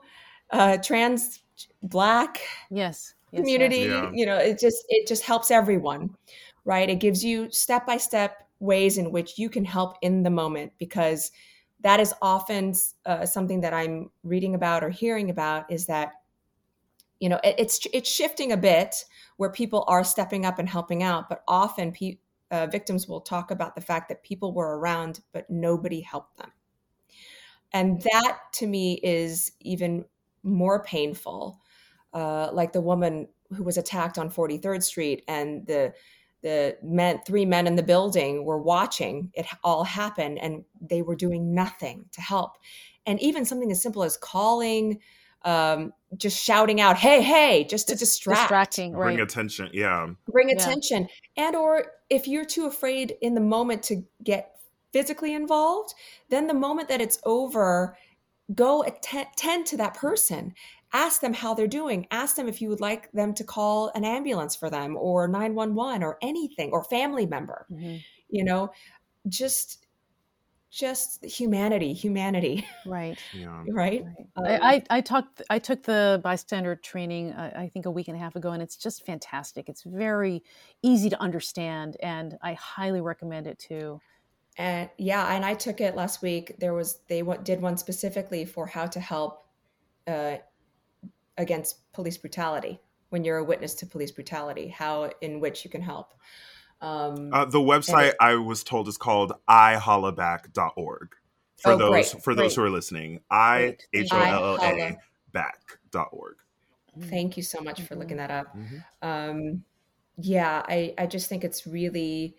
uh, 0.52 0.78
trans, 0.78 1.42
black, 1.82 2.42
yes, 2.70 3.14
yes 3.32 3.40
community. 3.40 3.78
Yes. 3.78 3.88
Yeah. 3.88 4.12
You 4.14 4.26
know, 4.26 4.38
it 4.38 4.60
just 4.60 4.86
it 4.90 5.08
just 5.08 5.24
helps 5.24 5.52
everyone, 5.52 6.16
right? 6.66 6.90
It 6.90 7.00
gives 7.00 7.24
you 7.24 7.50
step 7.52 7.86
by 7.86 7.98
step 7.98 8.48
ways 8.60 8.98
in 8.98 9.12
which 9.12 9.38
you 9.38 9.50
can 9.50 9.66
help 9.66 9.98
in 10.02 10.24
the 10.24 10.30
moment 10.30 10.74
because 10.78 11.32
that 11.82 12.00
is 12.00 12.14
often 12.22 12.74
uh, 13.06 13.26
something 13.26 13.62
that 13.62 13.74
I'm 13.74 14.10
reading 14.24 14.56
about 14.56 14.84
or 14.84 14.90
hearing 14.90 15.30
about 15.30 15.72
is 15.72 15.86
that 15.86 16.14
you 17.20 17.30
know 17.30 17.40
it, 17.44 17.56
it's 17.58 17.80
it's 17.94 18.10
shifting 18.10 18.52
a 18.52 18.58
bit 18.58 18.96
where 19.38 19.52
people 19.52 19.86
are 19.88 20.04
stepping 20.04 20.46
up 20.46 20.60
and 20.60 20.70
helping 20.70 21.04
out, 21.04 21.30
but 21.30 21.44
often 21.48 21.92
pe- 21.92 22.18
uh, 22.52 22.68
victims 22.68 23.08
will 23.08 23.22
talk 23.22 23.52
about 23.52 23.76
the 23.76 23.82
fact 23.82 24.10
that 24.10 24.24
people 24.24 24.54
were 24.54 24.78
around 24.78 25.22
but 25.34 25.50
nobody 25.50 26.02
helped 26.02 26.38
them. 26.38 26.52
And 27.74 28.02
that 28.02 28.38
to 28.54 28.68
me 28.68 29.00
is 29.04 29.52
even 29.60 30.06
more 30.44 30.84
painful 30.84 31.60
uh, 32.14 32.50
like 32.54 32.72
the 32.72 32.82
woman 32.82 33.28
who 33.54 33.64
was 33.64 33.78
attacked 33.78 34.18
on 34.18 34.30
43rd 34.30 34.82
street 34.84 35.24
and 35.28 35.68
the 35.68 35.94
the 36.42 36.78
men 36.84 37.20
three 37.26 37.46
men 37.46 37.66
in 37.66 37.76
the 37.76 37.84
building 37.84 38.46
were 38.46 38.62
watching 38.62 39.32
it 39.34 39.48
all 39.64 39.84
happen 39.84 40.38
and 40.38 40.64
they 40.80 41.02
were 41.02 41.16
doing 41.16 41.54
nothing 41.54 42.06
to 42.12 42.22
help. 42.22 42.58
And 43.06 43.20
even 43.22 43.46
something 43.46 43.72
as 43.72 43.82
simple 43.82 44.04
as 44.04 44.16
calling 44.16 45.00
um, 45.44 45.92
just 46.18 46.42
shouting 46.42 46.80
out 46.80 46.98
hey 46.98 47.22
hey 47.22 47.66
just 47.70 47.88
to 47.88 47.96
distract 47.96 48.42
distracting 48.42 48.94
right. 48.94 49.08
bring 49.08 49.20
attention 49.20 49.70
yeah 49.74 50.08
bring 50.30 50.50
yeah. 50.50 50.56
attention 50.56 51.08
and 51.38 51.56
or 51.56 51.86
if 52.10 52.28
you're 52.28 52.46
too 52.46 52.66
afraid 52.66 53.16
in 53.22 53.34
the 53.34 53.42
moment 53.42 53.84
to 53.84 54.04
get 54.24 54.56
physically 54.96 55.34
involved, 55.34 55.94
then 56.30 56.48
the 56.48 56.54
moment 56.54 56.88
that 56.88 57.02
it's 57.02 57.20
over, 57.26 57.98
go 58.54 58.82
attend 58.84 59.66
to 59.66 59.76
that 59.76 59.94
person. 59.94 60.54
Ask 60.94 61.20
them 61.20 61.34
how 61.34 61.54
they're 61.54 61.68
doing. 61.68 62.08
Ask 62.12 62.38
them 62.38 62.48
if 62.48 62.62
you 62.62 62.70
would 62.70 62.80
like 62.80 63.12
them 63.12 63.34
to 63.34 63.44
call 63.44 63.92
an 63.94 64.06
ambulance 64.06 64.56
for 64.56 64.70
them 64.70 64.96
or 64.96 65.28
911 65.28 66.02
or 66.02 66.18
anything 66.22 66.70
or 66.72 66.82
family 66.86 67.26
member. 67.26 67.66
Mm-hmm. 67.70 67.98
You 68.30 68.46
know, 68.46 68.72
just 69.28 69.85
just 70.76 71.24
humanity 71.24 71.94
humanity. 71.94 72.68
Right. 72.86 73.18
Yeah. 73.34 73.64
right, 73.70 74.04
right. 74.06 74.28
Um, 74.38 74.60
I, 74.62 74.84
I 74.90 75.02
talked 75.02 75.42
i 75.50 75.60
took 75.60 75.84
the 75.84 76.22
bystander 76.24 76.76
training 76.76 77.32
uh, 77.32 77.52
i 77.58 77.68
think 77.68 77.86
a 77.86 77.92
week 77.92 78.08
and 78.08 78.16
a 78.16 78.20
half 78.20 78.36
ago 78.36 78.52
and 78.52 78.62
it's 78.62 78.78
just 78.78 79.06
fantastic. 79.06 79.68
It's 79.70 79.84
very 79.84 80.44
easy 80.82 81.10
to 81.10 81.20
understand 81.22 81.98
and 82.02 82.38
i 82.42 82.54
highly 82.54 83.02
recommend 83.02 83.48
it 83.48 83.60
too. 83.60 84.02
And 84.58 84.90
yeah 84.98 85.34
and 85.36 85.46
i 85.46 85.54
took 85.54 85.82
it 85.82 85.96
last 85.96 86.22
week. 86.22 86.56
There 86.60 86.74
was 86.74 87.00
they 87.08 87.24
did 87.44 87.62
one 87.62 87.78
specifically 87.78 88.46
for 88.46 88.68
how 88.68 88.86
to 88.88 89.00
help 89.00 89.46
uh, 90.08 90.38
against 91.38 91.92
police 91.94 92.18
brutality 92.18 92.80
when 93.10 93.24
you're 93.24 93.38
a 93.38 93.44
witness 93.44 93.74
to 93.76 93.86
police 93.86 94.12
brutality 94.12 94.68
how 94.68 95.10
in 95.22 95.40
which 95.40 95.64
you 95.64 95.72
can 95.72 95.82
help 95.82 96.14
um, 96.82 97.34
uh, 97.34 97.46
the 97.46 97.60
website 97.60 98.10
it, 98.10 98.16
i 98.20 98.36
was 98.36 98.64
told 98.64 98.88
is 98.88 98.98
called 98.98 99.34
ihollaback.org 99.50 101.16
for 101.58 101.72
oh, 101.72 101.78
those 101.78 101.90
great, 101.90 102.24
for 102.24 102.36
those 102.36 102.56
great. 102.56 102.64
who 102.64 102.68
are 102.68 102.70
listening 102.70 103.20
i 103.32 103.76
h 103.94 104.12
o 104.12 104.18
l 104.18 104.58
l 104.58 104.64
a 104.64 104.98
back.org 105.32 106.36
thank 107.10 107.38
you 107.38 107.44
so 107.44 107.62
much 107.62 107.82
for 107.82 107.96
looking 107.96 108.18
that 108.18 108.32
up 108.32 108.56
mm-hmm. 108.56 108.78
um, 109.08 109.64
yeah 110.18 110.64
i 110.68 110.94
i 110.98 111.06
just 111.06 111.28
think 111.28 111.44
it's 111.44 111.68
really 111.68 112.36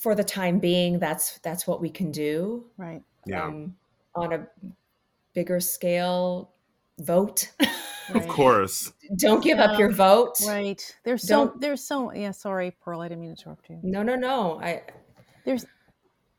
for 0.00 0.14
the 0.14 0.24
time 0.24 0.58
being, 0.58 0.98
that's 0.98 1.38
that's 1.40 1.66
what 1.66 1.82
we 1.82 1.90
can 1.90 2.10
do. 2.10 2.64
Right. 2.78 3.02
Yeah. 3.26 3.44
Um, 3.44 3.76
on 4.14 4.32
a 4.32 4.46
bigger 5.34 5.60
scale, 5.60 6.52
vote. 6.98 7.50
Right. 8.12 8.22
Of 8.22 8.28
course. 8.28 8.92
Don't 9.16 9.42
give 9.42 9.58
yeah. 9.58 9.64
up 9.64 9.78
your 9.78 9.90
vote. 9.90 10.40
Right. 10.46 10.82
There's 11.04 11.26
so 11.26 11.46
Don't, 11.46 11.60
there's 11.60 11.82
so 11.82 12.12
yeah, 12.12 12.30
sorry, 12.30 12.76
Pearl, 12.80 13.00
I 13.00 13.08
didn't 13.08 13.20
mean 13.20 13.34
to 13.34 13.40
interrupt 13.42 13.68
you. 13.70 13.78
No, 13.82 14.02
no, 14.02 14.16
no. 14.16 14.60
I 14.60 14.82
there's 15.44 15.66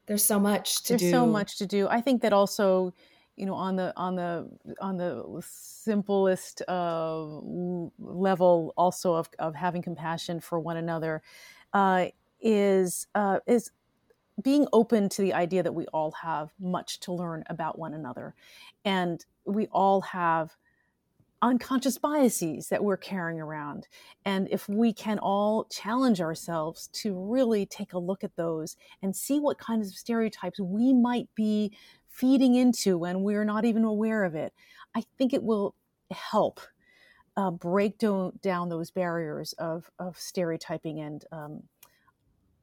there's 0.08 0.24
so 0.24 0.40
much 0.40 0.84
to 0.84 0.90
there's 0.90 1.02
do. 1.02 1.06
There's 1.06 1.14
so 1.14 1.26
much 1.26 1.58
to 1.60 1.66
do. 1.66 1.88
I 1.88 2.02
think 2.02 2.22
that 2.22 2.34
also, 2.34 2.94
you 3.36 3.46
know, 3.46 3.54
on 3.54 3.76
the 3.76 3.94
on 3.96 4.16
the 4.16 4.50
on 4.80 4.98
the 4.98 5.42
simplest 5.46 6.62
uh, 6.68 7.26
level 8.00 8.74
also 8.78 9.16
of, 9.16 9.30
of 9.40 9.56
having 9.56 9.82
compassion 9.82 10.40
for 10.40 10.60
one 10.60 10.78
another, 10.78 11.22
uh, 11.74 12.08
is 12.42 13.08
uh, 13.16 13.40
is 13.48 13.72
being 14.42 14.68
open 14.74 15.08
to 15.10 15.22
the 15.22 15.34
idea 15.34 15.62
that 15.64 15.74
we 15.74 15.86
all 15.88 16.12
have 16.12 16.52
much 16.60 17.00
to 17.02 17.14
learn 17.14 17.44
about 17.48 17.78
one 17.78 17.94
another, 17.94 18.34
and 18.84 19.26
we 19.46 19.68
all 19.68 20.02
have 20.02 20.56
unconscious 21.42 21.98
biases 21.98 22.70
that 22.70 22.84
we're 22.84 22.98
carrying 22.98 23.40
around. 23.40 23.88
And 24.26 24.48
if 24.52 24.70
we 24.70 24.94
can 24.94 25.20
all 25.20 25.66
challenge 25.66 26.22
ourselves 26.22 26.88
to 26.94 27.14
really 27.18 27.66
take 27.66 27.94
a 27.94 28.00
look 28.00 28.24
at 28.24 28.36
those 28.36 28.76
and 29.02 29.16
see 29.16 29.40
what 29.40 29.58
kinds 29.58 29.88
of 29.88 29.96
stereotypes 29.96 30.60
we 30.60 30.94
might 30.94 31.28
be 31.36 31.76
feeding 32.10 32.56
into 32.56 32.98
when 32.98 33.24
we're 33.24 33.46
not 33.46 33.66
even 33.66 33.84
aware 33.84 34.24
of 34.24 34.36
it, 34.36 34.54
I 34.96 35.04
think 35.18 35.34
it 35.34 35.44
will 35.44 35.76
help 36.12 36.60
uh, 37.38 37.52
break 37.52 37.98
do- 37.98 38.34
down 38.42 38.70
those 38.70 38.92
barriers 38.92 39.54
of, 39.54 39.90
of 40.00 40.18
stereotyping 40.18 41.00
and 41.00 41.26
um, 41.32 41.64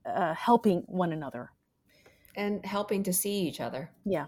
uh, 0.07 0.35
helping 0.35 0.81
one 0.87 1.13
another 1.13 1.51
and 2.37 2.65
helping 2.65 3.03
to 3.03 3.13
see 3.13 3.41
each 3.41 3.61
other 3.61 3.91
yeah 4.05 4.27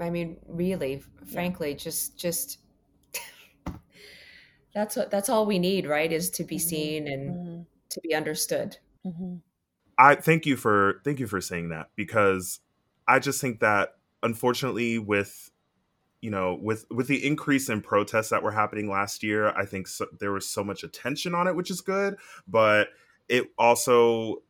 i 0.00 0.08
mean 0.08 0.36
really 0.46 1.02
frankly 1.26 1.70
yeah. 1.70 1.76
just 1.76 2.16
just 2.16 2.58
that's 4.76 4.94
what 4.94 5.10
that's 5.10 5.30
all 5.30 5.46
we 5.46 5.58
need 5.58 5.86
right 5.86 6.12
is 6.12 6.28
to 6.28 6.44
be 6.44 6.56
mm-hmm. 6.56 6.68
seen 6.68 7.08
and 7.08 7.30
mm-hmm. 7.34 7.62
to 7.88 8.00
be 8.02 8.14
understood 8.14 8.76
mm-hmm. 9.04 9.36
i 9.96 10.14
thank 10.14 10.44
you 10.44 10.54
for 10.54 11.00
thank 11.02 11.18
you 11.18 11.26
for 11.26 11.40
saying 11.40 11.70
that 11.70 11.88
because 11.96 12.60
i 13.08 13.18
just 13.18 13.40
think 13.40 13.60
that 13.60 13.94
unfortunately 14.22 14.98
with 14.98 15.50
you 16.20 16.30
know 16.30 16.58
with 16.60 16.84
with 16.90 17.08
the 17.08 17.26
increase 17.26 17.70
in 17.70 17.80
protests 17.80 18.28
that 18.28 18.42
were 18.42 18.52
happening 18.52 18.90
last 18.90 19.22
year 19.22 19.48
i 19.56 19.64
think 19.64 19.88
so, 19.88 20.06
there 20.20 20.32
was 20.32 20.46
so 20.46 20.62
much 20.62 20.84
attention 20.84 21.34
on 21.34 21.48
it 21.48 21.56
which 21.56 21.70
is 21.70 21.80
good 21.80 22.16
but 22.46 22.88
it 23.28 23.46
also 23.58 24.42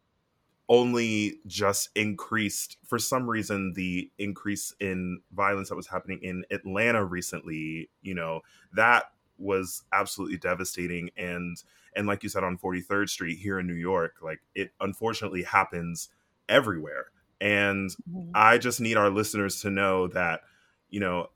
only 0.69 1.39
just 1.47 1.91
increased 1.95 2.77
for 2.85 2.99
some 2.99 3.31
reason 3.31 3.73
the 3.77 4.11
increase 4.19 4.75
in 4.81 5.21
violence 5.33 5.69
that 5.69 5.77
was 5.77 5.87
happening 5.87 6.19
in 6.23 6.45
Atlanta 6.51 7.05
recently 7.05 7.89
you 8.03 8.17
know 8.17 8.41
that 8.73 9.05
was 9.39 9.83
absolutely 9.93 10.39
devastating 10.39 11.11
and 11.17 11.63
and 11.95 12.07
like 12.07 12.23
you 12.23 12.29
said 12.29 12.45
on 12.45 12.59
43rd 12.59 13.09
street 13.09 13.39
here 13.39 13.59
in 13.59 13.67
New 13.67 13.75
York 13.75 14.17
like 14.23 14.41
it 14.55 14.71
unfortunately 14.81 15.43
happens 15.43 16.09
everywhere. 16.49 17.07
And 17.41 17.91
mm-hmm. 17.91 18.31
I 18.35 18.59
just 18.59 18.81
need 18.81 18.97
our 18.97 19.11
listeners 19.11 19.61
to 19.63 19.71
know 19.71 20.09
that 20.09 20.41
you 20.89 21.01
know 21.01 21.29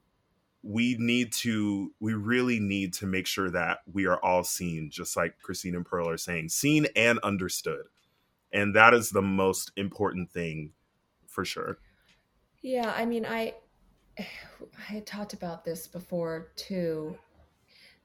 we 0.62 0.96
need 0.98 1.32
to 1.32 1.92
we 2.00 2.14
really 2.14 2.60
need 2.60 2.92
to 2.94 3.06
make 3.06 3.26
sure 3.26 3.50
that 3.50 3.78
we 3.90 4.06
are 4.06 4.22
all 4.22 4.44
seen 4.44 4.90
just 4.90 5.16
like 5.16 5.38
Christine 5.42 5.74
and 5.74 5.86
Pearl 5.86 6.08
are 6.08 6.16
saying 6.16 6.48
seen 6.48 6.86
and 6.96 7.18
understood. 7.20 7.84
And 8.52 8.74
that 8.74 8.94
is 8.94 9.10
the 9.10 9.22
most 9.22 9.72
important 9.76 10.30
thing 10.30 10.72
for 11.26 11.44
sure. 11.44 11.78
Yeah 12.62 12.92
i 12.94 13.06
mean 13.06 13.24
i 13.24 13.54
i 14.18 14.24
had 14.92 15.06
talked 15.06 15.32
about 15.32 15.64
this 15.64 15.86
before 15.86 16.48
too 16.56 17.16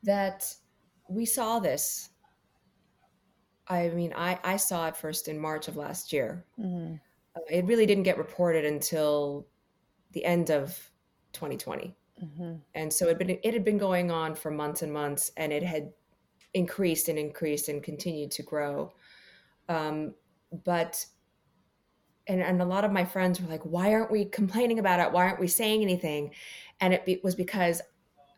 that 0.06 0.54
we 1.10 1.26
saw 1.26 1.60
this. 1.60 2.10
I 3.68 3.90
mean 3.90 4.14
i 4.16 4.40
i 4.44 4.58
saw 4.58 4.88
it 4.88 4.96
first 4.96 5.28
in 5.28 5.40
march 5.40 5.68
of 5.68 5.76
last 5.76 6.14
year. 6.14 6.46
Mm-hmm. 6.60 6.96
uh, 7.36 7.40
it 7.50 7.66
really 7.66 7.88
didn't 7.88 8.04
get 8.04 8.18
reported 8.18 8.64
until 8.64 9.48
the 10.12 10.24
end 10.24 10.52
of 10.52 10.78
2020 11.34 11.96
mm-hmm. 12.24 12.54
and 12.76 12.94
so 12.94 13.10
it, 13.10 13.18
been, 13.18 13.32
it 13.32 13.54
had 13.54 13.66
been 13.66 13.80
going 13.80 14.12
on 14.12 14.36
for 14.36 14.52
months 14.52 14.84
and 14.84 14.94
months 14.94 15.32
and 15.36 15.52
it 15.52 15.64
had 15.64 15.92
increased 16.54 17.10
and 17.10 17.20
increased 17.20 17.68
and 17.68 17.84
continued 17.84 18.32
to 18.32 18.42
grow. 18.42 18.94
Um, 19.68 20.16
but 20.64 21.06
and, 22.28 22.42
and 22.42 22.62
a 22.62 22.66
lot 22.66 22.86
of 22.86 22.92
my 22.92 23.06
friends 23.06 23.42
were 23.42 23.48
like 23.48 23.64
why 23.64 23.94
aren't 23.94 24.12
we 24.12 24.26
complaining 24.26 24.80
about 24.80 25.00
it? 25.00 25.12
Why 25.12 25.26
aren't 25.26 25.40
we 25.40 25.48
saying 25.48 25.82
anything? 25.82 26.32
And 26.82 26.94
it 26.94 27.06
be, 27.06 27.20
was 27.24 27.36
because 27.36 27.82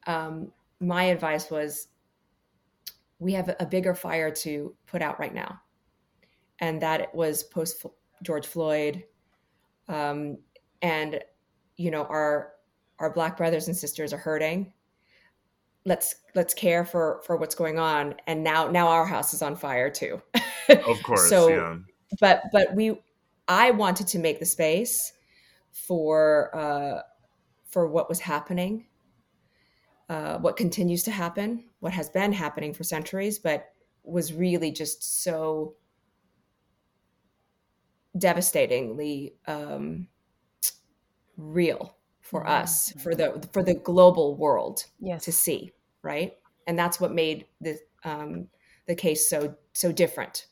um, 0.08 0.52
my 0.80 1.04
advice 1.04 1.50
was 1.50 1.88
we 3.20 3.34
have 3.34 3.56
a 3.60 3.66
bigger 3.66 3.96
fire 3.96 4.30
to 4.30 4.76
put 4.86 5.02
out 5.02 5.20
right 5.20 5.34
now, 5.34 5.60
and 6.60 6.82
that 6.82 7.14
was 7.16 7.44
post 7.44 7.86
George 8.24 8.46
Floyd, 8.46 9.04
um, 9.88 10.38
and 10.82 11.20
you 11.78 11.92
know 11.92 12.04
our 12.06 12.54
our 13.00 13.12
black 13.12 13.38
brothers 13.38 13.68
and 13.68 13.76
sisters 13.76 14.14
are 14.14 14.18
hurting. 14.18 14.72
Let's 15.86 16.16
let's 16.36 16.54
care 16.54 16.86
for 16.86 17.22
for 17.26 17.38
what's 17.38 17.56
going 17.56 17.80
on, 17.80 18.16
and 18.28 18.44
now 18.44 18.70
now 18.70 18.88
our 18.88 19.06
house 19.06 19.34
is 19.34 19.42
on 19.42 19.56
fire 19.56 19.90
too. 19.90 20.22
of 20.70 21.02
course, 21.04 21.30
so, 21.30 21.48
yeah. 21.48 21.78
But 22.20 22.44
but 22.52 22.74
we, 22.76 23.00
I 23.48 23.72
wanted 23.72 24.08
to 24.08 24.20
make 24.20 24.40
the 24.40 24.46
space 24.46 25.14
for 25.72 26.56
uh, 26.56 27.02
for 27.70 27.88
what 27.88 28.10
was 28.10 28.20
happening 28.20 28.86
uh, 30.10 30.38
what 30.38 30.58
continues 30.58 31.04
to 31.04 31.12
happen, 31.12 31.66
what 31.80 31.94
has 31.94 32.10
been 32.10 32.34
happening 32.34 32.74
for 32.74 32.84
centuries, 32.84 33.40
but 33.40 33.74
was 34.04 34.34
really 34.34 34.72
just 34.72 35.24
so 35.24 35.76
devastatingly 38.18 39.36
um, 39.48 40.08
real 41.36 41.96
for 42.22 42.42
mm-hmm. 42.42 42.52
us, 42.52 42.94
for 43.04 43.16
the 43.16 43.48
for 43.52 43.64
the 43.64 43.74
global 43.74 44.36
world 44.36 44.86
yes. 45.00 45.26
to 45.26 45.32
see, 45.32 45.72
right? 46.02 46.34
And 46.68 46.78
that's 46.80 47.00
what 47.00 47.14
made 47.14 47.46
the 47.62 47.78
um, 48.04 48.48
the 48.88 48.96
case 48.96 49.30
so 49.30 49.56
so 49.74 49.92
different. 49.92 50.48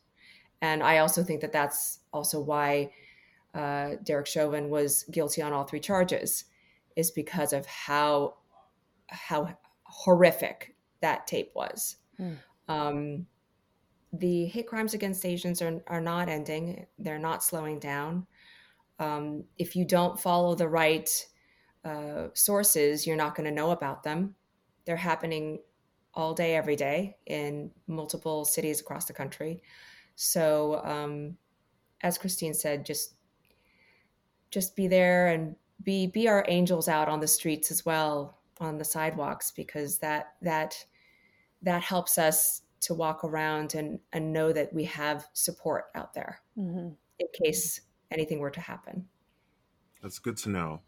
And 0.62 0.84
I 0.84 0.98
also 1.00 1.24
think 1.24 1.42
that 1.42 1.52
that's 1.52 2.00
also 2.12 2.40
why 2.40 2.92
uh, 3.54 3.96
Derek 4.04 4.28
Chauvin 4.28 4.70
was 4.70 5.04
guilty 5.12 5.42
on 5.42 5.54
all 5.54 5.64
three 5.64 5.80
charges, 5.80 6.46
is 6.96 7.12
because 7.12 7.54
of 7.54 7.66
how 7.66 8.36
how 9.08 9.58
horrific 9.84 10.76
that 11.02 11.28
tape 11.28 11.52
was. 11.56 11.98
Mm. 12.20 12.38
Um, 12.68 13.26
the 14.14 14.46
hate 14.46 14.68
crimes 14.68 14.94
against 14.94 15.26
Asians 15.26 15.62
are, 15.62 15.82
are 15.88 16.02
not 16.02 16.30
ending, 16.30 16.86
they're 17.00 17.20
not 17.20 17.44
slowing 17.44 17.80
down. 17.80 18.26
Um, 19.00 19.44
if 19.58 19.76
you 19.76 19.86
don't 19.86 20.20
follow 20.20 20.56
the 20.56 20.68
right 20.68 21.10
uh, 21.84 22.28
sources, 22.34 23.06
you're 23.06 23.18
not 23.18 23.36
going 23.36 23.48
to 23.48 23.56
know 23.56 23.72
about 23.72 24.04
them. 24.04 24.36
They're 24.86 24.96
happening 24.96 25.60
all 26.14 26.34
day, 26.34 26.56
every 26.56 26.76
day 26.76 27.18
in 27.26 27.72
multiple 27.88 28.46
cities 28.46 28.80
across 28.80 29.06
the 29.06 29.14
country. 29.14 29.62
So, 30.16 30.82
um, 30.84 31.36
as 32.02 32.18
Christine 32.18 32.54
said, 32.54 32.86
just 32.86 33.16
just 34.52 34.76
be 34.76 34.88
there 34.88 35.28
and 35.28 35.56
be 35.84 36.08
be 36.08 36.30
our 36.30 36.46
angels 36.48 36.88
out 36.88 37.10
on 37.10 37.20
the 37.20 37.28
streets 37.28 37.72
as 37.72 37.86
well 37.86 38.40
on 38.60 38.78
the 38.78 38.86
sidewalks 38.86 39.52
because 39.52 40.00
that 40.00 40.34
that 40.42 40.86
that 41.62 41.82
helps 41.82 42.18
us 42.18 42.62
to 42.82 42.94
walk 42.94 43.24
around 43.24 43.76
and 43.76 44.00
and 44.14 44.32
know 44.32 44.52
that 44.54 44.74
we 44.74 44.84
have 44.86 45.28
support 45.34 45.86
out 45.96 46.14
there 46.14 46.40
mm-hmm. 46.58 46.90
in 47.20 47.28
case 47.44 47.82
anything 48.12 48.40
were 48.40 48.52
to 48.52 48.62
happen. 48.62 49.06
That's 50.02 50.20
good 50.20 50.38
to 50.38 50.50
know. 50.50 50.82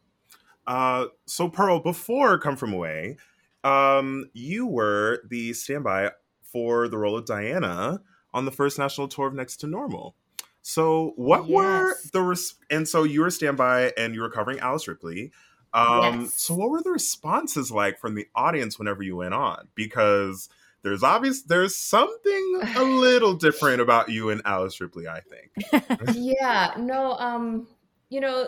Uh, 0.66 1.08
so 1.26 1.50
Pearl, 1.50 1.80
before 1.80 2.38
Come 2.38 2.58
From 2.58 2.74
Away, 2.74 3.18
um, 3.64 4.30
you 4.34 4.68
were 4.68 5.24
the 5.30 5.54
standby 5.54 6.12
for 6.44 6.88
the 6.88 6.98
role 6.98 7.18
of 7.18 7.26
Diana 7.26 8.02
on 8.34 8.46
the 8.46 8.52
first 8.52 8.78
national 8.78 9.08
tour 9.08 9.28
of 9.28 9.34
Next 9.34 9.58
to 9.58 9.68
Normal. 9.68 10.16
So 10.62 11.14
what 11.16 11.48
yes. 11.48 11.56
were 11.56 11.96
the 12.12 12.22
res- 12.22 12.56
and 12.70 12.88
so 12.88 13.04
you 13.04 13.22
were 13.22 13.30
standby 13.30 13.94
and 13.98 14.14
you 14.14 14.22
were 14.22 14.30
covering 14.30 14.60
Alice 14.60 14.88
Ripley. 14.88 15.32
Um, 15.78 16.22
yes. 16.22 16.34
So, 16.42 16.56
what 16.56 16.72
were 16.72 16.82
the 16.82 16.90
responses 16.90 17.72
like 17.72 18.00
from 18.00 18.16
the 18.16 18.28
audience 18.34 18.80
whenever 18.80 19.04
you 19.04 19.16
went 19.16 19.36
on? 19.36 19.68
Because 19.76 20.50
there's 20.82 21.04
obvious 21.04 21.44
there's 21.44 21.76
something 21.76 22.62
a 22.76 22.84
little 22.84 23.36
different 23.36 23.80
about 23.80 24.10
you 24.10 24.32
and 24.32 24.42
Alice 24.44 24.82
Ripley, 24.82 25.08
I 25.08 25.22
think. 25.22 25.52
yeah, 26.16 26.74
no, 26.80 27.14
um, 27.14 27.68
you 28.10 28.20
know, 28.20 28.48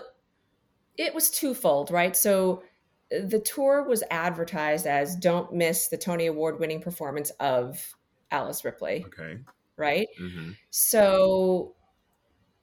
it 0.97 1.13
was 1.13 1.29
twofold, 1.29 1.91
right? 1.91 2.17
So 2.17 2.63
the 3.11 3.39
tour 3.39 3.83
was 3.87 4.03
advertised 4.09 4.87
as 4.87 5.15
"Don't 5.15 5.53
miss 5.53 5.87
the 5.87 5.97
Tony 5.97 6.25
Award 6.25 6.59
winning 6.59 6.81
performance 6.81 7.29
of 7.39 7.95
Alice 8.31 8.65
Ripley." 8.65 9.05
Okay. 9.05 9.37
Right. 9.77 10.07
Mm-hmm. 10.19 10.51
So 10.71 11.75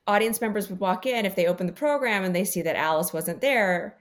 audience 0.09 0.41
members 0.41 0.69
would 0.71 0.81
walk 0.81 1.07
in 1.07 1.25
if 1.25 1.37
they 1.37 1.47
opened 1.47 1.69
the 1.69 1.73
program 1.73 2.25
and 2.25 2.35
they 2.35 2.45
see 2.45 2.63
that 2.63 2.75
Alice 2.75 3.13
wasn't 3.13 3.41
there 3.41 3.97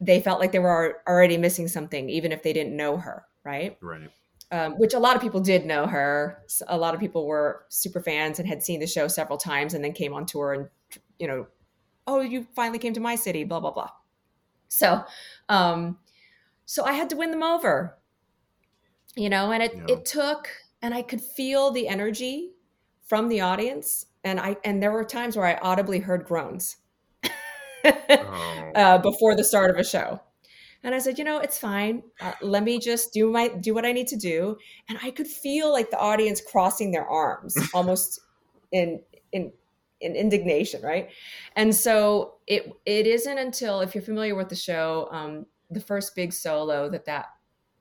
they 0.00 0.20
felt 0.20 0.40
like 0.40 0.52
they 0.52 0.58
were 0.58 1.02
already 1.06 1.36
missing 1.36 1.68
something, 1.68 2.08
even 2.08 2.32
if 2.32 2.42
they 2.42 2.52
didn't 2.52 2.76
know 2.76 2.96
her, 2.96 3.26
right? 3.44 3.76
Right. 3.80 4.10
Um, 4.50 4.78
which 4.78 4.94
a 4.94 4.98
lot 4.98 5.14
of 5.14 5.22
people 5.22 5.40
did 5.40 5.66
know 5.66 5.86
her. 5.86 6.42
A 6.66 6.76
lot 6.76 6.94
of 6.94 7.00
people 7.00 7.26
were 7.26 7.66
super 7.68 8.00
fans 8.00 8.38
and 8.38 8.48
had 8.48 8.62
seen 8.62 8.80
the 8.80 8.86
show 8.86 9.06
several 9.06 9.38
times 9.38 9.74
and 9.74 9.84
then 9.84 9.92
came 9.92 10.12
on 10.12 10.26
tour 10.26 10.54
and, 10.54 10.68
you 11.18 11.28
know, 11.28 11.46
oh, 12.06 12.20
you 12.20 12.46
finally 12.56 12.78
came 12.78 12.94
to 12.94 13.00
my 13.00 13.14
city, 13.14 13.44
blah, 13.44 13.60
blah, 13.60 13.70
blah. 13.70 13.90
So, 14.68 15.04
um, 15.48 15.98
so 16.64 16.84
I 16.84 16.92
had 16.92 17.10
to 17.10 17.16
win 17.16 17.30
them 17.30 17.42
over, 17.42 17.96
you 19.14 19.28
know, 19.28 19.52
and 19.52 19.62
it, 19.62 19.74
yeah. 19.76 19.94
it 19.94 20.04
took, 20.04 20.48
and 20.82 20.94
I 20.94 21.02
could 21.02 21.20
feel 21.20 21.70
the 21.70 21.86
energy 21.86 22.52
from 23.06 23.28
the 23.28 23.40
audience. 23.42 24.06
And 24.24 24.40
I, 24.40 24.56
and 24.64 24.82
there 24.82 24.92
were 24.92 25.04
times 25.04 25.36
where 25.36 25.46
I 25.46 25.58
audibly 25.62 26.00
heard 26.00 26.24
groans 26.24 26.78
oh. 28.10 28.72
uh, 28.74 28.98
before 28.98 29.36
the 29.36 29.44
start 29.44 29.70
of 29.70 29.76
a 29.76 29.84
show. 29.84 30.20
And 30.82 30.94
I 30.94 30.98
said, 30.98 31.18
you 31.18 31.24
know, 31.24 31.38
it's 31.38 31.58
fine. 31.58 32.02
Uh, 32.20 32.32
let 32.40 32.62
me 32.62 32.78
just 32.78 33.12
do 33.12 33.30
my 33.30 33.48
do 33.48 33.74
what 33.74 33.84
I 33.84 33.92
need 33.92 34.06
to 34.08 34.16
do. 34.16 34.56
And 34.88 34.98
I 35.02 35.10
could 35.10 35.26
feel 35.26 35.70
like 35.70 35.90
the 35.90 35.98
audience 35.98 36.40
crossing 36.40 36.90
their 36.90 37.06
arms, 37.06 37.56
almost 37.74 38.20
in 38.72 39.00
in 39.32 39.52
in 40.00 40.16
indignation, 40.16 40.82
right? 40.82 41.10
And 41.56 41.74
so 41.74 42.34
it 42.46 42.72
it 42.86 43.06
isn't 43.06 43.38
until 43.38 43.80
if 43.80 43.94
you're 43.94 44.02
familiar 44.02 44.34
with 44.34 44.48
the 44.48 44.56
show, 44.56 45.08
um, 45.10 45.46
the 45.70 45.80
first 45.80 46.14
big 46.16 46.32
solo 46.32 46.88
that 46.88 47.04
that 47.04 47.26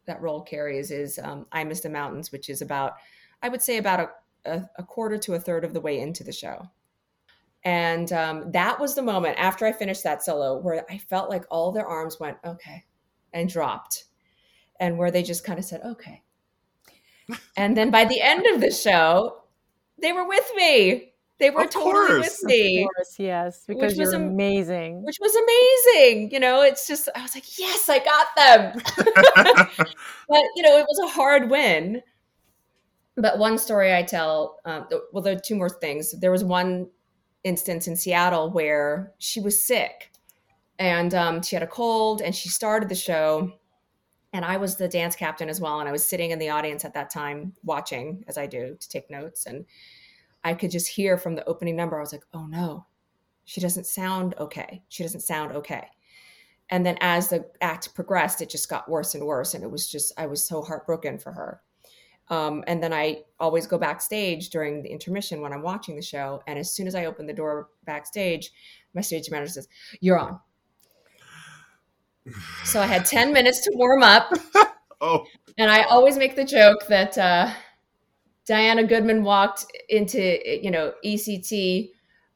that 0.06 0.22
role 0.22 0.42
carries 0.42 0.92
is 0.92 1.20
um, 1.24 1.46
"I 1.54 1.64
Miss 1.64 1.80
the 1.80 1.90
Mountains," 1.90 2.34
which 2.34 2.50
is 2.50 2.62
about 2.62 2.94
I 3.42 3.48
would 3.48 3.62
say 3.62 3.78
about 3.78 4.00
a, 4.46 4.52
a, 4.52 4.70
a 4.80 4.84
quarter 4.84 5.18
to 5.20 5.36
a 5.36 5.40
third 5.40 5.64
of 5.64 5.74
the 5.74 5.82
way 5.82 6.00
into 6.00 6.26
the 6.26 6.34
show. 6.34 6.70
And 7.64 8.12
um, 8.14 8.52
that 8.52 8.80
was 8.80 8.96
the 8.96 9.02
moment 9.02 9.38
after 9.38 9.66
I 9.66 9.74
finished 9.74 10.04
that 10.04 10.24
solo 10.24 10.60
where 10.60 10.86
I 10.90 10.98
felt 10.98 11.30
like 11.30 11.44
all 11.50 11.72
their 11.72 11.86
arms 11.86 12.20
went, 12.20 12.38
okay, 12.46 12.86
and 13.34 13.50
dropped. 13.50 14.06
And 14.80 14.98
where 14.98 15.12
they 15.12 15.24
just 15.24 15.44
kind 15.44 15.60
of 15.60 15.66
said, 15.66 15.82
okay. 15.84 16.24
and 17.58 17.76
then 17.76 17.92
by 17.92 18.06
the 18.06 18.22
end 18.22 18.46
of 18.48 18.62
the 18.62 18.72
show, 18.72 19.44
they 20.02 20.14
were 20.14 20.26
with 20.26 20.50
me. 20.56 21.14
They 21.40 21.50
were 21.50 21.64
of 21.64 21.70
totally 21.70 22.08
course. 22.08 22.40
with 22.42 22.44
me. 22.44 22.84
Of 22.84 22.90
course, 22.96 23.16
yes, 23.18 23.64
because 23.66 23.98
you're 23.98 24.14
amazing. 24.14 25.04
Which 25.04 25.18
was 25.22 25.34
amazing. 25.36 26.32
You 26.32 26.40
know, 26.40 26.62
it's 26.62 26.86
just, 26.86 27.08
I 27.16 27.22
was 27.22 27.34
like, 27.34 27.58
yes, 27.58 27.90
I 27.90 28.00
got 28.00 28.28
them. 28.36 28.82
but, 30.28 30.44
you 30.56 30.64
know, 30.64 30.78
it 30.78 30.86
was 30.88 31.00
a 31.04 31.08
hard 31.08 31.50
win. 31.50 32.02
But 33.16 33.38
one 33.38 33.58
story 33.58 33.94
I 33.94 34.04
tell, 34.04 34.60
um, 34.66 34.88
well, 35.14 35.24
there 35.24 35.36
are 35.36 35.40
two 35.40 35.56
more 35.56 35.70
things. 35.70 36.18
There 36.20 36.32
was 36.32 36.44
one 36.44 36.88
instance 37.44 37.88
in 37.88 37.96
Seattle 37.96 38.50
where 38.50 39.14
she 39.18 39.40
was 39.40 39.62
sick 39.62 40.12
and 40.80 41.14
um, 41.14 41.42
she 41.42 41.56
had 41.56 41.64
a 41.64 41.68
cold 41.68 42.22
and 42.22 42.34
she 42.34 42.50
started 42.50 42.90
the 42.90 42.96
show. 42.96 43.52
And 44.32 44.46
I 44.46 44.58
was 44.58 44.76
the 44.76 44.88
dance 44.88 45.16
captain 45.16 45.50
as 45.50 45.60
well. 45.60 45.80
And 45.80 45.90
I 45.90 45.92
was 45.92 46.06
sitting 46.06 46.32
in 46.32 46.40
the 46.40 46.50
audience 46.50 46.86
at 46.86 46.94
that 46.94 47.10
time 47.10 47.54
watching, 47.64 48.24
as 48.28 48.38
I 48.38 48.46
do, 48.46 48.78
to 48.80 48.90
take 48.90 49.10
notes. 49.10 49.48
And 49.48 49.66
I 50.44 50.54
could 50.54 50.72
just 50.72 50.88
hear 50.88 51.18
from 51.18 51.36
the 51.36 51.46
opening 51.46 51.76
number, 51.76 51.98
I 51.98 52.02
was 52.02 52.14
like, 52.14 52.26
oh 52.34 52.46
no, 52.46 52.86
she 53.46 53.60
doesn't 53.60 53.88
sound 53.88 54.36
okay. 54.40 54.84
She 54.88 55.04
doesn't 55.04 55.22
sound 55.22 55.52
okay. 55.54 55.88
And 56.70 56.86
then 56.86 56.98
as 57.02 57.30
the 57.30 57.50
act 57.62 57.96
progressed, 57.96 58.42
it 58.42 58.50
just 58.50 58.70
got 58.70 58.88
worse 58.88 59.16
and 59.16 59.26
worse. 59.26 59.56
And 59.56 59.64
it 59.64 59.72
was 59.72 59.88
just, 59.88 60.14
I 60.18 60.28
was 60.28 60.48
so 60.48 60.62
heartbroken 60.62 61.18
for 61.18 61.32
her. 61.32 61.62
Um, 62.30 62.64
and 62.68 62.82
then 62.82 62.94
I 62.94 63.24
always 63.40 63.66
go 63.66 63.78
backstage 63.78 64.50
during 64.50 64.84
the 64.84 64.90
intermission 64.90 65.42
when 65.42 65.52
I'm 65.52 65.64
watching 65.64 65.96
the 65.96 66.02
show. 66.02 66.44
And 66.48 66.60
as 66.60 66.72
soon 66.72 66.88
as 66.88 66.96
I 66.96 67.06
open 67.06 67.26
the 67.26 67.34
door 67.34 67.70
backstage, 67.86 68.52
my 68.94 69.02
stage 69.02 69.30
manager 69.32 69.52
says, 69.54 69.68
You're 70.00 70.20
on. 70.20 70.40
so 72.64 72.82
I 72.82 72.86
had 72.86 73.06
10 73.06 73.34
minutes 73.34 73.62
to 73.62 73.72
warm 73.74 74.04
up. 74.04 74.32
oh. 75.02 75.26
And 75.58 75.72
I 75.72 75.84
always 75.84 76.18
make 76.18 76.36
the 76.36 76.46
joke 76.46 76.88
that 76.88 77.18
uh, 77.18 77.52
Diana 78.46 78.84
Goodman 78.84 79.24
walked 79.24 79.66
into, 79.90 80.40
you 80.64 80.72
know, 80.72 80.94
ECT 81.04 81.90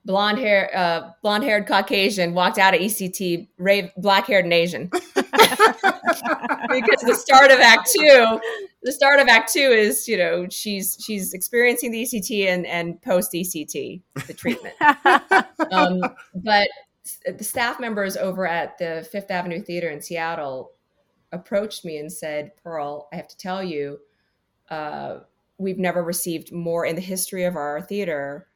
blonde 0.05 0.39
hair, 0.39 0.69
uh, 0.75 1.11
blonde 1.21 1.43
haired 1.43 1.67
Caucasian 1.67 2.33
walked 2.33 2.57
out 2.57 2.73
of 2.73 2.81
ECT, 2.81 3.47
rave, 3.57 3.89
black 3.97 4.27
haired 4.27 4.45
and 4.45 4.53
Asian. 4.53 4.91
Because 5.33 7.01
the 7.01 7.15
start 7.15 7.51
of 7.51 7.59
Act 7.59 7.89
Two, 7.97 8.39
the 8.83 8.91
start 8.91 9.19
of 9.19 9.27
Act 9.27 9.51
Two 9.51 9.59
is 9.59 10.07
you 10.07 10.17
know 10.17 10.47
she's 10.49 10.97
she's 11.03 11.33
experiencing 11.33 11.91
the 11.91 12.03
ECT 12.03 12.47
and 12.47 12.65
and 12.65 13.01
post 13.01 13.33
ECT 13.33 14.01
the 14.27 14.33
treatment. 14.33 14.75
um, 15.71 16.01
but 16.35 16.67
the 17.37 17.43
staff 17.43 17.79
members 17.79 18.15
over 18.15 18.45
at 18.47 18.77
the 18.77 19.07
Fifth 19.11 19.31
Avenue 19.31 19.61
Theater 19.61 19.89
in 19.89 20.01
Seattle 20.01 20.71
approached 21.31 21.83
me 21.83 21.97
and 21.97 22.11
said, 22.11 22.51
"Pearl, 22.63 23.07
I 23.11 23.15
have 23.15 23.27
to 23.27 23.37
tell 23.37 23.63
you." 23.63 23.99
Uh, 24.69 25.19
we've 25.57 25.79
never 25.79 26.03
received 26.03 26.51
more 26.51 26.85
in 26.85 26.95
the 26.95 27.01
history 27.01 27.43
of 27.43 27.55
our 27.55 27.81
theater. 27.81 28.47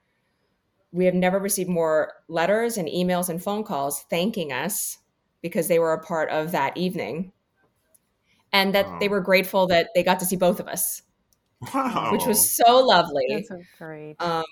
We 0.92 1.06
have 1.06 1.14
never 1.14 1.40
received 1.40 1.70
more 1.70 2.14
letters 2.28 2.78
and 2.78 2.88
emails 2.88 3.30
and 3.30 3.42
phone 3.42 3.64
calls 3.64 4.02
thanking 4.10 4.52
us 4.52 4.98
because 5.42 5.68
they 5.68 5.80
were 5.80 5.94
a 5.94 6.04
part 6.04 6.30
of 6.30 6.52
that 6.52 6.78
evening. 6.78 7.32
And 8.54 8.74
that 8.76 8.88
wow. 8.88 9.00
they 9.00 9.10
were 9.10 9.22
grateful 9.22 9.68
that 9.68 9.90
they 9.94 10.04
got 10.04 10.20
to 10.20 10.26
see 10.26 10.38
both 10.38 10.60
of 10.60 10.68
us. 10.68 11.02
Wow. 11.74 12.10
Which 12.12 12.26
was 12.26 12.56
so 12.56 12.80
lovely. 12.80 13.26
That's 13.30 13.52
great. 13.78 14.16
Um, 14.22 14.44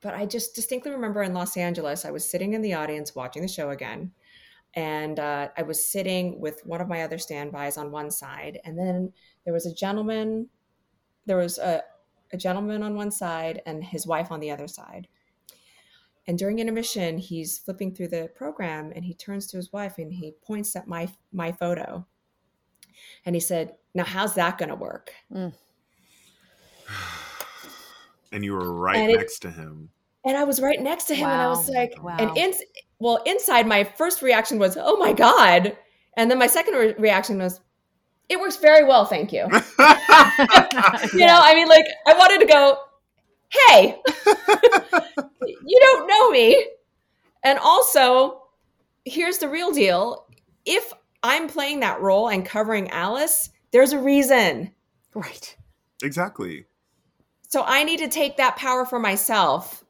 but 0.00 0.14
I 0.14 0.26
just 0.26 0.54
distinctly 0.54 0.90
remember 0.90 1.22
in 1.22 1.32
Los 1.32 1.56
Angeles, 1.56 2.04
I 2.04 2.10
was 2.10 2.28
sitting 2.28 2.54
in 2.54 2.62
the 2.62 2.74
audience 2.74 3.14
watching 3.14 3.42
the 3.42 3.48
show 3.48 3.70
again. 3.70 4.12
And 4.74 5.18
uh, 5.18 5.48
I 5.56 5.62
was 5.62 5.86
sitting 5.86 6.40
with 6.40 6.60
one 6.64 6.80
of 6.80 6.88
my 6.88 7.02
other 7.02 7.18
standbys 7.18 7.76
on 7.76 7.90
one 7.90 8.10
side. 8.10 8.58
And 8.64 8.78
then 8.78 9.12
there 9.44 9.54
was 9.54 9.66
a 9.66 9.74
gentleman, 9.74 10.48
there 11.26 11.36
was 11.36 11.58
a, 11.58 11.82
a 12.32 12.36
gentleman 12.36 12.82
on 12.82 12.94
one 12.94 13.10
side 13.10 13.62
and 13.66 13.84
his 13.84 14.06
wife 14.06 14.32
on 14.32 14.40
the 14.40 14.50
other 14.50 14.66
side. 14.66 15.08
And 16.26 16.38
during 16.38 16.60
intermission, 16.60 17.18
he's 17.18 17.58
flipping 17.58 17.94
through 17.94 18.08
the 18.08 18.30
program 18.34 18.92
and 18.94 19.04
he 19.04 19.14
turns 19.14 19.46
to 19.48 19.56
his 19.56 19.72
wife 19.72 19.98
and 19.98 20.12
he 20.12 20.34
points 20.46 20.76
at 20.76 20.86
my 20.86 21.08
my 21.32 21.50
photo. 21.52 22.06
And 23.26 23.34
he 23.34 23.40
said, 23.40 23.74
Now 23.94 24.04
how's 24.04 24.34
that 24.34 24.58
gonna 24.58 24.76
work? 24.76 25.12
Mm. 25.32 25.52
and 28.32 28.44
you 28.44 28.52
were 28.52 28.72
right 28.72 28.96
and 28.96 29.12
next 29.12 29.44
it, 29.44 29.48
to 29.48 29.50
him. 29.50 29.90
And 30.24 30.36
I 30.36 30.44
was 30.44 30.60
right 30.60 30.80
next 30.80 31.04
to 31.06 31.16
him, 31.16 31.26
wow. 31.26 31.32
and 31.32 31.42
I 31.42 31.48
was 31.48 31.68
like, 31.68 32.00
wow. 32.00 32.16
and 32.16 32.36
in, 32.36 32.54
well, 33.00 33.20
inside 33.26 33.66
my 33.66 33.82
first 33.82 34.22
reaction 34.22 34.60
was, 34.60 34.78
"Oh 34.80 34.96
my 34.96 35.12
god," 35.12 35.76
and 36.16 36.30
then 36.30 36.38
my 36.38 36.46
second 36.46 36.74
re- 36.74 36.94
reaction 36.96 37.38
was, 37.38 37.60
"It 38.28 38.38
works 38.38 38.56
very 38.56 38.84
well, 38.84 39.04
thank 39.04 39.32
you." 39.32 39.40
you 39.50 41.26
know, 41.26 41.40
I 41.42 41.54
mean, 41.56 41.66
like 41.66 41.84
I 42.06 42.14
wanted 42.16 42.38
to 42.38 42.46
go, 42.46 42.78
"Hey, 43.52 44.00
you 45.64 45.80
don't 45.80 46.06
know 46.06 46.30
me," 46.30 46.66
and 47.44 47.58
also, 47.58 48.42
here's 49.04 49.38
the 49.38 49.48
real 49.48 49.70
deal: 49.72 50.26
if 50.64 50.92
I'm 51.22 51.48
playing 51.48 51.80
that 51.80 52.00
role 52.00 52.28
and 52.28 52.44
covering 52.44 52.90
Alice, 52.90 53.50
there's 53.70 53.92
a 53.92 53.98
reason, 53.98 54.72
right? 55.14 55.56
Exactly. 56.02 56.66
So 57.48 57.62
I 57.66 57.84
need 57.84 57.98
to 57.98 58.08
take 58.08 58.38
that 58.38 58.56
power 58.56 58.84
for 58.84 58.98
myself, 58.98 59.84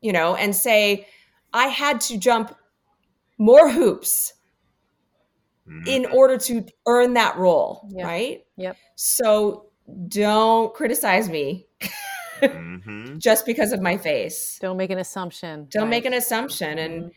you 0.00 0.12
know, 0.12 0.34
and 0.36 0.54
say, 0.54 1.06
I 1.52 1.66
had 1.66 2.00
to 2.02 2.18
jump 2.18 2.54
more 3.38 3.70
hoops 3.70 4.34
mm-hmm. 5.66 5.86
in 5.86 6.06
order 6.06 6.36
to 6.38 6.66
earn 6.86 7.14
that 7.14 7.36
role, 7.36 7.88
yep. 7.90 8.06
right? 8.06 8.44
Yep. 8.56 8.76
So 8.96 9.70
don't 10.08 10.74
criticize 10.74 11.28
me 11.28 11.66
mm-hmm. 12.40 13.18
just 13.18 13.46
because 13.46 13.72
of 13.72 13.80
my 13.80 13.96
face. 13.96 14.58
Don't 14.60 14.76
make 14.76 14.90
an 14.90 14.98
assumption. 14.98 15.66
Don't 15.70 15.84
right? 15.84 15.90
make 15.90 16.04
an 16.04 16.14
assumption. 16.14 16.78
And 16.78 17.02
mm-hmm. 17.02 17.10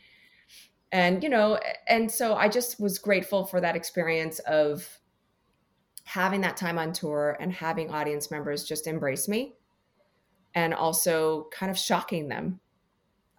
and 0.91 1.24
you 1.24 1.30
know, 1.30 1.59
and 1.88 2.11
so 2.11 2.36
I 2.36 2.47
just 2.47 2.80
was 2.80 2.97
grateful 2.99 3.45
for 3.45 3.61
that 3.61 3.76
experience 3.76 4.39
of 4.39 4.99
having 6.05 6.41
that 6.41 6.57
time 6.57 6.78
on 6.78 6.93
tour 6.93 7.38
and 7.39 7.53
having 7.53 7.89
audience 7.89 8.30
members 8.30 8.63
just 8.63 8.88
embrace 8.88 9.28
me 9.28 9.55
and 10.53 10.74
also 10.74 11.47
kind 11.51 11.71
of 11.71 11.78
shocking 11.78 12.28
them. 12.28 12.59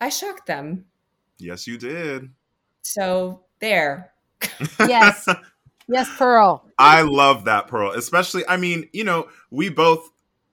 I 0.00 0.08
shocked 0.08 0.46
them. 0.46 0.86
Yes, 1.38 1.66
you 1.66 1.78
did. 1.78 2.30
So 2.82 3.44
there. 3.60 4.12
yes. 4.80 5.28
Yes, 5.88 6.08
Pearl. 6.16 6.66
I 6.78 7.02
love 7.02 7.44
that 7.44 7.68
Pearl. 7.68 7.90
Especially, 7.92 8.46
I 8.48 8.56
mean, 8.56 8.88
you 8.92 9.04
know, 9.04 9.28
we 9.50 9.68
both 9.68 10.10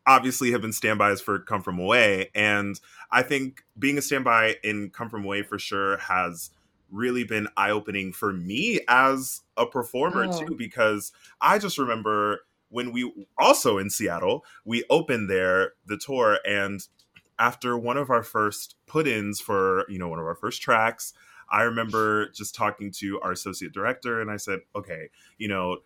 obviously 0.08 0.52
have 0.52 0.62
been 0.62 0.74
standbys 0.74 1.22
for 1.22 1.39
Come 1.39 1.62
From 1.62 1.80
Away. 1.80 2.30
And 2.34 2.80
I 3.12 3.22
think 3.22 3.64
being 3.78 3.97
a 3.97 4.02
standby 4.02 4.58
in 4.64 4.89
Come 4.89 5.10
From 5.10 5.24
Away 5.24 5.43
for 5.43 5.60
sure 5.60 5.97
has 5.97 6.52
really 6.91 7.24
been 7.24 7.47
eye 7.56 7.72
opening 7.72 8.12
for 8.12 8.34
me 8.34 8.82
as 8.88 9.41
a 9.58 9.66
performer 9.66 10.26
oh. 10.26 10.39
too, 10.39 10.56
because 10.56 11.12
I 11.39 11.58
just 11.58 11.78
remember 11.78 12.41
when 12.70 12.91
we 12.91 13.12
also 13.38 13.78
in 13.78 13.89
Seattle, 13.89 14.45
we 14.66 14.84
opened 14.89 15.30
there 15.30 15.74
the 15.86 15.97
tour 15.97 16.39
and 16.45 16.86
after 17.39 17.78
one 17.78 17.97
of 17.97 18.10
our 18.12 18.24
first 18.24 18.76
put-ins 18.86 19.41
for, 19.41 19.86
you 19.89 19.97
know, 19.97 20.08
one 20.08 20.20
of 20.20 20.26
our 20.26 20.36
first 20.36 20.62
tracks, 20.62 21.14
I 21.49 21.64
remember 21.64 22.30
just 22.30 22.54
talking 22.54 22.91
to 22.99 23.20
our 23.22 23.32
associate 23.32 23.74
director 23.74 24.22
and 24.22 24.30
I 24.30 24.38
said, 24.38 24.60
"Okay, 24.76 25.10
you 25.38 25.47
know, 25.47 25.80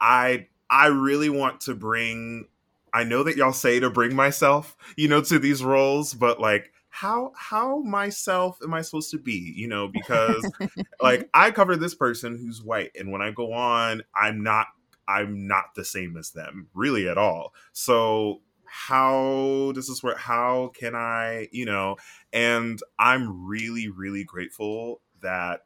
I 0.00 0.46
I 0.70 0.86
really 0.86 1.28
want 1.28 1.60
to 1.62 1.74
bring 1.74 2.46
I 2.92 3.04
know 3.04 3.22
that 3.22 3.36
y'all 3.36 3.52
say 3.52 3.80
to 3.80 3.90
bring 3.90 4.14
myself, 4.14 4.76
you 4.96 5.08
know, 5.08 5.20
to 5.22 5.38
these 5.38 5.62
roles, 5.62 6.14
but 6.14 6.40
like 6.40 6.72
how 6.88 7.32
how 7.36 7.78
myself 7.80 8.58
am 8.62 8.74
I 8.74 8.82
supposed 8.82 9.10
to 9.12 9.18
be? 9.18 9.52
You 9.56 9.68
know, 9.68 9.88
because 9.88 10.50
like 11.02 11.28
I 11.32 11.50
cover 11.50 11.76
this 11.76 11.94
person 11.94 12.36
who's 12.36 12.62
white 12.62 12.90
and 12.98 13.12
when 13.12 13.22
I 13.22 13.30
go 13.30 13.52
on, 13.52 14.02
I'm 14.14 14.42
not 14.42 14.66
I'm 15.06 15.46
not 15.46 15.74
the 15.74 15.84
same 15.84 16.16
as 16.16 16.30
them 16.30 16.68
really 16.74 17.08
at 17.08 17.18
all. 17.18 17.52
So 17.72 18.42
how 18.64 19.72
does 19.74 19.88
this 19.88 20.02
work? 20.02 20.18
How 20.18 20.70
can 20.74 20.94
I, 20.94 21.48
you 21.50 21.64
know, 21.64 21.96
and 22.32 22.80
I'm 22.98 23.44
really, 23.46 23.88
really 23.88 24.22
grateful 24.22 25.00
that 25.22 25.64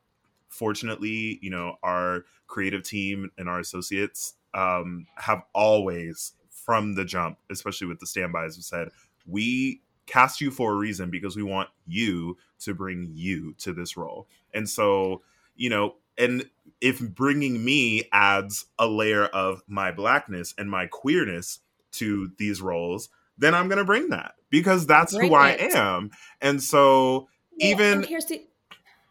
fortunately, 0.48 1.38
you 1.42 1.50
know, 1.50 1.76
our 1.82 2.24
creative 2.46 2.82
team 2.82 3.30
and 3.36 3.46
our 3.46 3.60
associates 3.60 4.34
um, 4.54 5.06
have 5.16 5.42
always, 5.52 6.32
from 6.64 6.94
the 6.94 7.04
jump, 7.04 7.38
especially 7.50 7.86
with 7.86 8.00
the 8.00 8.06
standbys, 8.06 8.56
have 8.56 8.64
said, 8.64 8.88
we 9.26 9.82
cast 10.06 10.40
you 10.40 10.50
for 10.50 10.72
a 10.72 10.76
reason 10.76 11.10
because 11.10 11.36
we 11.36 11.42
want 11.42 11.68
you 11.86 12.36
to 12.60 12.74
bring 12.74 13.10
you 13.12 13.54
to 13.58 13.72
this 13.72 13.96
role. 13.96 14.26
And 14.52 14.68
so, 14.68 15.22
you 15.56 15.70
know, 15.70 15.94
and 16.18 16.48
if 16.80 17.00
bringing 17.00 17.64
me 17.64 18.08
adds 18.12 18.66
a 18.78 18.86
layer 18.86 19.24
of 19.26 19.62
my 19.66 19.90
blackness 19.90 20.54
and 20.56 20.70
my 20.70 20.86
queerness 20.86 21.60
to 21.92 22.30
these 22.38 22.60
roles 22.60 23.08
then 23.38 23.54
i'm 23.54 23.68
going 23.68 23.78
to 23.78 23.84
bring 23.84 24.08
that 24.10 24.34
because 24.50 24.86
that's 24.86 25.14
bring 25.14 25.28
who 25.28 25.36
it. 25.36 25.38
i 25.38 25.78
am 25.78 26.10
and 26.40 26.62
so 26.62 27.28
yeah, 27.56 27.68
even 27.68 27.92
and 27.98 28.06
here's 28.06 28.26
the 28.26 28.44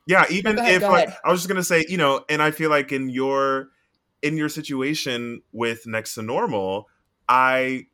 yeah 0.08 0.26
even 0.30 0.56
no, 0.56 0.62
ahead, 0.62 0.82
if 0.82 0.84
like 0.84 1.10
i 1.24 1.32
was 1.32 1.42
just 1.42 1.48
going 1.48 1.58
to 1.58 1.64
say 1.64 1.86
you 1.88 1.98
know 1.98 2.24
and 2.30 2.42
i 2.42 2.52
feel 2.52 2.70
like 2.70 2.92
in 2.92 3.10
your 3.10 3.70
in 4.22 4.38
your 4.38 4.50
situation 4.50 5.42
with 5.52 5.86
next 5.86 6.16
to 6.16 6.22
normal 6.22 6.88
i 7.30 7.86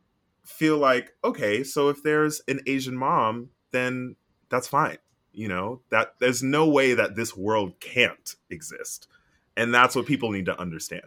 feel 0.44 0.78
like 0.78 1.12
okay 1.22 1.62
so 1.62 1.88
if 1.88 2.02
there's 2.02 2.40
an 2.48 2.60
asian 2.66 2.96
mom 2.96 3.48
then 3.72 4.16
that's 4.48 4.66
fine 4.66 4.98
you 5.32 5.48
know? 5.48 5.80
That 5.90 6.14
there's 6.18 6.42
no 6.42 6.68
way 6.68 6.94
that 6.94 7.16
this 7.16 7.36
world 7.36 7.80
can't 7.80 8.34
exist 8.50 9.08
and 9.56 9.74
that's 9.74 9.94
what 9.94 10.06
people 10.06 10.30
need 10.30 10.46
to 10.46 10.58
understand. 10.58 11.04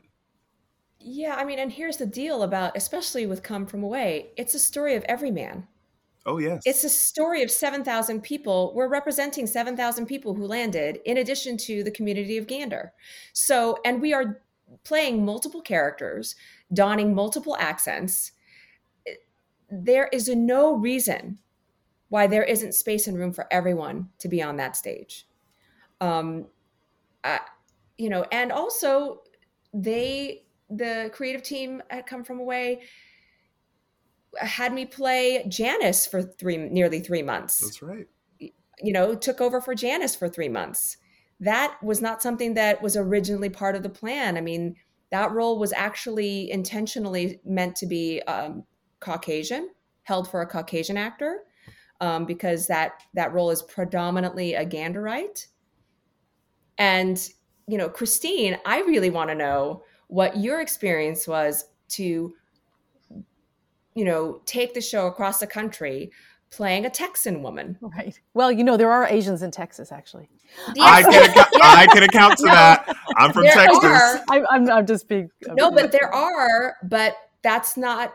Yeah 0.99 1.35
i 1.35 1.43
mean 1.43 1.59
and 1.59 1.71
here's 1.71 1.97
the 1.97 2.05
deal 2.05 2.43
about 2.43 2.77
especially 2.77 3.25
with 3.25 3.43
come 3.43 3.65
from 3.65 3.83
away 3.83 4.29
it's 4.37 4.53
a 4.53 4.59
story 4.59 4.95
of 4.95 5.03
every 5.03 5.31
man. 5.31 5.67
Oh 6.25 6.37
yes. 6.37 6.61
It's 6.65 6.85
a 6.85 6.89
story 6.89 7.43
of 7.43 7.51
7000 7.51 8.21
people. 8.21 8.71
We're 8.73 8.87
representing 8.87 9.45
7000 9.45 10.05
people 10.05 10.33
who 10.33 10.47
landed 10.47 11.01
in 11.03 11.17
addition 11.17 11.57
to 11.57 11.83
the 11.83 11.91
community 11.91 12.37
of 12.37 12.47
gander. 12.47 12.93
So 13.33 13.77
and 13.83 14.01
we 14.01 14.13
are 14.13 14.41
playing 14.85 15.25
multiple 15.25 15.61
characters 15.61 16.35
donning 16.73 17.13
multiple 17.13 17.55
accents 17.59 18.31
there 19.73 20.07
is 20.11 20.29
no 20.29 20.75
reason 20.75 21.39
why 22.09 22.27
there 22.27 22.43
isn't 22.43 22.75
space 22.75 23.07
and 23.07 23.17
room 23.17 23.33
for 23.33 23.47
everyone 23.51 24.09
to 24.19 24.27
be 24.27 24.41
on 24.41 24.57
that 24.57 24.75
stage. 24.75 25.27
Um, 25.99 26.45
I, 27.23 27.39
you 27.97 28.09
know, 28.09 28.23
and 28.31 28.51
also 28.51 29.21
they, 29.73 30.43
the 30.69 31.09
creative 31.13 31.41
team 31.41 31.81
at 31.89 32.05
Come 32.05 32.23
From 32.23 32.39
Away, 32.39 32.81
had 34.39 34.73
me 34.73 34.85
play 34.85 35.45
Janice 35.47 36.05
for 36.05 36.21
three, 36.21 36.57
nearly 36.57 36.99
three 36.99 37.23
months. 37.23 37.59
That's 37.59 37.81
right. 37.81 38.07
You 38.39 38.93
know, 38.93 39.15
took 39.15 39.41
over 39.41 39.59
for 39.59 39.73
Janice 39.73 40.15
for 40.15 40.29
three 40.29 40.49
months. 40.49 40.97
That 41.39 41.77
was 41.81 42.01
not 42.01 42.21
something 42.21 42.53
that 42.53 42.81
was 42.81 42.95
originally 42.95 43.49
part 43.49 43.75
of 43.75 43.81
the 43.81 43.89
plan. 43.89 44.37
I 44.37 44.41
mean, 44.41 44.75
that 45.13 45.31
role 45.31 45.59
was 45.59 45.71
actually 45.73 46.49
intentionally 46.49 47.39
meant 47.45 47.75
to 47.75 47.85
be 47.85 48.19
um, 48.23 48.63
Caucasian, 48.99 49.69
held 50.01 50.27
for 50.27 50.41
a 50.41 50.47
Caucasian 50.47 50.97
actor 50.97 51.41
um, 52.01 52.25
because 52.25 52.65
that 52.65 53.03
that 53.13 53.31
role 53.31 53.51
is 53.51 53.61
predominantly 53.61 54.55
a 54.55 54.65
Ganderite. 54.65 55.45
And 56.79 57.29
you 57.67 57.77
know, 57.77 57.89
Christine, 57.89 58.57
I 58.65 58.79
really 58.79 59.11
want 59.11 59.29
to 59.29 59.35
know 59.35 59.83
what 60.07 60.35
your 60.37 60.61
experience 60.61 61.27
was 61.27 61.65
to, 61.89 62.33
you 63.93 64.05
know, 64.05 64.41
take 64.45 64.73
the 64.73 64.81
show 64.81 65.05
across 65.05 65.39
the 65.39 65.47
country 65.47 66.11
playing 66.55 66.85
a 66.85 66.89
Texan 66.89 67.41
woman. 67.41 67.77
Right. 67.81 68.19
Well, 68.33 68.51
you 68.51 68.63
know, 68.63 68.77
there 68.77 68.91
are 68.91 69.07
Asians 69.07 69.41
in 69.41 69.51
Texas, 69.51 69.91
actually. 69.91 70.29
Yes. 70.75 71.05
I, 71.05 71.11
can 71.11 71.23
account, 71.29 71.47
yeah. 71.53 71.59
I 71.63 71.87
can 71.87 72.03
account 72.03 72.37
to 72.37 72.43
that. 72.43 72.95
I'm 73.17 73.33
from 73.33 73.43
there 73.43 73.53
Texas. 73.53 73.83
Are, 73.83 74.23
I, 74.29 74.43
I'm, 74.51 74.69
I'm 74.69 74.85
just 74.85 75.07
being. 75.07 75.29
No, 75.47 75.71
but 75.71 75.91
there 75.91 76.13
are, 76.13 76.75
but 76.83 77.15
that's 77.41 77.75
not 77.75 78.13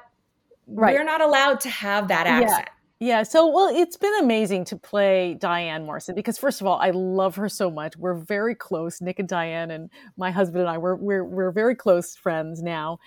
right. 0.68 0.94
we're 0.94 1.04
not 1.04 1.20
allowed 1.20 1.58
to 1.60 1.68
have 1.68 2.06
that 2.08 2.26
accent. 2.26 2.66
Yeah. 2.66 2.72
Yeah, 3.00 3.22
so 3.22 3.46
well, 3.46 3.68
it's 3.72 3.96
been 3.96 4.18
amazing 4.18 4.64
to 4.66 4.76
play 4.76 5.34
Diane 5.34 5.86
Marson 5.86 6.16
because 6.16 6.36
first 6.36 6.60
of 6.60 6.66
all, 6.66 6.80
I 6.80 6.90
love 6.90 7.36
her 7.36 7.48
so 7.48 7.70
much. 7.70 7.96
We're 7.96 8.14
very 8.14 8.56
close, 8.56 9.00
Nick 9.00 9.20
and 9.20 9.28
Diane, 9.28 9.70
and 9.70 9.88
my 10.16 10.32
husband 10.32 10.62
and 10.62 10.68
I. 10.68 10.78
We're 10.78 10.96
we're 10.96 11.22
we're 11.22 11.52
very 11.52 11.76
close 11.76 12.16
friends 12.16 12.60
now, 12.60 12.98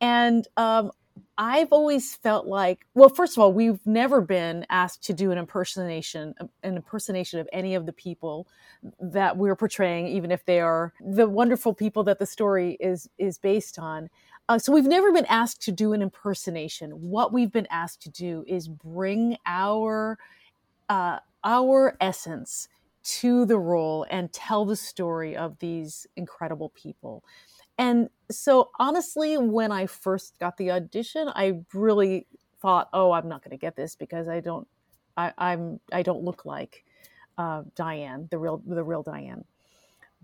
and 0.00 0.46
um, 0.56 0.92
I've 1.38 1.72
always 1.72 2.14
felt 2.14 2.46
like, 2.46 2.86
well, 2.94 3.08
first 3.08 3.36
of 3.36 3.42
all, 3.42 3.52
we've 3.52 3.84
never 3.86 4.20
been 4.20 4.66
asked 4.70 5.02
to 5.04 5.12
do 5.12 5.30
an 5.30 5.38
impersonation, 5.38 6.34
an 6.62 6.76
impersonation 6.76 7.40
of 7.40 7.48
any 7.52 7.74
of 7.74 7.86
the 7.86 7.92
people 7.92 8.46
that 9.00 9.36
we're 9.36 9.56
portraying, 9.56 10.06
even 10.08 10.30
if 10.30 10.44
they 10.44 10.60
are 10.60 10.92
the 11.00 11.28
wonderful 11.28 11.74
people 11.74 12.04
that 12.04 12.18
the 12.18 12.26
story 12.26 12.76
is 12.80 13.08
is 13.18 13.38
based 13.38 13.78
on. 13.78 14.08
Uh, 14.48 14.58
so 14.58 14.72
we've 14.72 14.84
never 14.84 15.12
been 15.12 15.26
asked 15.26 15.62
to 15.62 15.72
do 15.72 15.92
an 15.92 16.02
impersonation. 16.02 16.90
What 16.90 17.32
we've 17.32 17.52
been 17.52 17.68
asked 17.70 18.02
to 18.02 18.10
do 18.10 18.44
is 18.46 18.68
bring 18.68 19.36
our 19.46 20.18
uh, 20.88 21.18
our 21.44 21.96
essence 22.00 22.68
to 23.02 23.46
the 23.46 23.58
role 23.58 24.06
and 24.10 24.32
tell 24.32 24.64
the 24.64 24.76
story 24.76 25.36
of 25.36 25.58
these 25.58 26.06
incredible 26.16 26.70
people. 26.70 27.24
And 27.78 28.08
so, 28.30 28.70
honestly, 28.78 29.38
when 29.38 29.72
I 29.72 29.86
first 29.86 30.38
got 30.38 30.56
the 30.56 30.70
audition, 30.72 31.28
I 31.34 31.60
really 31.72 32.26
thought, 32.60 32.88
"Oh, 32.92 33.12
I'm 33.12 33.28
not 33.28 33.42
going 33.42 33.52
to 33.52 33.60
get 33.60 33.76
this 33.76 33.96
because 33.96 34.28
I 34.28 34.40
don't, 34.40 34.68
I, 35.16 35.32
I'm, 35.38 35.80
I 35.92 36.02
don't 36.02 36.22
look 36.22 36.44
like 36.44 36.84
uh, 37.38 37.62
Diane, 37.74 38.28
the 38.30 38.38
real, 38.38 38.62
the 38.66 38.84
real 38.84 39.02
Diane." 39.02 39.44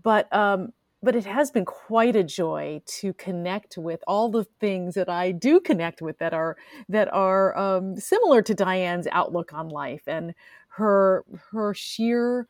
But, 0.03 0.33
um, 0.33 0.73
but 1.01 1.15
it 1.15 1.25
has 1.25 1.51
been 1.51 1.65
quite 1.65 2.15
a 2.15 2.23
joy 2.23 2.81
to 2.85 3.13
connect 3.13 3.77
with 3.77 4.03
all 4.07 4.29
the 4.29 4.45
things 4.59 4.95
that 4.95 5.09
I 5.09 5.31
do 5.31 5.59
connect 5.59 6.01
with 6.01 6.17
that 6.19 6.33
are 6.33 6.57
that 6.89 7.11
are 7.13 7.57
um, 7.57 7.97
similar 7.97 8.41
to 8.41 8.53
Diane's 8.53 9.07
outlook 9.11 9.53
on 9.53 9.69
life 9.69 10.03
and 10.07 10.33
her 10.69 11.23
her 11.51 11.73
sheer 11.73 12.47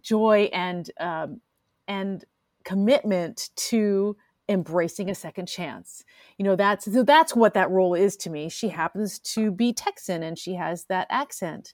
joy 0.00 0.48
and 0.52 0.90
um, 1.00 1.40
and 1.88 2.24
commitment 2.64 3.50
to 3.56 4.16
embracing 4.48 5.08
a 5.10 5.14
second 5.14 5.46
chance. 5.46 6.04
You 6.38 6.44
know, 6.44 6.56
that's 6.56 6.92
so 6.92 7.02
that's 7.02 7.34
what 7.34 7.54
that 7.54 7.70
role 7.70 7.94
is 7.94 8.16
to 8.18 8.30
me. 8.30 8.48
She 8.48 8.68
happens 8.68 9.18
to 9.20 9.50
be 9.50 9.72
Texan 9.72 10.22
and 10.22 10.38
she 10.38 10.54
has 10.54 10.84
that 10.86 11.06
accent. 11.10 11.72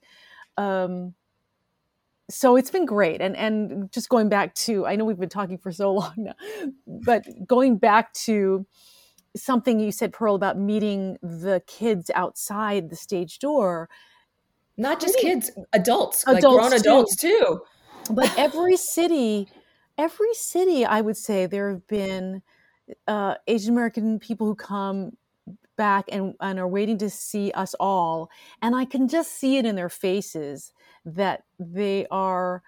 Um, 0.56 1.14
so 2.30 2.56
it's 2.56 2.70
been 2.70 2.86
great 2.86 3.20
and 3.20 3.36
and 3.36 3.92
just 3.92 4.08
going 4.08 4.28
back 4.28 4.54
to 4.54 4.86
i 4.86 4.94
know 4.96 5.04
we've 5.04 5.18
been 5.18 5.28
talking 5.28 5.58
for 5.58 5.72
so 5.72 5.92
long 5.94 6.14
now 6.16 6.34
but 6.86 7.24
going 7.46 7.76
back 7.76 8.12
to 8.12 8.64
something 9.36 9.80
you 9.80 9.92
said 9.92 10.12
pearl 10.12 10.34
about 10.34 10.58
meeting 10.58 11.16
the 11.22 11.62
kids 11.66 12.10
outside 12.14 12.88
the 12.88 12.96
stage 12.96 13.38
door 13.38 13.88
not 14.76 15.00
just 15.00 15.18
kids 15.18 15.50
adults, 15.72 16.24
adults 16.26 16.26
like 16.26 16.42
grown 16.42 16.70
too. 16.70 16.76
adults 16.76 17.16
too 17.16 17.60
but 18.10 18.32
every 18.38 18.76
city 18.76 19.48
every 20.00 20.32
city, 20.32 20.86
I 20.86 21.02
would 21.02 21.16
say 21.16 21.44
there 21.44 21.70
have 21.70 21.86
been 21.86 22.40
uh, 23.06 23.34
Asian 23.46 23.74
American 23.74 24.18
people 24.18 24.46
who 24.46 24.54
come 24.54 25.16
back 25.76 26.06
and, 26.10 26.34
and 26.40 26.58
are 26.58 26.66
waiting 26.66 26.96
to 26.98 27.10
see 27.10 27.52
us 27.52 27.74
all. 27.78 28.30
And 28.62 28.74
I 28.74 28.86
can 28.86 29.08
just 29.08 29.32
see 29.32 29.58
it 29.58 29.66
in 29.66 29.76
their 29.76 29.90
faces 29.90 30.72
that 31.04 31.44
they 31.58 32.06
are, 32.10 32.62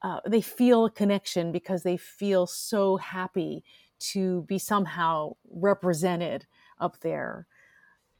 uh, 0.00 0.20
they 0.26 0.40
feel 0.40 0.86
a 0.86 0.90
connection 0.90 1.52
because 1.52 1.82
they 1.82 1.98
feel 1.98 2.46
so 2.46 2.96
happy 2.96 3.64
to 3.98 4.42
be 4.42 4.58
somehow 4.58 5.32
represented 5.50 6.46
up 6.80 7.00
there. 7.00 7.46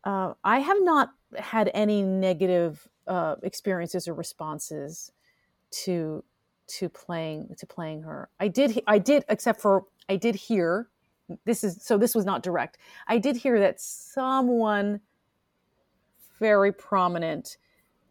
Uh, 0.05 0.35
I 0.45 0.59
have 0.59 0.79
not 0.81 1.11
had 1.39 1.71
any 1.73 2.03
negative 2.03 2.87
uh, 3.07 3.37
experiences 3.43 4.07
or 4.07 4.15
responses 4.15 5.11
to 5.85 6.25
to 6.69 6.89
playing 6.89 7.55
to 7.59 7.67
playing 7.67 8.03
her. 8.03 8.29
I 8.39 8.49
did 8.49 8.81
I 8.87 8.99
did 8.99 9.25
except 9.29 9.61
for 9.61 9.85
I 10.09 10.17
did 10.17 10.35
hear 10.35 10.89
this 11.45 11.65
is 11.65 11.83
so 11.83 11.99
this 11.99 12.15
was 12.15 12.25
not 12.25 12.43
direct. 12.43 12.79
I 13.07 13.19
did 13.19 13.37
hear 13.37 13.59
that 13.61 13.81
someone 13.81 15.01
very 16.39 16.73
prominent 16.73 17.57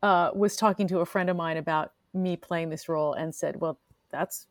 uh, 0.03 0.31
was 0.33 0.55
talking 0.55 0.87
to 0.89 0.99
a 0.99 1.05
friend 1.05 1.29
of 1.29 1.35
mine 1.35 1.57
about 1.57 1.93
me 2.13 2.35
playing 2.35 2.69
this 2.69 2.87
role 2.89 3.13
and 3.13 3.33
said, 3.33 3.59
"Well, 3.59 3.79
that's 4.11 4.47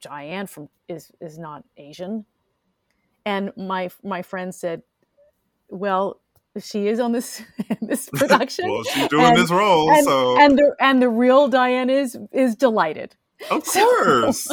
Diane 0.00 0.46
from 0.46 0.68
is 0.88 1.10
is 1.20 1.38
not 1.38 1.64
Asian." 1.76 2.24
And 3.24 3.52
my 3.56 3.90
my 4.02 4.22
friend 4.22 4.54
said, 4.54 4.82
"Well, 5.68 6.20
she 6.60 6.86
is 6.86 7.00
on 7.00 7.12
this 7.12 7.42
this 7.80 8.08
production. 8.14 8.68
well, 8.68 8.84
she's 8.84 9.08
doing 9.08 9.24
and, 9.24 9.36
this 9.36 9.50
role, 9.50 9.90
and, 9.90 10.04
so 10.04 10.38
and 10.38 10.58
the 10.58 10.76
and 10.80 11.02
the 11.02 11.08
real 11.08 11.48
Diane 11.48 11.90
is 11.90 12.18
is 12.32 12.54
delighted. 12.54 13.16
Of 13.50 13.64
course. 13.66 14.50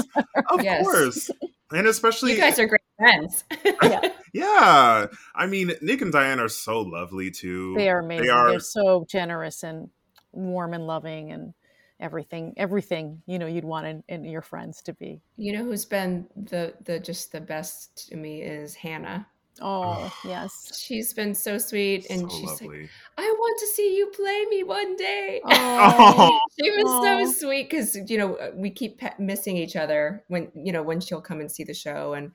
of 0.50 0.64
yes. 0.64 0.84
course. 0.84 1.32
And 1.72 1.88
especially 1.88 2.34
You 2.34 2.38
guys 2.38 2.60
are 2.60 2.68
great 2.68 2.82
friends. 2.98 3.44
yeah. 3.84 4.10
yeah. 4.34 5.08
I 5.36 5.48
mean, 5.48 5.74
Nick 5.82 6.02
and 6.02 6.12
Diane 6.12 6.40
are 6.40 6.50
so 6.50 6.82
lovely 6.82 7.32
too. 7.32 7.74
They 7.76 7.90
are 7.90 8.00
amazing. 8.00 8.26
They 8.26 8.32
are 8.32 8.50
They're 8.50 8.60
so 8.60 9.06
generous 9.10 9.64
and 9.64 9.90
warm 10.32 10.74
and 10.74 10.88
loving 10.88 11.32
and 11.32 11.54
everything 12.00 12.54
everything 12.58 13.22
you 13.28 13.38
know 13.38 13.46
you'd 13.46 13.64
want 13.64 13.86
in, 13.86 14.04
in, 14.10 14.24
your 14.24 14.42
friends 14.42 14.82
to 14.82 14.94
be 14.94 15.22
you 15.38 15.54
know 15.54 15.64
who's 15.64 15.86
been 15.86 16.26
the 16.36 16.74
the 16.86 17.00
just 17.00 17.32
the 17.32 17.40
best 17.40 18.10
to 18.10 18.18
me 18.18 18.42
is 18.42 18.74
hannah 18.74 19.28
Oh, 19.60 20.14
yes. 20.26 20.80
She's 20.80 21.14
been 21.14 21.36
so 21.36 21.58
sweet. 21.58 22.08
And 22.10 22.32
so 22.32 22.38
she's 22.38 22.62
lovely. 22.62 22.82
like, 22.82 22.90
I 23.18 23.24
want 23.38 23.60
to 23.60 23.68
see 23.68 23.98
you 23.98 24.08
play 24.08 24.46
me 24.50 24.64
one 24.64 24.96
day. 24.96 25.42
Oh, 25.54 26.40
she 26.60 26.70
was 26.72 26.84
oh. 26.86 27.26
so 27.26 27.32
sweet 27.32 27.70
because, 27.70 27.98
you 28.10 28.18
know, 28.18 28.36
uh, 28.36 28.52
we 28.54 28.70
keep 28.70 29.02
missing 29.20 29.58
each 29.58 29.76
other 29.76 30.24
when, 30.28 30.52
you 30.56 30.72
know, 30.72 30.84
when 30.84 31.00
she'll 31.00 31.22
come 31.22 31.40
and 31.40 31.52
see 31.52 31.64
the 31.64 31.74
show. 31.74 32.14
And, 32.14 32.32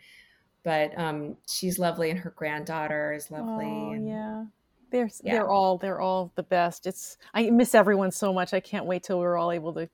but 0.63 0.97
um, 0.99 1.37
she's 1.49 1.79
lovely 1.79 2.11
and 2.11 2.19
her 2.21 2.31
granddaughter 2.31 3.13
is 3.13 3.31
lovely. 3.31 3.67
Oh, 3.67 3.93
and, 3.93 4.09
yeah. 4.09 4.45
They're, 4.91 5.11
yeah. 5.23 5.35
they're 5.35 5.49
all, 5.49 5.79
they're 5.79 6.01
all 6.01 6.33
the 6.35 6.43
best. 6.43 6.87
It's, 6.87 7.19
I 7.35 7.51
miss 7.51 7.75
everyone 7.75 8.13
so 8.13 8.33
much. 8.33 8.55
I 8.55 8.61
can't 8.61 8.87
wait 8.87 9.03
till 9.03 9.19
we're 9.19 9.37
all 9.37 9.53
able 9.53 9.75
to 9.75 9.89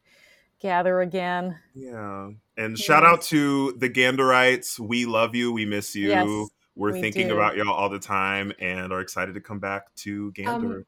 gather 0.61 1.01
again. 1.01 1.59
Yeah. 1.75 2.31
And 2.57 2.77
yes. 2.77 2.81
shout 2.85 3.05
out 3.05 3.23
to 3.23 3.73
the 3.73 3.89
Ganderites. 3.89 4.79
We 4.79 5.07
love 5.07 5.35
you. 5.35 5.53
We 5.53 5.64
miss 5.64 5.95
you. 5.95 6.09
Yes 6.09 6.51
we're 6.75 6.93
we 6.93 7.01
thinking 7.01 7.29
do. 7.29 7.35
about 7.35 7.57
y'all 7.57 7.73
all 7.73 7.89
the 7.89 7.99
time 7.99 8.53
and 8.59 8.93
are 8.93 9.01
excited 9.01 9.35
to 9.35 9.41
come 9.41 9.59
back 9.59 9.95
to 9.97 10.27
um, 10.27 10.33
Gander. 10.33 10.77
Um, 10.77 10.87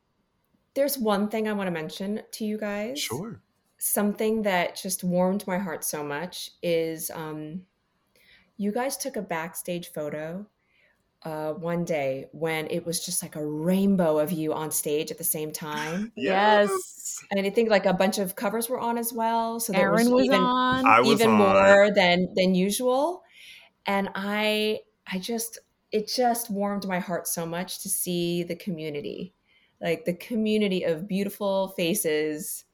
there's 0.74 0.98
one 0.98 1.28
thing 1.28 1.48
I 1.48 1.52
want 1.52 1.68
to 1.68 1.72
mention 1.72 2.22
to 2.32 2.44
you 2.44 2.58
guys. 2.58 3.00
Sure. 3.00 3.40
Something 3.78 4.42
that 4.42 4.76
just 4.76 5.04
warmed 5.04 5.46
my 5.46 5.58
heart 5.58 5.84
so 5.84 6.02
much 6.02 6.50
is 6.62 7.10
um, 7.14 7.62
you 8.56 8.72
guys 8.72 8.96
took 8.96 9.16
a 9.16 9.22
backstage 9.22 9.92
photo 9.92 10.46
uh, 11.22 11.52
one 11.52 11.84
day 11.84 12.28
when 12.32 12.66
it 12.70 12.84
was 12.84 13.04
just 13.04 13.22
like 13.22 13.36
a 13.36 13.44
rainbow 13.44 14.18
of 14.18 14.30
you 14.30 14.52
on 14.52 14.70
stage 14.70 15.10
at 15.10 15.18
the 15.18 15.24
same 15.24 15.52
time. 15.52 16.12
yes. 16.16 17.18
And 17.30 17.46
I 17.46 17.50
think 17.50 17.70
like 17.70 17.86
a 17.86 17.94
bunch 17.94 18.18
of 18.18 18.36
covers 18.36 18.68
were 18.68 18.80
on 18.80 18.98
as 18.98 19.12
well. 19.12 19.60
So 19.60 19.72
there 19.72 19.82
Aaron 19.82 20.10
was, 20.10 20.10
was 20.10 20.24
even, 20.26 20.40
on. 20.40 21.06
even 21.06 21.30
more 21.30 21.90
than 21.94 22.28
than 22.34 22.54
usual. 22.54 23.22
And 23.86 24.10
I 24.14 24.80
I 25.06 25.18
just 25.18 25.58
it 25.94 26.08
just 26.08 26.50
warmed 26.50 26.88
my 26.88 26.98
heart 26.98 27.28
so 27.28 27.46
much 27.46 27.80
to 27.80 27.88
see 27.88 28.42
the 28.42 28.56
community. 28.56 29.32
Like 29.80 30.04
the 30.04 30.14
community 30.14 30.82
of 30.82 31.06
beautiful 31.06 31.68
faces 31.68 32.64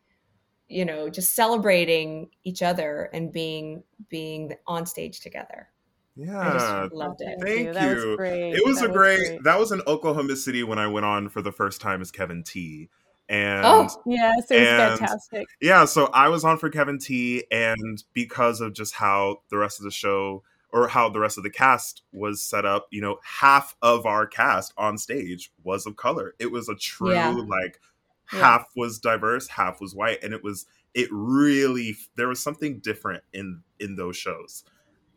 you 0.68 0.84
know 0.84 1.10
just 1.10 1.34
celebrating 1.34 2.30
each 2.44 2.62
other 2.62 3.10
and 3.12 3.30
being 3.30 3.82
being 4.08 4.54
on 4.66 4.86
stage 4.86 5.20
together. 5.20 5.68
Yeah 6.16 6.38
I 6.38 6.52
just 6.52 6.94
loved 6.94 7.20
it. 7.20 7.38
thank 7.42 7.66
you, 7.66 7.72
that 7.74 7.94
was 7.94 8.16
great. 8.16 8.54
it 8.54 8.64
was 8.64 8.80
that 8.80 8.88
a 8.90 8.92
great, 8.92 9.18
great, 9.18 9.44
that 9.44 9.58
was 9.58 9.72
in 9.72 9.80
oklahoma 9.86 10.36
city 10.36 10.62
when 10.62 10.78
i 10.78 10.86
went 10.86 11.06
on 11.06 11.28
for 11.28 11.40
the 11.40 11.52
first 11.52 11.80
time 11.80 12.00
as 12.00 12.10
kevin 12.10 12.42
t. 12.42 12.88
Oh, 13.30 13.34
and 13.34 13.64
oh 13.64 13.88
yes 14.06 14.50
it 14.50 14.60
was 14.60 14.68
and, 14.68 14.98
fantastic. 14.98 15.46
yeah 15.60 15.84
so 15.84 16.06
i 16.12 16.28
was 16.28 16.44
on 16.44 16.58
for 16.58 16.68
kevin 16.68 16.98
t. 16.98 17.44
and 17.50 18.02
because 18.12 18.60
of 18.60 18.74
just 18.74 18.94
how 18.94 19.42
the 19.50 19.56
rest 19.56 19.78
of 19.78 19.84
the 19.84 19.90
show 19.90 20.42
or 20.72 20.88
how 20.88 21.08
the 21.08 21.20
rest 21.20 21.38
of 21.38 21.44
the 21.44 21.50
cast 21.50 22.02
was 22.12 22.42
set 22.42 22.64
up, 22.64 22.86
you 22.90 23.00
know, 23.00 23.18
half 23.22 23.76
of 23.82 24.06
our 24.06 24.26
cast 24.26 24.72
on 24.76 24.98
stage 24.98 25.52
was 25.62 25.86
of 25.86 25.96
color. 25.96 26.34
It 26.38 26.50
was 26.50 26.68
a 26.68 26.74
true 26.74 27.12
yeah. 27.12 27.30
like 27.30 27.80
half 28.26 28.66
yeah. 28.74 28.82
was 28.82 28.98
diverse, 28.98 29.48
half 29.48 29.80
was 29.80 29.94
white, 29.94 30.22
and 30.22 30.32
it 30.32 30.42
was 30.42 30.66
it 30.94 31.08
really 31.12 31.96
there 32.16 32.28
was 32.28 32.42
something 32.42 32.80
different 32.80 33.22
in 33.32 33.62
in 33.78 33.96
those 33.96 34.16
shows 34.16 34.64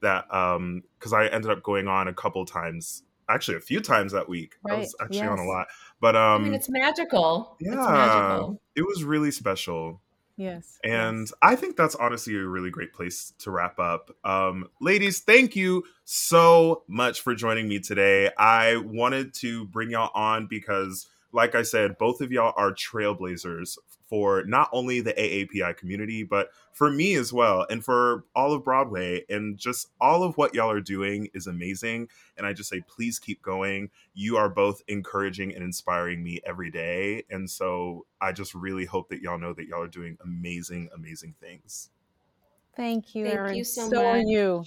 that 0.02 0.32
um 0.34 0.84
because 1.00 1.14
I 1.14 1.28
ended 1.28 1.50
up 1.50 1.64
going 1.64 1.88
on 1.88 2.08
a 2.08 2.14
couple 2.14 2.46
times 2.46 3.04
actually 3.30 3.58
a 3.58 3.62
few 3.62 3.82
times 3.82 4.12
that 4.12 4.30
week. 4.30 4.56
Right. 4.64 4.76
I 4.76 4.80
was 4.80 4.96
actually 5.02 5.18
yes. 5.20 5.30
on 5.30 5.40
a 5.40 5.48
lot. 5.48 5.68
But 6.00 6.16
um 6.16 6.42
I 6.42 6.44
mean 6.46 6.54
it's 6.54 6.70
magical. 6.70 7.58
Yeah. 7.60 7.74
It's 7.74 7.88
magical. 7.90 8.62
It 8.76 8.84
was 8.84 9.04
really 9.04 9.32
special. 9.32 10.02
Yes. 10.36 10.80
And 10.84 11.20
yes. 11.20 11.34
I 11.42 11.56
think 11.56 11.78
that's 11.78 11.96
honestly 11.96 12.36
a 12.36 12.44
really 12.44 12.72
great 12.72 12.94
place 12.94 13.34
to 13.40 13.52
wrap 13.52 13.80
up. 13.80 14.16
Um, 14.24 14.70
ladies, 14.82 15.20
thank 15.20 15.56
you 15.56 15.84
so 16.06 16.84
much 16.88 17.22
for 17.22 17.36
joining 17.36 17.68
me 17.68 17.80
today. 17.80 18.32
I 18.38 18.78
wanted 18.78 19.34
to 19.36 19.66
bring 19.66 19.92
y'all 19.92 20.12
on 20.16 20.48
because 20.48 21.08
like 21.34 21.56
I 21.56 21.64
said, 21.64 21.98
both 21.98 22.22
of 22.22 22.32
y'all 22.32 22.54
are 22.56 22.72
trailblazers 22.72 23.78
for 24.14 24.44
not 24.44 24.70
only 24.72 25.02
the 25.02 25.14
AAPI 25.14 25.76
community, 25.76 26.22
but 26.22 26.50
for 26.72 26.92
me 26.92 27.16
as 27.16 27.34
well, 27.34 27.66
and 27.72 27.84
for 27.84 28.26
all 28.36 28.54
of 28.54 28.64
Broadway. 28.64 29.26
And 29.28 29.58
just 29.58 29.90
all 30.00 30.22
of 30.22 30.38
what 30.38 30.54
y'all 30.54 30.70
are 30.70 30.82
doing 30.82 31.30
is 31.34 31.48
amazing. 31.48 32.10
And 32.38 32.46
I 32.46 32.54
just 32.54 32.70
say, 32.70 32.82
please 32.82 33.18
keep 33.18 33.42
going. 33.42 33.90
You 34.14 34.38
are 34.38 34.50
both 34.50 34.84
encouraging 34.88 35.56
and 35.56 35.64
inspiring 35.64 36.24
me 36.24 36.42
every 36.46 36.70
day. 36.70 37.24
And 37.32 37.50
so 37.50 38.06
I 38.22 38.34
just 38.34 38.54
really 38.54 38.86
hope 38.86 39.10
that 39.10 39.20
y'all 39.20 39.40
know 39.40 39.54
that 39.54 39.66
y'all 39.66 39.82
are 39.82 39.88
doing 39.88 40.20
amazing, 40.24 40.92
amazing 40.94 41.34
things. 41.42 41.90
Thank 42.76 43.16
you, 43.16 43.26
Thank 43.26 43.36
Erin. 43.36 43.56
you 43.56 43.64
so, 43.64 43.90
so 43.90 43.96
much. 43.96 44.06
are 44.06 44.20
you. 44.20 44.64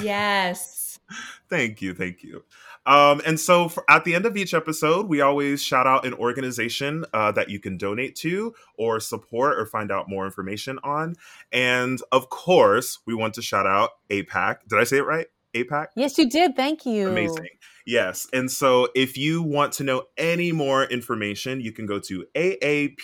Yes. 0.00 1.00
thank 1.50 1.82
you. 1.82 1.94
Thank 1.94 2.22
you. 2.22 2.44
Um, 2.88 3.20
and 3.26 3.38
so 3.38 3.68
for, 3.68 3.84
at 3.90 4.04
the 4.04 4.14
end 4.14 4.24
of 4.24 4.34
each 4.34 4.54
episode, 4.54 5.08
we 5.08 5.20
always 5.20 5.62
shout 5.62 5.86
out 5.86 6.06
an 6.06 6.14
organization 6.14 7.04
uh, 7.12 7.30
that 7.32 7.50
you 7.50 7.60
can 7.60 7.76
donate 7.76 8.16
to 8.16 8.54
or 8.78 8.98
support 8.98 9.58
or 9.58 9.66
find 9.66 9.92
out 9.92 10.08
more 10.08 10.24
information 10.24 10.78
on. 10.82 11.14
And 11.52 12.00
of 12.12 12.30
course, 12.30 13.00
we 13.04 13.12
want 13.14 13.34
to 13.34 13.42
shout 13.42 13.66
out 13.66 13.90
APAC. 14.08 14.60
Did 14.68 14.78
I 14.78 14.84
say 14.84 14.96
it 14.96 15.04
right? 15.04 15.26
APAC? 15.54 15.88
Yes, 15.96 16.16
you 16.16 16.30
did. 16.30 16.56
Thank 16.56 16.86
you. 16.86 17.10
Amazing. 17.10 17.48
Yes. 17.84 18.26
And 18.32 18.50
so 18.50 18.88
if 18.94 19.18
you 19.18 19.42
want 19.42 19.74
to 19.74 19.84
know 19.84 20.04
any 20.16 20.52
more 20.52 20.84
information, 20.84 21.60
you 21.60 21.72
can 21.72 21.84
go 21.84 21.98
to 22.00 22.24
aapanyc.org. 22.34 23.02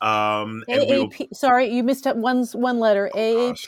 Um, 0.00 0.64
we 0.66 0.78
will- 0.78 1.10
AAP, 1.10 1.34
sorry, 1.34 1.68
you 1.70 1.82
missed 1.82 2.06
up 2.06 2.16
one, 2.16 2.46
one 2.52 2.78
letter. 2.78 3.10
Oh, 3.12 3.50
gosh. 3.50 3.66